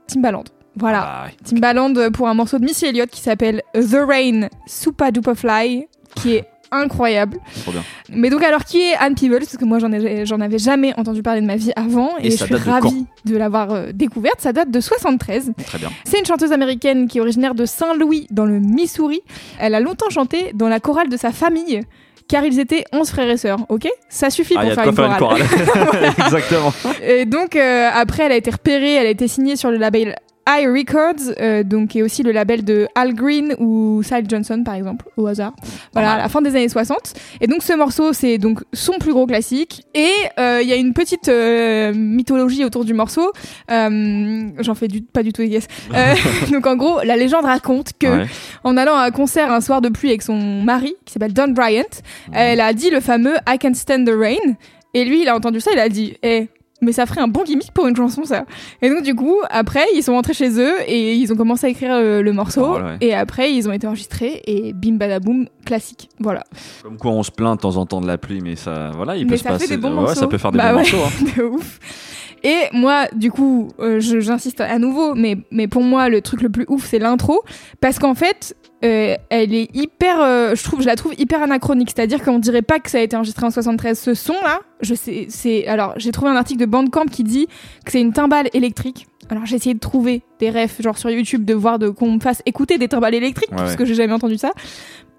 Timbaland. 0.06 0.44
Voilà. 0.76 1.02
Ah, 1.02 1.26
ouais. 1.26 1.34
Timbaland 1.44 2.10
pour 2.12 2.28
un 2.28 2.34
morceau 2.34 2.58
de 2.58 2.64
Missy 2.64 2.86
Elliott 2.86 3.10
qui 3.10 3.20
s'appelle 3.20 3.62
The 3.74 3.98
Rain 4.06 4.48
Super 4.66 5.10
Duper 5.10 5.34
Fly, 5.34 5.88
qui 6.14 6.36
est 6.36 6.44
incroyable. 6.72 7.38
Trop 7.62 7.72
bien. 7.72 7.82
Mais 8.10 8.30
donc 8.30 8.42
alors 8.42 8.64
qui 8.64 8.80
est 8.80 8.94
Anne 8.94 9.14
Peebles? 9.14 9.38
Parce 9.38 9.56
que 9.56 9.64
moi 9.64 9.78
j'en 9.78 9.90
j'en 10.24 10.40
avais 10.40 10.58
jamais 10.58 10.92
entendu 10.98 11.22
parler 11.22 11.40
de 11.40 11.46
ma 11.46 11.56
vie 11.56 11.72
avant 11.76 12.10
et, 12.18 12.28
Et 12.28 12.30
je 12.30 12.36
suis 12.36 12.52
de 12.52 12.56
ravie 12.56 13.06
de, 13.24 13.36
l'avoir 13.36 13.72
euh, 13.72 13.92
découverte. 13.92 14.40
Ça 14.40 14.52
date 14.52 14.70
de 14.70 14.80
73. 14.80 15.52
Très 15.66 15.78
bien. 15.78 15.90
C'est 16.04 16.18
une 16.18 16.26
chanteuse 16.26 16.52
américaine 16.52 17.08
qui 17.08 17.18
est 17.18 17.20
originaire 17.20 17.54
de 17.54 17.66
Saint-Louis 17.66 18.26
dans 18.30 18.46
le 18.46 18.60
Missouri. 18.60 19.20
Elle 19.58 19.74
a 19.74 19.80
longtemps 19.80 20.10
chanté 20.10 20.52
dans 20.54 20.68
la 20.68 20.80
chorale 20.80 21.08
de 21.08 21.16
sa 21.16 21.32
famille. 21.32 21.82
Car 22.28 22.44
ils 22.44 22.58
étaient 22.58 22.84
11 22.92 23.08
frères 23.08 23.30
et 23.30 23.36
sœurs, 23.36 23.60
ok? 23.68 23.86
Ça 24.08 24.30
suffit 24.30 24.54
Ah, 24.58 24.64
pour 24.64 24.72
faire, 24.72 24.88
une 24.88 24.96
faire 24.96 25.06
une 25.06 25.16
chorale. 25.16 25.42
chorale. 25.44 26.12
Exactement. 26.18 26.72
Et 27.06 27.24
donc 27.24 27.54
euh, 27.54 27.88
après, 27.94 28.24
elle 28.24 28.32
a 28.32 28.36
été 28.36 28.50
repérée, 28.50 28.94
elle 28.94 29.06
a 29.06 29.10
été 29.10 29.28
signée 29.28 29.54
sur 29.54 29.70
le 29.70 29.76
label 29.76 30.16
I 30.48 30.66
Records, 30.66 31.34
euh, 31.40 31.62
donc 31.64 31.88
qui 31.88 31.98
est 31.98 32.02
aussi 32.02 32.22
le 32.22 32.30
label 32.32 32.64
de 32.64 32.86
Al 32.94 33.14
Green 33.14 33.54
ou 33.58 34.02
Sal 34.04 34.24
Johnson 34.28 34.62
par 34.64 34.74
exemple, 34.74 35.06
au 35.16 35.26
hasard. 35.26 35.52
Voilà, 35.92 36.12
à 36.12 36.18
la 36.18 36.28
fin 36.28 36.40
des 36.42 36.50
années 36.50 36.68
60. 36.68 37.14
Et 37.40 37.46
donc 37.46 37.62
ce 37.62 37.72
morceau, 37.72 38.12
c'est 38.12 38.38
donc 38.38 38.60
son 38.72 38.92
plus 39.00 39.12
gros 39.12 39.26
classique. 39.26 39.82
Et 39.94 40.10
euh, 40.38 40.60
il 40.62 40.68
y 40.68 40.72
a 40.72 40.76
une 40.76 40.92
petite 40.92 41.28
euh, 41.28 41.92
mythologie 41.94 42.64
autour 42.64 42.84
du 42.84 42.94
morceau. 42.94 43.32
Euh, 43.70 44.48
J'en 44.60 44.74
fais 44.74 44.88
du, 44.88 45.02
pas 45.02 45.22
du 45.22 45.32
tout 45.32 45.42
des 45.42 45.48
guesses. 45.48 45.68
Euh, 45.94 46.14
donc 46.52 46.66
en 46.66 46.76
gros, 46.76 47.00
la 47.04 47.16
légende 47.16 47.44
raconte 47.44 47.92
que 47.98 48.06
Ouais. 48.06 48.26
en 48.64 48.76
allant 48.76 48.94
à 48.96 49.02
un 49.04 49.10
concert 49.10 49.50
un 49.50 49.60
soir 49.60 49.80
de 49.80 49.88
pluie 49.88 50.10
avec 50.10 50.22
son 50.22 50.36
mari, 50.62 50.94
qui 51.04 51.12
s'appelle 51.12 51.32
Don 51.32 51.48
Bryant, 51.48 51.82
elle 52.32 52.60
a 52.60 52.72
dit 52.72 52.90
le 52.90 53.00
fameux 53.00 53.34
I 53.48 53.58
Can 53.58 53.74
Stand 53.74 54.06
the 54.06 54.14
Rain. 54.16 54.54
Et 54.94 55.04
lui, 55.04 55.22
il 55.22 55.28
a 55.28 55.36
entendu 55.36 55.60
ça, 55.60 55.70
il 55.74 55.78
a 55.78 55.88
dit, 55.88 56.16
eh, 56.22 56.48
mais 56.82 56.92
ça 56.92 57.06
ferait 57.06 57.20
un 57.22 57.28
bon 57.28 57.42
gimmick 57.44 57.72
pour 57.72 57.86
une 57.86 57.96
chanson, 57.96 58.24
ça. 58.24 58.44
Et 58.82 58.90
donc, 58.90 59.02
du 59.02 59.14
coup, 59.14 59.36
après, 59.50 59.84
ils 59.94 60.02
sont 60.02 60.12
rentrés 60.12 60.34
chez 60.34 60.60
eux 60.60 60.74
et 60.86 61.14
ils 61.14 61.32
ont 61.32 61.36
commencé 61.36 61.66
à 61.66 61.70
écrire 61.70 61.92
euh, 61.94 62.20
le 62.22 62.32
morceau. 62.32 62.74
Ouais. 62.74 62.96
Et 63.00 63.14
après, 63.14 63.52
ils 63.52 63.68
ont 63.68 63.72
été 63.72 63.86
enregistrés 63.86 64.42
et 64.46 64.72
bim 64.72 64.96
badaboum, 64.96 65.46
classique. 65.64 66.08
Voilà. 66.20 66.42
Comme 66.82 66.98
quoi 66.98 67.12
on 67.12 67.22
se 67.22 67.30
plaint 67.30 67.56
de 67.56 67.60
temps 67.62 67.76
en 67.76 67.86
temps 67.86 68.00
de 68.00 68.06
la 68.06 68.18
pluie, 68.18 68.40
mais 68.42 68.56
ça, 68.56 68.90
voilà, 68.94 69.16
il 69.16 69.24
Mais 69.24 69.30
peut 69.32 69.36
se 69.38 69.42
fait 69.44 69.48
passer. 69.48 69.68
des 69.68 69.76
bons 69.78 69.88
ouais, 69.88 69.94
morceaux. 69.94 70.14
ça 70.20 70.26
peut 70.26 70.38
faire 70.38 70.52
des 70.52 70.58
Bah 70.58 70.72
bons 70.72 70.78
ouais. 70.82 70.92
morceaux. 70.92 70.98
hein. 71.24 71.24
de 71.36 71.42
ouf. 71.44 71.78
Et 72.44 72.56
moi, 72.72 73.06
du 73.14 73.32
coup, 73.32 73.68
euh, 73.80 73.98
j'insiste 73.98 74.60
à 74.60 74.78
nouveau, 74.78 75.14
mais, 75.14 75.38
mais 75.50 75.66
pour 75.68 75.82
moi, 75.82 76.08
le 76.08 76.20
truc 76.20 76.42
le 76.42 76.48
plus 76.50 76.66
ouf, 76.68 76.84
c'est 76.86 76.98
l'intro. 76.98 77.42
Parce 77.80 77.98
qu'en 77.98 78.14
fait, 78.14 78.54
euh, 78.84 79.16
elle 79.30 79.54
est 79.54 79.74
hyper. 79.74 80.20
euh, 80.20 80.54
je, 80.54 80.86
la 80.86 80.96
trouve 80.96 81.14
hyper 81.18 81.42
anachronique. 81.42 81.90
C'est-à-dire 81.94 82.22
qu'on 82.22 82.38
dirait 82.38 82.62
pas 82.62 82.78
que 82.78 82.90
ça 82.90 82.98
a 82.98 83.00
été 83.00 83.16
enregistré 83.16 83.46
en 83.46 83.50
73. 83.50 83.98
Ce 83.98 84.14
son-là, 84.14 84.60
je 84.80 84.94
sais. 84.94 85.26
c'est 85.28 85.66
Alors, 85.66 85.94
j'ai 85.96 86.12
trouvé 86.12 86.30
un 86.30 86.36
article 86.36 86.60
de 86.60 86.66
Bandcamp 86.66 87.06
qui 87.06 87.24
dit 87.24 87.46
que 87.84 87.92
c'est 87.92 88.00
une 88.00 88.12
timbale 88.12 88.48
électrique 88.52 89.06
alors 89.30 89.46
j'ai 89.46 89.56
essayé 89.56 89.74
de 89.74 89.80
trouver 89.80 90.22
des 90.38 90.50
refs 90.50 90.80
genre 90.80 90.98
sur 90.98 91.10
YouTube, 91.10 91.44
de 91.44 91.54
voir 91.54 91.78
de 91.78 91.88
qu'on 91.88 92.12
me 92.12 92.20
fasse 92.20 92.42
écouter 92.46 92.78
des 92.78 92.88
timbales 92.88 93.14
électriques 93.14 93.50
parce 93.50 93.76
que 93.76 93.84
j'ai 93.84 93.94
jamais 93.94 94.12
entendu 94.12 94.38
ça. 94.38 94.52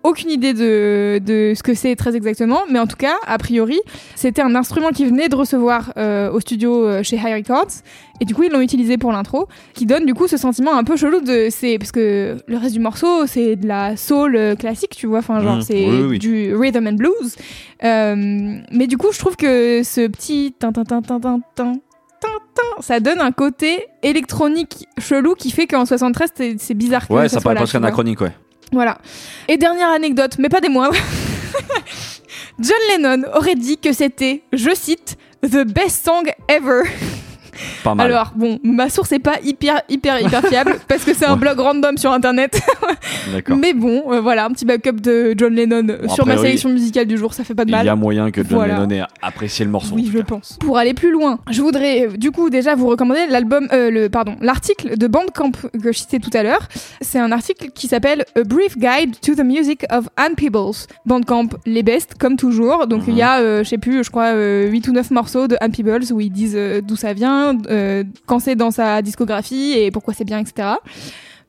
Aucune 0.03 0.29
idée 0.29 0.53
de, 0.53 1.19
de 1.25 1.53
ce 1.53 1.63
que 1.63 1.73
c'est 1.73 1.95
très 1.95 2.15
exactement, 2.15 2.61
mais 2.71 2.79
en 2.79 2.85
tout 2.87 2.95
cas, 2.95 3.15
a 3.25 3.37
priori, 3.39 3.77
c'était 4.15 4.43
un 4.43 4.55
instrument 4.55 4.91
qui 4.91 5.05
venait 5.05 5.27
de 5.27 5.35
recevoir 5.35 5.91
euh, 5.97 6.31
au 6.31 6.39
studio 6.39 6.85
euh, 6.85 7.03
chez 7.03 7.17
High 7.17 7.33
Records, 7.45 7.81
et 8.21 8.25
du 8.25 8.33
coup 8.33 8.43
ils 8.43 8.51
l'ont 8.51 8.61
utilisé 8.61 8.97
pour 8.97 9.11
l'intro, 9.11 9.47
qui 9.73 9.85
donne 9.85 10.05
du 10.05 10.13
coup 10.13 10.27
ce 10.27 10.37
sentiment 10.37 10.77
un 10.77 10.83
peu 10.85 10.95
chelou 10.95 11.19
de 11.19 11.47
c'est 11.49 11.77
parce 11.77 11.91
que 11.91 12.37
le 12.47 12.57
reste 12.57 12.73
du 12.73 12.79
morceau 12.79 13.25
c'est 13.25 13.55
de 13.57 13.67
la 13.67 13.97
soul 13.97 14.35
euh, 14.35 14.55
classique, 14.55 14.95
tu 14.95 15.07
vois, 15.07 15.19
enfin 15.19 15.41
genre 15.41 15.57
mmh, 15.57 15.61
c'est 15.63 16.17
du 16.19 16.55
rhythm 16.55 16.87
and 16.87 16.93
blues, 16.93 17.35
mais 17.83 18.87
du 18.87 18.97
coup 18.97 19.07
je 19.11 19.19
trouve 19.19 19.35
que 19.35 19.81
ce 19.83 20.07
petit 20.07 20.53
tin 20.57 20.71
tin 20.71 20.85
tin 20.85 21.01
tin 21.01 21.19
tin 21.55 21.73
ça 22.79 22.99
donne 22.99 23.19
un 23.21 23.31
côté 23.31 23.87
électronique 24.03 24.87
chelou 24.97 25.35
qui 25.35 25.51
fait 25.51 25.67
qu'en 25.67 25.85
73 25.85 26.29
c'est 26.35 26.55
c'est 26.59 26.73
bizarre 26.73 27.07
que 27.07 27.13
Ouais, 27.13 27.29
ça, 27.29 27.35
ça 27.37 27.41
paraît 27.41 27.55
presque 27.55 27.75
anachronique, 27.75 28.21
ouais. 28.21 28.31
Voilà. 28.71 28.97
Et 29.47 29.57
dernière 29.57 29.89
anecdote, 29.89 30.35
mais 30.39 30.49
pas 30.49 30.59
des 30.61 30.69
moindres. 30.69 30.95
John 32.59 32.77
Lennon 32.89 33.23
aurait 33.35 33.55
dit 33.55 33.77
que 33.77 33.93
c'était, 33.93 34.41
je 34.51 34.73
cite, 34.73 35.17
The 35.43 35.63
best 35.65 36.05
song 36.05 36.29
ever. 36.49 36.81
Pas 37.83 37.95
mal. 37.95 38.07
Alors 38.11 38.33
bon, 38.35 38.59
ma 38.63 38.89
source 38.89 39.11
est 39.11 39.19
pas 39.19 39.35
hyper 39.43 39.81
hyper 39.89 40.19
hyper 40.21 40.41
fiable 40.47 40.75
parce 40.87 41.03
que 41.03 41.13
c'est 41.13 41.25
un 41.25 41.33
Ouais. 41.33 41.39
blog 41.39 41.59
random 41.59 41.97
sur 41.97 42.11
internet. 42.11 42.59
D'accord. 43.33 43.57
Mais 43.57 43.73
bon, 43.73 44.11
euh, 44.11 44.21
voilà, 44.21 44.45
un 44.45 44.49
petit 44.51 44.65
backup 44.65 44.93
de 45.01 45.33
John 45.37 45.53
Lennon 45.53 45.83
Bon, 46.03 46.09
sur 46.09 46.23
a 46.23 46.27
ma 46.27 46.37
sélection 46.37 46.69
musicale 46.69 47.05
du 47.05 47.17
jour, 47.17 47.33
ça 47.33 47.43
fait 47.43 47.53
pas 47.55 47.65
de 47.65 47.69
Il 47.69 47.75
mal. 47.75 47.85
y 47.85 47.89
a 47.89 47.95
moyen 47.95 48.31
que 48.31 48.41
John 48.41 48.53
Voilà. 48.57 48.79
Lennon 48.79 48.89
ait 48.91 49.03
apprécié 49.21 49.65
le 49.65 49.71
morceau. 49.71 49.95
Oui, 49.95 50.09
je 50.13 50.19
pense. 50.19 50.57
Pour 50.59 50.77
aller 50.77 50.93
plus 50.93 51.11
loin, 51.11 51.39
je 51.49 51.61
voudrais 51.61 52.07
euh, 52.07 52.17
du 52.17 52.31
coup 52.31 52.49
déjà 52.49 52.75
vous 52.75 52.87
recommander 52.87 53.27
l'album, 53.29 53.67
euh, 53.71 53.89
le 53.91 54.09
pardon, 54.09 54.35
l'article 54.41 54.97
de 54.97 55.07
Bandcamp 55.07 55.51
que 55.81 55.91
je 55.91 55.97
citais 55.97 56.19
tout 56.19 56.31
à 56.33 56.43
l'heure. 56.43 56.67
C'est 57.01 57.19
un 57.19 57.31
article 57.31 57.69
qui 57.73 57.87
s'appelle 57.87 58.25
A 58.35 58.43
Brief 58.43 58.77
Guide 58.77 59.19
to 59.21 59.35
the 59.35 59.43
Music 59.43 59.85
of 59.91 60.07
Anne 60.17 60.35
Peebles. 60.35 60.87
Bandcamp, 61.05 61.49
les 61.65 61.83
best 61.83 62.15
comme 62.19 62.37
toujours. 62.37 62.87
Donc 62.87 63.03
il 63.07 63.15
y 63.15 63.21
a, 63.21 63.39
euh, 63.39 63.63
je 63.63 63.69
sais 63.69 63.77
plus, 63.77 64.03
je 64.03 64.09
crois 64.09 64.27
euh, 64.33 64.67
8 64.69 64.87
ou 64.87 64.91
9 64.93 65.11
morceaux 65.11 65.47
de 65.47 65.55
Anne 65.61 65.71
Peebles 65.71 66.11
où 66.11 66.19
ils 66.21 66.31
disent 66.31 66.57
d'où 66.83 66.95
ça 66.95 67.13
vient, 67.13 67.46
euh, 67.69 68.03
quand 68.25 68.39
c'est 68.39 68.55
dans 68.55 68.71
sa 68.71 69.01
discographie 69.01 69.73
et 69.73 69.91
pourquoi 69.91 70.13
c'est 70.13 70.25
bien, 70.25 70.39
etc. 70.39 70.69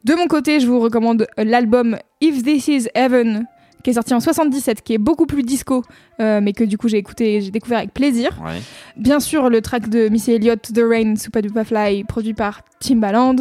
De 0.04 0.14
mon 0.14 0.26
côté, 0.26 0.60
je 0.60 0.66
vous 0.66 0.80
recommande 0.80 1.26
l'album 1.36 1.98
If 2.20 2.42
This 2.42 2.68
Is 2.68 2.88
Heaven 2.94 3.46
qui 3.82 3.90
est 3.90 3.94
sorti 3.94 4.14
en 4.14 4.20
77, 4.20 4.82
qui 4.82 4.94
est 4.94 4.98
beaucoup 4.98 5.26
plus 5.26 5.42
disco, 5.42 5.82
euh, 6.20 6.40
mais 6.42 6.52
que 6.52 6.64
du 6.64 6.78
coup 6.78 6.88
j'ai 6.88 6.98
écouté, 6.98 7.40
j'ai 7.40 7.50
découvert 7.50 7.78
avec 7.78 7.92
plaisir. 7.92 8.38
Ouais. 8.44 8.60
Bien 8.96 9.20
sûr, 9.20 9.48
le 9.48 9.60
track 9.60 9.88
de 9.88 10.08
Missy 10.08 10.32
Elliott, 10.32 10.60
The 10.60 10.82
Rain, 10.82 11.16
Super 11.16 11.42
Duper 11.42 11.64
Fly, 11.64 12.04
produit 12.04 12.34
par 12.34 12.62
Timbaland. 12.80 13.36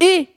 Et, 0.00 0.28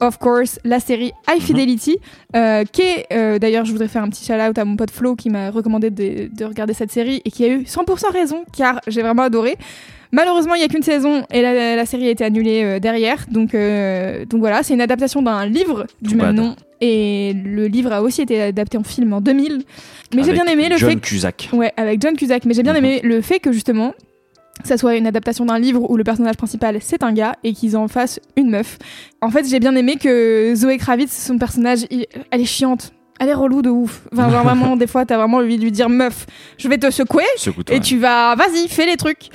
of 0.00 0.18
course, 0.18 0.58
la 0.64 0.80
série 0.80 1.12
High 1.28 1.40
Fidelity, 1.40 1.98
euh, 2.34 2.64
qui 2.64 2.82
est, 2.82 3.06
euh, 3.12 3.38
d'ailleurs, 3.38 3.64
je 3.64 3.72
voudrais 3.72 3.88
faire 3.88 4.02
un 4.02 4.08
petit 4.08 4.24
shout-out 4.24 4.56
à 4.58 4.64
mon 4.64 4.76
pote 4.76 4.90
Flo 4.90 5.14
qui 5.14 5.30
m'a 5.30 5.50
recommandé 5.50 5.90
de, 5.90 6.34
de 6.34 6.44
regarder 6.44 6.74
cette 6.74 6.90
série 6.90 7.20
et 7.24 7.30
qui 7.30 7.44
a 7.44 7.48
eu 7.48 7.62
100% 7.62 8.10
raison, 8.12 8.44
car 8.52 8.80
j'ai 8.86 9.02
vraiment 9.02 9.22
adoré. 9.22 9.56
Malheureusement, 10.12 10.54
il 10.54 10.58
n'y 10.58 10.64
a 10.64 10.68
qu'une 10.68 10.82
saison 10.82 11.24
et 11.32 11.40
la, 11.40 11.74
la 11.74 11.86
série 11.86 12.06
a 12.06 12.10
été 12.10 12.22
annulée 12.24 12.62
euh, 12.64 12.78
derrière. 12.78 13.24
Donc, 13.30 13.54
euh, 13.54 14.24
donc 14.26 14.40
voilà, 14.40 14.62
c'est 14.62 14.74
une 14.74 14.80
adaptation 14.82 15.22
d'un 15.22 15.46
livre 15.46 15.86
du 16.02 16.14
même 16.16 16.26
bad. 16.26 16.34
nom. 16.36 16.56
Et 16.82 17.32
le 17.32 17.66
livre 17.66 17.92
a 17.92 18.02
aussi 18.02 18.22
été 18.22 18.42
adapté 18.42 18.76
en 18.76 18.82
film 18.82 19.12
en 19.14 19.20
2000. 19.20 19.62
Mais 20.14 20.22
j'ai 20.22 20.30
Avec 20.30 20.42
bien 20.42 20.52
aimé 20.52 20.68
le 20.68 20.76
John 20.76 20.90
fait 20.90 20.96
que- 20.96 21.00
Cusack. 21.06 21.48
Ouais, 21.52 21.72
avec 21.76 22.02
John 22.02 22.14
Cusack. 22.16 22.44
Mais 22.44 22.52
j'ai 22.54 22.62
bien 22.62 22.72
Mhm. 22.72 22.78
aimé 22.84 23.00
le 23.04 23.20
fait 23.22 23.38
que 23.38 23.52
justement, 23.52 23.94
ça 24.64 24.76
soit 24.76 24.96
une 24.96 25.06
adaptation 25.06 25.46
d'un 25.46 25.58
livre 25.58 25.88
où 25.90 25.96
le 25.96 26.04
personnage 26.04 26.36
principal 26.36 26.76
c'est 26.80 27.02
un 27.02 27.12
gars 27.12 27.36
et 27.42 27.52
qu'ils 27.54 27.76
en 27.76 27.88
fassent 27.88 28.20
une 28.36 28.50
meuf. 28.50 28.78
En 29.22 29.30
fait, 29.30 29.48
j'ai 29.48 29.60
bien 29.60 29.74
aimé 29.76 29.96
que 29.96 30.52
Zoé 30.54 30.76
Kravitz, 30.76 31.10
son 31.12 31.38
personnage, 31.38 31.86
elle 31.90 32.40
est 32.40 32.44
chiante. 32.44 32.92
Elle 33.22 33.28
est 33.28 33.34
relou 33.34 33.62
de 33.62 33.70
ouf. 33.70 34.02
Enfin, 34.12 34.28
genre 34.30 34.42
vraiment, 34.42 34.74
des 34.82 34.88
fois, 34.88 35.06
t'as 35.06 35.16
vraiment 35.16 35.36
envie 35.36 35.56
de 35.56 35.62
lui 35.62 35.70
dire 35.70 35.88
meuf, 35.88 36.26
je 36.58 36.66
vais 36.68 36.76
te 36.76 36.90
secouer 36.90 37.22
et 37.70 37.78
tu 37.78 37.96
vas, 37.98 38.34
vas-y, 38.34 38.66
fais 38.68 38.84
les 38.84 38.96
trucs. 38.96 39.28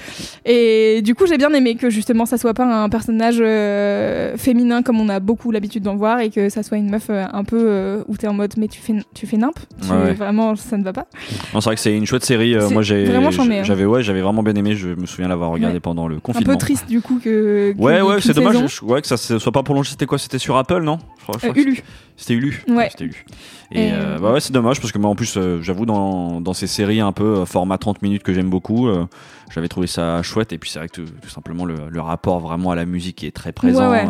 Et 0.46 1.02
du 1.04 1.16
coup, 1.16 1.26
j'ai 1.26 1.38
bien 1.38 1.54
aimé 1.54 1.76
que 1.76 1.90
justement, 1.90 2.26
ça 2.26 2.38
soit 2.38 2.54
pas 2.54 2.66
un 2.66 2.90
personnage 2.90 3.38
euh, 3.40 4.36
féminin 4.36 4.82
comme 4.84 5.00
on 5.00 5.08
a 5.08 5.22
beaucoup 5.22 5.52
l'habitude 5.52 5.84
d'en 5.84 5.96
voir 5.96 6.20
et 6.20 6.30
que 6.30 6.50
ça 6.50 6.64
soit 6.64 6.78
une 6.78 6.90
meuf 6.90 7.08
euh, 7.10 7.24
un 7.32 7.46
peu 7.46 7.58
euh, 7.62 8.04
où 8.10 8.18
t'es 8.18 8.28
en 8.28 8.34
mode, 8.34 8.56
mais 8.58 8.68
tu 8.68 8.82
fais, 8.82 8.94
tu 9.14 9.26
fais 9.26 9.38
nimp. 9.38 9.56
Tu- 9.82 9.88
Ouais, 9.90 9.98
ouais. 10.04 10.14
Vraiment, 10.16 10.56
ça 10.58 10.76
ne 10.78 10.84
va 10.84 10.92
pas. 10.92 11.06
Non, 11.54 11.62
c'est 11.62 11.70
vrai 11.70 11.76
que 11.76 11.82
c'est 11.82 11.96
une 11.96 12.06
chouette 12.06 12.26
série. 12.26 12.56
euh, 12.56 12.70
moi, 12.70 12.82
j'ai, 12.82 13.08
hein. 13.08 13.64
j'avais, 13.64 13.86
ouais, 13.86 14.04
j'avais 14.04 14.22
vraiment 14.22 14.44
bien 14.44 14.56
aimé. 14.56 14.76
Je 14.76 14.90
me 14.90 15.06
souviens 15.06 15.30
l'avoir 15.30 15.50
regardé 15.52 15.76
Ouais. 15.76 15.80
pendant 15.80 16.10
le 16.10 16.18
Un 16.18 16.20
confinement. 16.20 16.54
peu 16.54 16.58
triste 16.60 16.88
du 16.90 17.00
coup 17.00 17.20
que. 17.24 17.72
que- 17.72 17.82
Ouais, 17.82 18.02
ouais, 18.02 18.20
c'est 18.20 18.34
dommage. 18.34 18.58
je- 18.68 18.84
Ouais, 18.84 19.02
que 19.02 19.08
ça 19.08 19.16
soit 19.16 19.52
pas 19.54 19.64
prolongé. 19.64 19.92
C'était 19.92 20.06
quoi 20.06 20.18
C'était 20.18 20.40
sur 20.40 20.58
Apple, 20.58 20.82
non? 20.84 20.98
Je 21.20 21.24
crois- 21.24 21.38
je 21.42 21.48
crois 21.48 21.62
Ulu. 21.62 21.82
C'était 22.18 22.34
Ulu. 22.34 22.64
Ouais. 22.68 22.88
C'était 22.92 23.06
Ulu. 23.06 23.26
Et 23.72 23.88
Et, 23.88 23.92
euh, 23.94 24.18
bah 24.20 24.32
ouais, 24.34 24.40
c'est 24.40 24.54
dommage 24.54 24.80
parce 24.82 24.92
que 24.92 24.98
moi, 24.98 25.10
en 25.10 25.16
plus, 25.16 25.36
euh, 25.38 25.62
j'avoue, 25.62 25.86
dans, 25.86 26.42
dans 26.42 26.54
ces 26.54 26.68
séries 26.68 27.00
un 27.02 27.12
peu 27.12 27.24
euh, 27.40 27.46
format 27.46 27.78
30 27.78 28.02
minutes 28.02 28.24
que 28.24 28.34
j'aime 28.34 28.50
beaucoup, 28.50 28.88
euh, 28.88 29.06
j'avais 29.54 29.68
trouvé 29.68 29.88
ça 29.88 30.22
chouette. 30.24 30.52
Et 30.54 30.58
puis, 30.58 30.70
c'est 30.70 30.80
vrai 30.80 30.88
que 30.88 31.02
tout, 31.02 31.06
tout 31.22 31.30
simplement, 31.30 31.66
le, 31.66 31.76
le 31.90 32.02
rapport 32.02 32.40
vraiment 32.40 32.72
à 32.72 32.76
la 32.76 32.86
musique 32.86 33.24
est 33.24 33.32
très 33.32 33.52
présent. 33.52 33.92
Ouais, 33.92 34.04
ouais. 34.04 34.08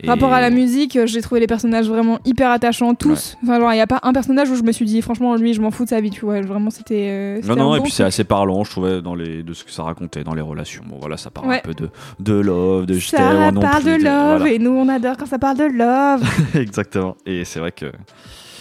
et- 0.00 0.08
Rapport 0.08 0.32
à 0.32 0.40
la 0.40 0.50
musique, 0.50 0.98
j'ai 1.06 1.22
trouvé 1.22 1.40
les 1.40 1.46
personnages 1.46 1.88
vraiment 1.88 2.18
hyper 2.24 2.50
attachants, 2.50 2.94
tous. 2.94 3.36
Enfin, 3.44 3.58
genre, 3.60 3.72
il 3.72 3.76
n'y 3.76 3.80
a 3.80 3.86
pas 3.86 4.00
un 4.02 4.12
personnage 4.12 4.50
où 4.50 4.56
je 4.56 4.62
me 4.64 4.72
suis 4.72 4.84
dit, 4.84 5.00
franchement, 5.00 5.36
lui, 5.36 5.54
je 5.54 5.60
m'en 5.60 5.70
fous 5.70 5.84
de 5.84 5.90
sa 5.90 6.00
vie, 6.00 6.10
tu 6.10 6.24
vois. 6.24 6.40
Vraiment, 6.42 6.70
c'était. 6.70 7.40
Non, 7.46 7.54
non, 7.56 7.74
et 7.76 7.78
bon 7.78 7.84
puis 7.84 7.92
c'est 7.92 8.04
assez 8.04 8.24
parlant, 8.24 8.62
je 8.64 8.70
trouvais, 8.70 9.00
dans 9.00 9.14
les, 9.14 9.42
de 9.44 9.52
ce 9.54 9.62
que 9.64 9.70
ça 9.70 9.84
racontait 9.84 10.24
dans 10.24 10.34
les 10.34 10.42
relations. 10.42 10.82
Bon, 10.86 10.98
voilà, 11.00 11.16
ça 11.16 11.30
parle 11.30 11.52
un 11.54 11.58
peu 11.60 11.74
de, 11.74 11.88
de 12.20 12.34
love, 12.34 12.84
de 12.86 12.94
je 12.94 13.08
Ça 13.08 13.50
non 13.52 13.60
parle 13.60 13.82
plus, 13.84 13.98
de 13.98 14.04
love, 14.04 14.38
voilà. 14.38 14.52
et 14.52 14.58
nous, 14.58 14.70
on 14.72 14.88
adore 14.88 15.16
quand 15.16 15.26
ça 15.26 15.38
parle 15.38 15.56
de 15.56 15.64
love. 15.64 16.22
Exactement. 16.54 17.16
Et 17.26 17.37
c'est 17.44 17.60
vrai 17.60 17.72
que 17.72 17.86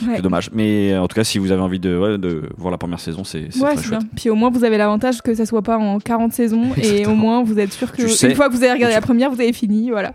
Ouais. 0.06 0.18
c'est 0.18 0.22
dommage. 0.22 0.52
Mais 0.54 0.94
euh, 0.94 1.02
en 1.02 1.08
tout 1.08 1.16
cas, 1.16 1.24
si 1.24 1.40
vous 1.40 1.52
avez 1.52 1.62
envie 1.62 1.80
de, 1.80 1.98
ouais, 1.98 2.18
de 2.20 2.44
voir 2.56 2.70
la 2.72 2.78
première 2.78 3.00
saison, 3.00 3.24
c'est 3.24 3.46
Ouais, 3.58 3.70
très 3.74 3.78
c'est 3.78 3.84
chouette. 3.84 4.00
bien. 4.02 4.10
Puis 4.16 4.30
au 4.30 4.36
moins, 4.36 4.52
vous 4.52 4.64
avez 4.64 4.78
l'avantage 4.78 5.22
que 5.24 5.34
ça 5.34 5.46
soit 5.48 5.64
pas 5.64 5.78
en 5.80 5.98
40 6.00 6.34
saisons, 6.34 6.70
et 6.80 7.08
au 7.08 7.16
moins, 7.16 7.42
vous 7.44 7.58
êtes 7.58 7.74
sûr 7.74 7.92
que 7.92 8.04
Tu 8.04 8.10
sais 8.10 8.30
une 8.30 8.36
fois 8.36 8.48
que 8.48 8.54
vous 8.54 8.62
avez 8.64 8.74
regardé 8.74 8.94
la 8.94 9.02
première, 9.02 9.32
vous 9.32 9.42
avez 9.42 9.54
fini, 9.54 9.90
voilà. 9.90 10.14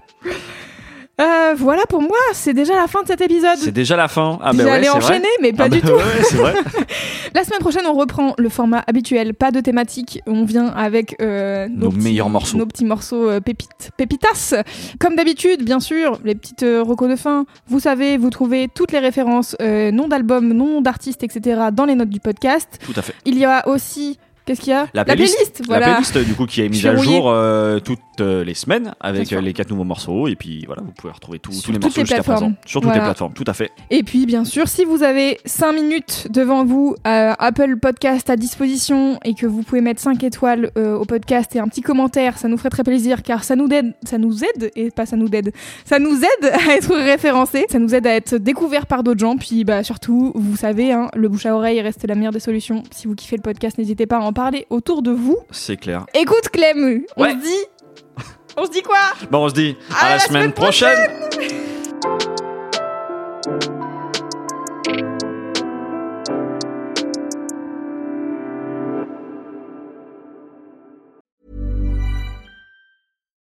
Euh, 1.21 1.55
voilà 1.57 1.83
pour 1.89 2.01
moi, 2.01 2.17
c'est 2.33 2.55
déjà 2.55 2.75
la 2.75 2.87
fin 2.89 3.03
de 3.03 3.07
cet 3.07 3.21
épisode. 3.21 3.57
C'est 3.59 3.71
déjà 3.71 3.97
la 3.97 4.09
fin. 4.09 4.39
Ah, 4.43 4.53
bah 4.53 4.65
J'allais 4.65 4.71
ouais, 4.73 4.83
c'est 4.85 4.89
vrai. 4.89 4.99
enchaîner, 4.99 5.29
mais 5.43 5.53
pas 5.53 5.65
Ah, 5.65 5.69
du 5.69 5.81
bah 5.81 5.89
tout. 5.91 5.95
ouais, 5.95 6.39
vrai. 6.39 6.55
La 7.35 7.45
semaine 7.45 7.61
prochaine, 7.61 7.83
on 7.87 7.93
reprend 7.93 8.35
le 8.39 8.49
format 8.49 8.83
habituel, 8.87 9.35
pas 9.35 9.51
de 9.51 9.61
thématique. 9.61 10.21
On 10.27 10.45
vient 10.45 10.69
avec 10.69 11.17
euh, 11.21 11.69
Nos 11.71 11.91
petits- 11.91 12.01
meilleurs 12.03 12.29
morceaux. 12.31 12.57
nos 12.59 12.67
petits 12.67 12.85
morceaux 12.87 13.29
euh, 13.29 13.41
pépites, 13.41 13.91
pépitas. 13.97 14.55
Comme 14.99 15.15
d'habitude, 15.17 15.63
bien 15.65 15.81
sûr, 15.81 16.19
les 16.25 16.35
petites 16.35 16.65
recos 16.65 17.09
de 17.11 17.17
fin. 17.17 17.45
Vous 17.69 17.79
savez, 17.81 18.17
vous 18.17 18.31
trouvez 18.31 18.69
toutes 18.75 18.93
les 18.93 18.99
références, 18.99 19.55
nom 19.61 20.09
d'album, 20.09 20.53
nom 20.53 20.81
d'artiste, 20.81 21.23
etc. 21.23 21.61
dans 21.73 21.85
les 21.85 21.95
notes 21.95 22.09
du 22.11 22.21
podcast. 22.21 22.79
Tout 22.85 22.93
à 22.97 23.03
fait. 23.03 23.15
Il 23.27 23.39
y 23.39 23.45
a 23.45 23.69
aussi, 23.69 24.19
qu'est-ce 24.45 24.61
qu'il 24.61 24.71
y 24.73 24.77
a 24.77 24.87
La 24.95 25.05
playlist, 25.05 25.63
voilà. 25.67 25.87
la 25.87 25.93
playlist 25.95 26.19
du 26.19 26.35
coup 26.35 26.47
qui 26.47 26.61
est 26.63 26.69
mise 26.69 26.87
à 26.87 26.97
jour 26.97 27.31
euh, 27.31 27.79
toutes 27.81 27.99
euh, 28.21 28.45
les 28.45 28.55
semaines 28.55 28.95
avec 29.01 29.33
euh, 29.33 29.41
les 29.41 29.53
quatre 29.53 29.71
nouveaux 29.71 29.85
morceaux 29.85 30.29
et 30.29 30.37
puis 30.37 30.65
voilà 30.67 30.83
vous 30.85 30.93
pouvez 30.93 31.13
retrouver 31.13 31.39
tout- 31.39 31.51
tous 31.51 31.61
Sur 31.61 31.73
les 31.73 31.79
toutes 31.79 31.85
morceaux 31.85 32.01
les 32.01 32.07
jusqu'à 32.07 32.23
plateformes. 32.23 32.39
présent 32.55 32.57
sur 32.67 32.81
toutes 32.81 32.89
Voilà. 32.89 33.01
les 33.01 33.07
plateformes 33.07 33.33
tout 33.35 33.45
à 33.47 33.53
fait 33.53 33.71
Et 33.91 34.03
puis, 34.03 34.27
bien 34.27 34.45
sûr, 34.45 34.69
si 34.69 34.85
vous 34.85 35.03
avez 35.03 35.39
5 35.45 35.73
minutes 35.73 36.29
devant 36.31 36.65
vous, 36.65 36.95
euh, 37.07 37.33
Apple 37.39 37.77
Podcast 37.77 38.29
à 38.31 38.37
disposition 38.37 39.19
et 39.25 39.35
que 39.35 39.47
vous 39.47 39.63
pouvez 39.63 39.81
mettre 39.81 40.01
5 40.01 40.23
étoiles 40.25 40.71
au 40.77 41.05
podcast 41.05 41.55
et 41.57 41.59
un 41.59 41.69
petit 41.69 41.81
commentaire, 41.83 42.39
ça 42.39 42.49
nous 42.49 42.57
ferait 42.57 42.71
très 42.71 42.85
plaisir 42.85 43.23
car 43.23 43.45
ça 43.45 43.57
nous 43.57 43.69
aide, 43.73 43.95
ça 44.05 44.19
nous 44.19 44.43
aide 44.45 44.71
et 44.77 44.91
pas 44.91 45.07
ça 45.07 45.17
nous 45.17 45.29
aide, 45.33 45.53
ça 45.85 45.99
nous 45.99 46.17
aide 46.19 46.53
à 46.69 46.75
être 46.75 46.95
référencés, 46.95 47.67
ça 47.71 47.79
nous 47.79 47.95
aide 47.95 48.07
à 48.07 48.15
être 48.15 48.37
découvert 48.37 48.87
par 48.87 49.03
d'autres 49.03 49.21
gens. 49.21 49.37
Puis, 49.37 49.65
bah, 49.65 49.83
surtout, 49.83 50.33
vous 50.35 50.57
savez, 50.57 50.93
hein, 50.93 51.09
le 51.15 51.29
bouche 51.29 51.47
à 51.47 51.55
oreille 51.55 51.81
reste 51.81 52.07
la 52.07 52.15
meilleure 52.15 52.33
des 52.33 52.41
solutions. 52.41 52.83
Si 52.91 53.07
vous 53.07 53.15
kiffez 53.15 53.37
le 53.37 53.43
podcast, 53.43 53.79
n'hésitez 53.79 54.07
pas 54.07 54.17
à 54.19 54.21
en 54.21 54.32
parler 54.33 54.67
autour 54.71 55.03
de 55.03 55.11
vous. 55.13 55.39
c'est 55.51 55.77
clair 55.77 56.07
Écoute, 56.15 56.49
Clem, 56.53 57.05
on 57.17 57.23
Ouais. 57.23 57.33
se 57.33 57.37
dit. 57.37 58.27
On 58.57 58.67
se 58.67 58.71
dit 58.71 58.83
quoi? 58.83 58.99
Bon 59.31 59.45
on 59.45 59.49
se 59.49 59.55
dit 59.55 59.77
à, 59.91 60.05
À 60.05 60.09
la, 60.09 60.15
la 60.15 60.19
semaine, 60.21 60.43
semaine 60.43 60.53
prochaine. 60.53 61.11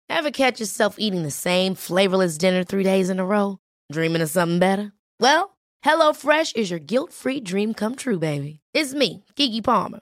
Ever 0.10 0.32
catch 0.32 0.60
yourself 0.60 0.96
eating 1.00 1.24
the 1.24 1.32
same 1.32 1.74
flavorless 1.76 2.38
dinner 2.38 2.64
three 2.64 2.84
days 2.84 3.10
in 3.10 3.20
a 3.20 3.26
row? 3.26 3.58
Dreaming 3.92 4.22
of 4.22 4.30
something 4.30 4.60
better? 4.60 4.92
Well, 5.20 5.58
HelloFresh 5.84 6.56
is 6.56 6.70
your 6.70 6.80
guilt 6.80 7.12
free 7.12 7.40
dream 7.40 7.74
come 7.74 7.96
true, 7.96 8.20
baby. 8.20 8.60
It's 8.74 8.94
me, 8.94 9.24
Kiki 9.36 9.62
Palmer. 9.62 10.02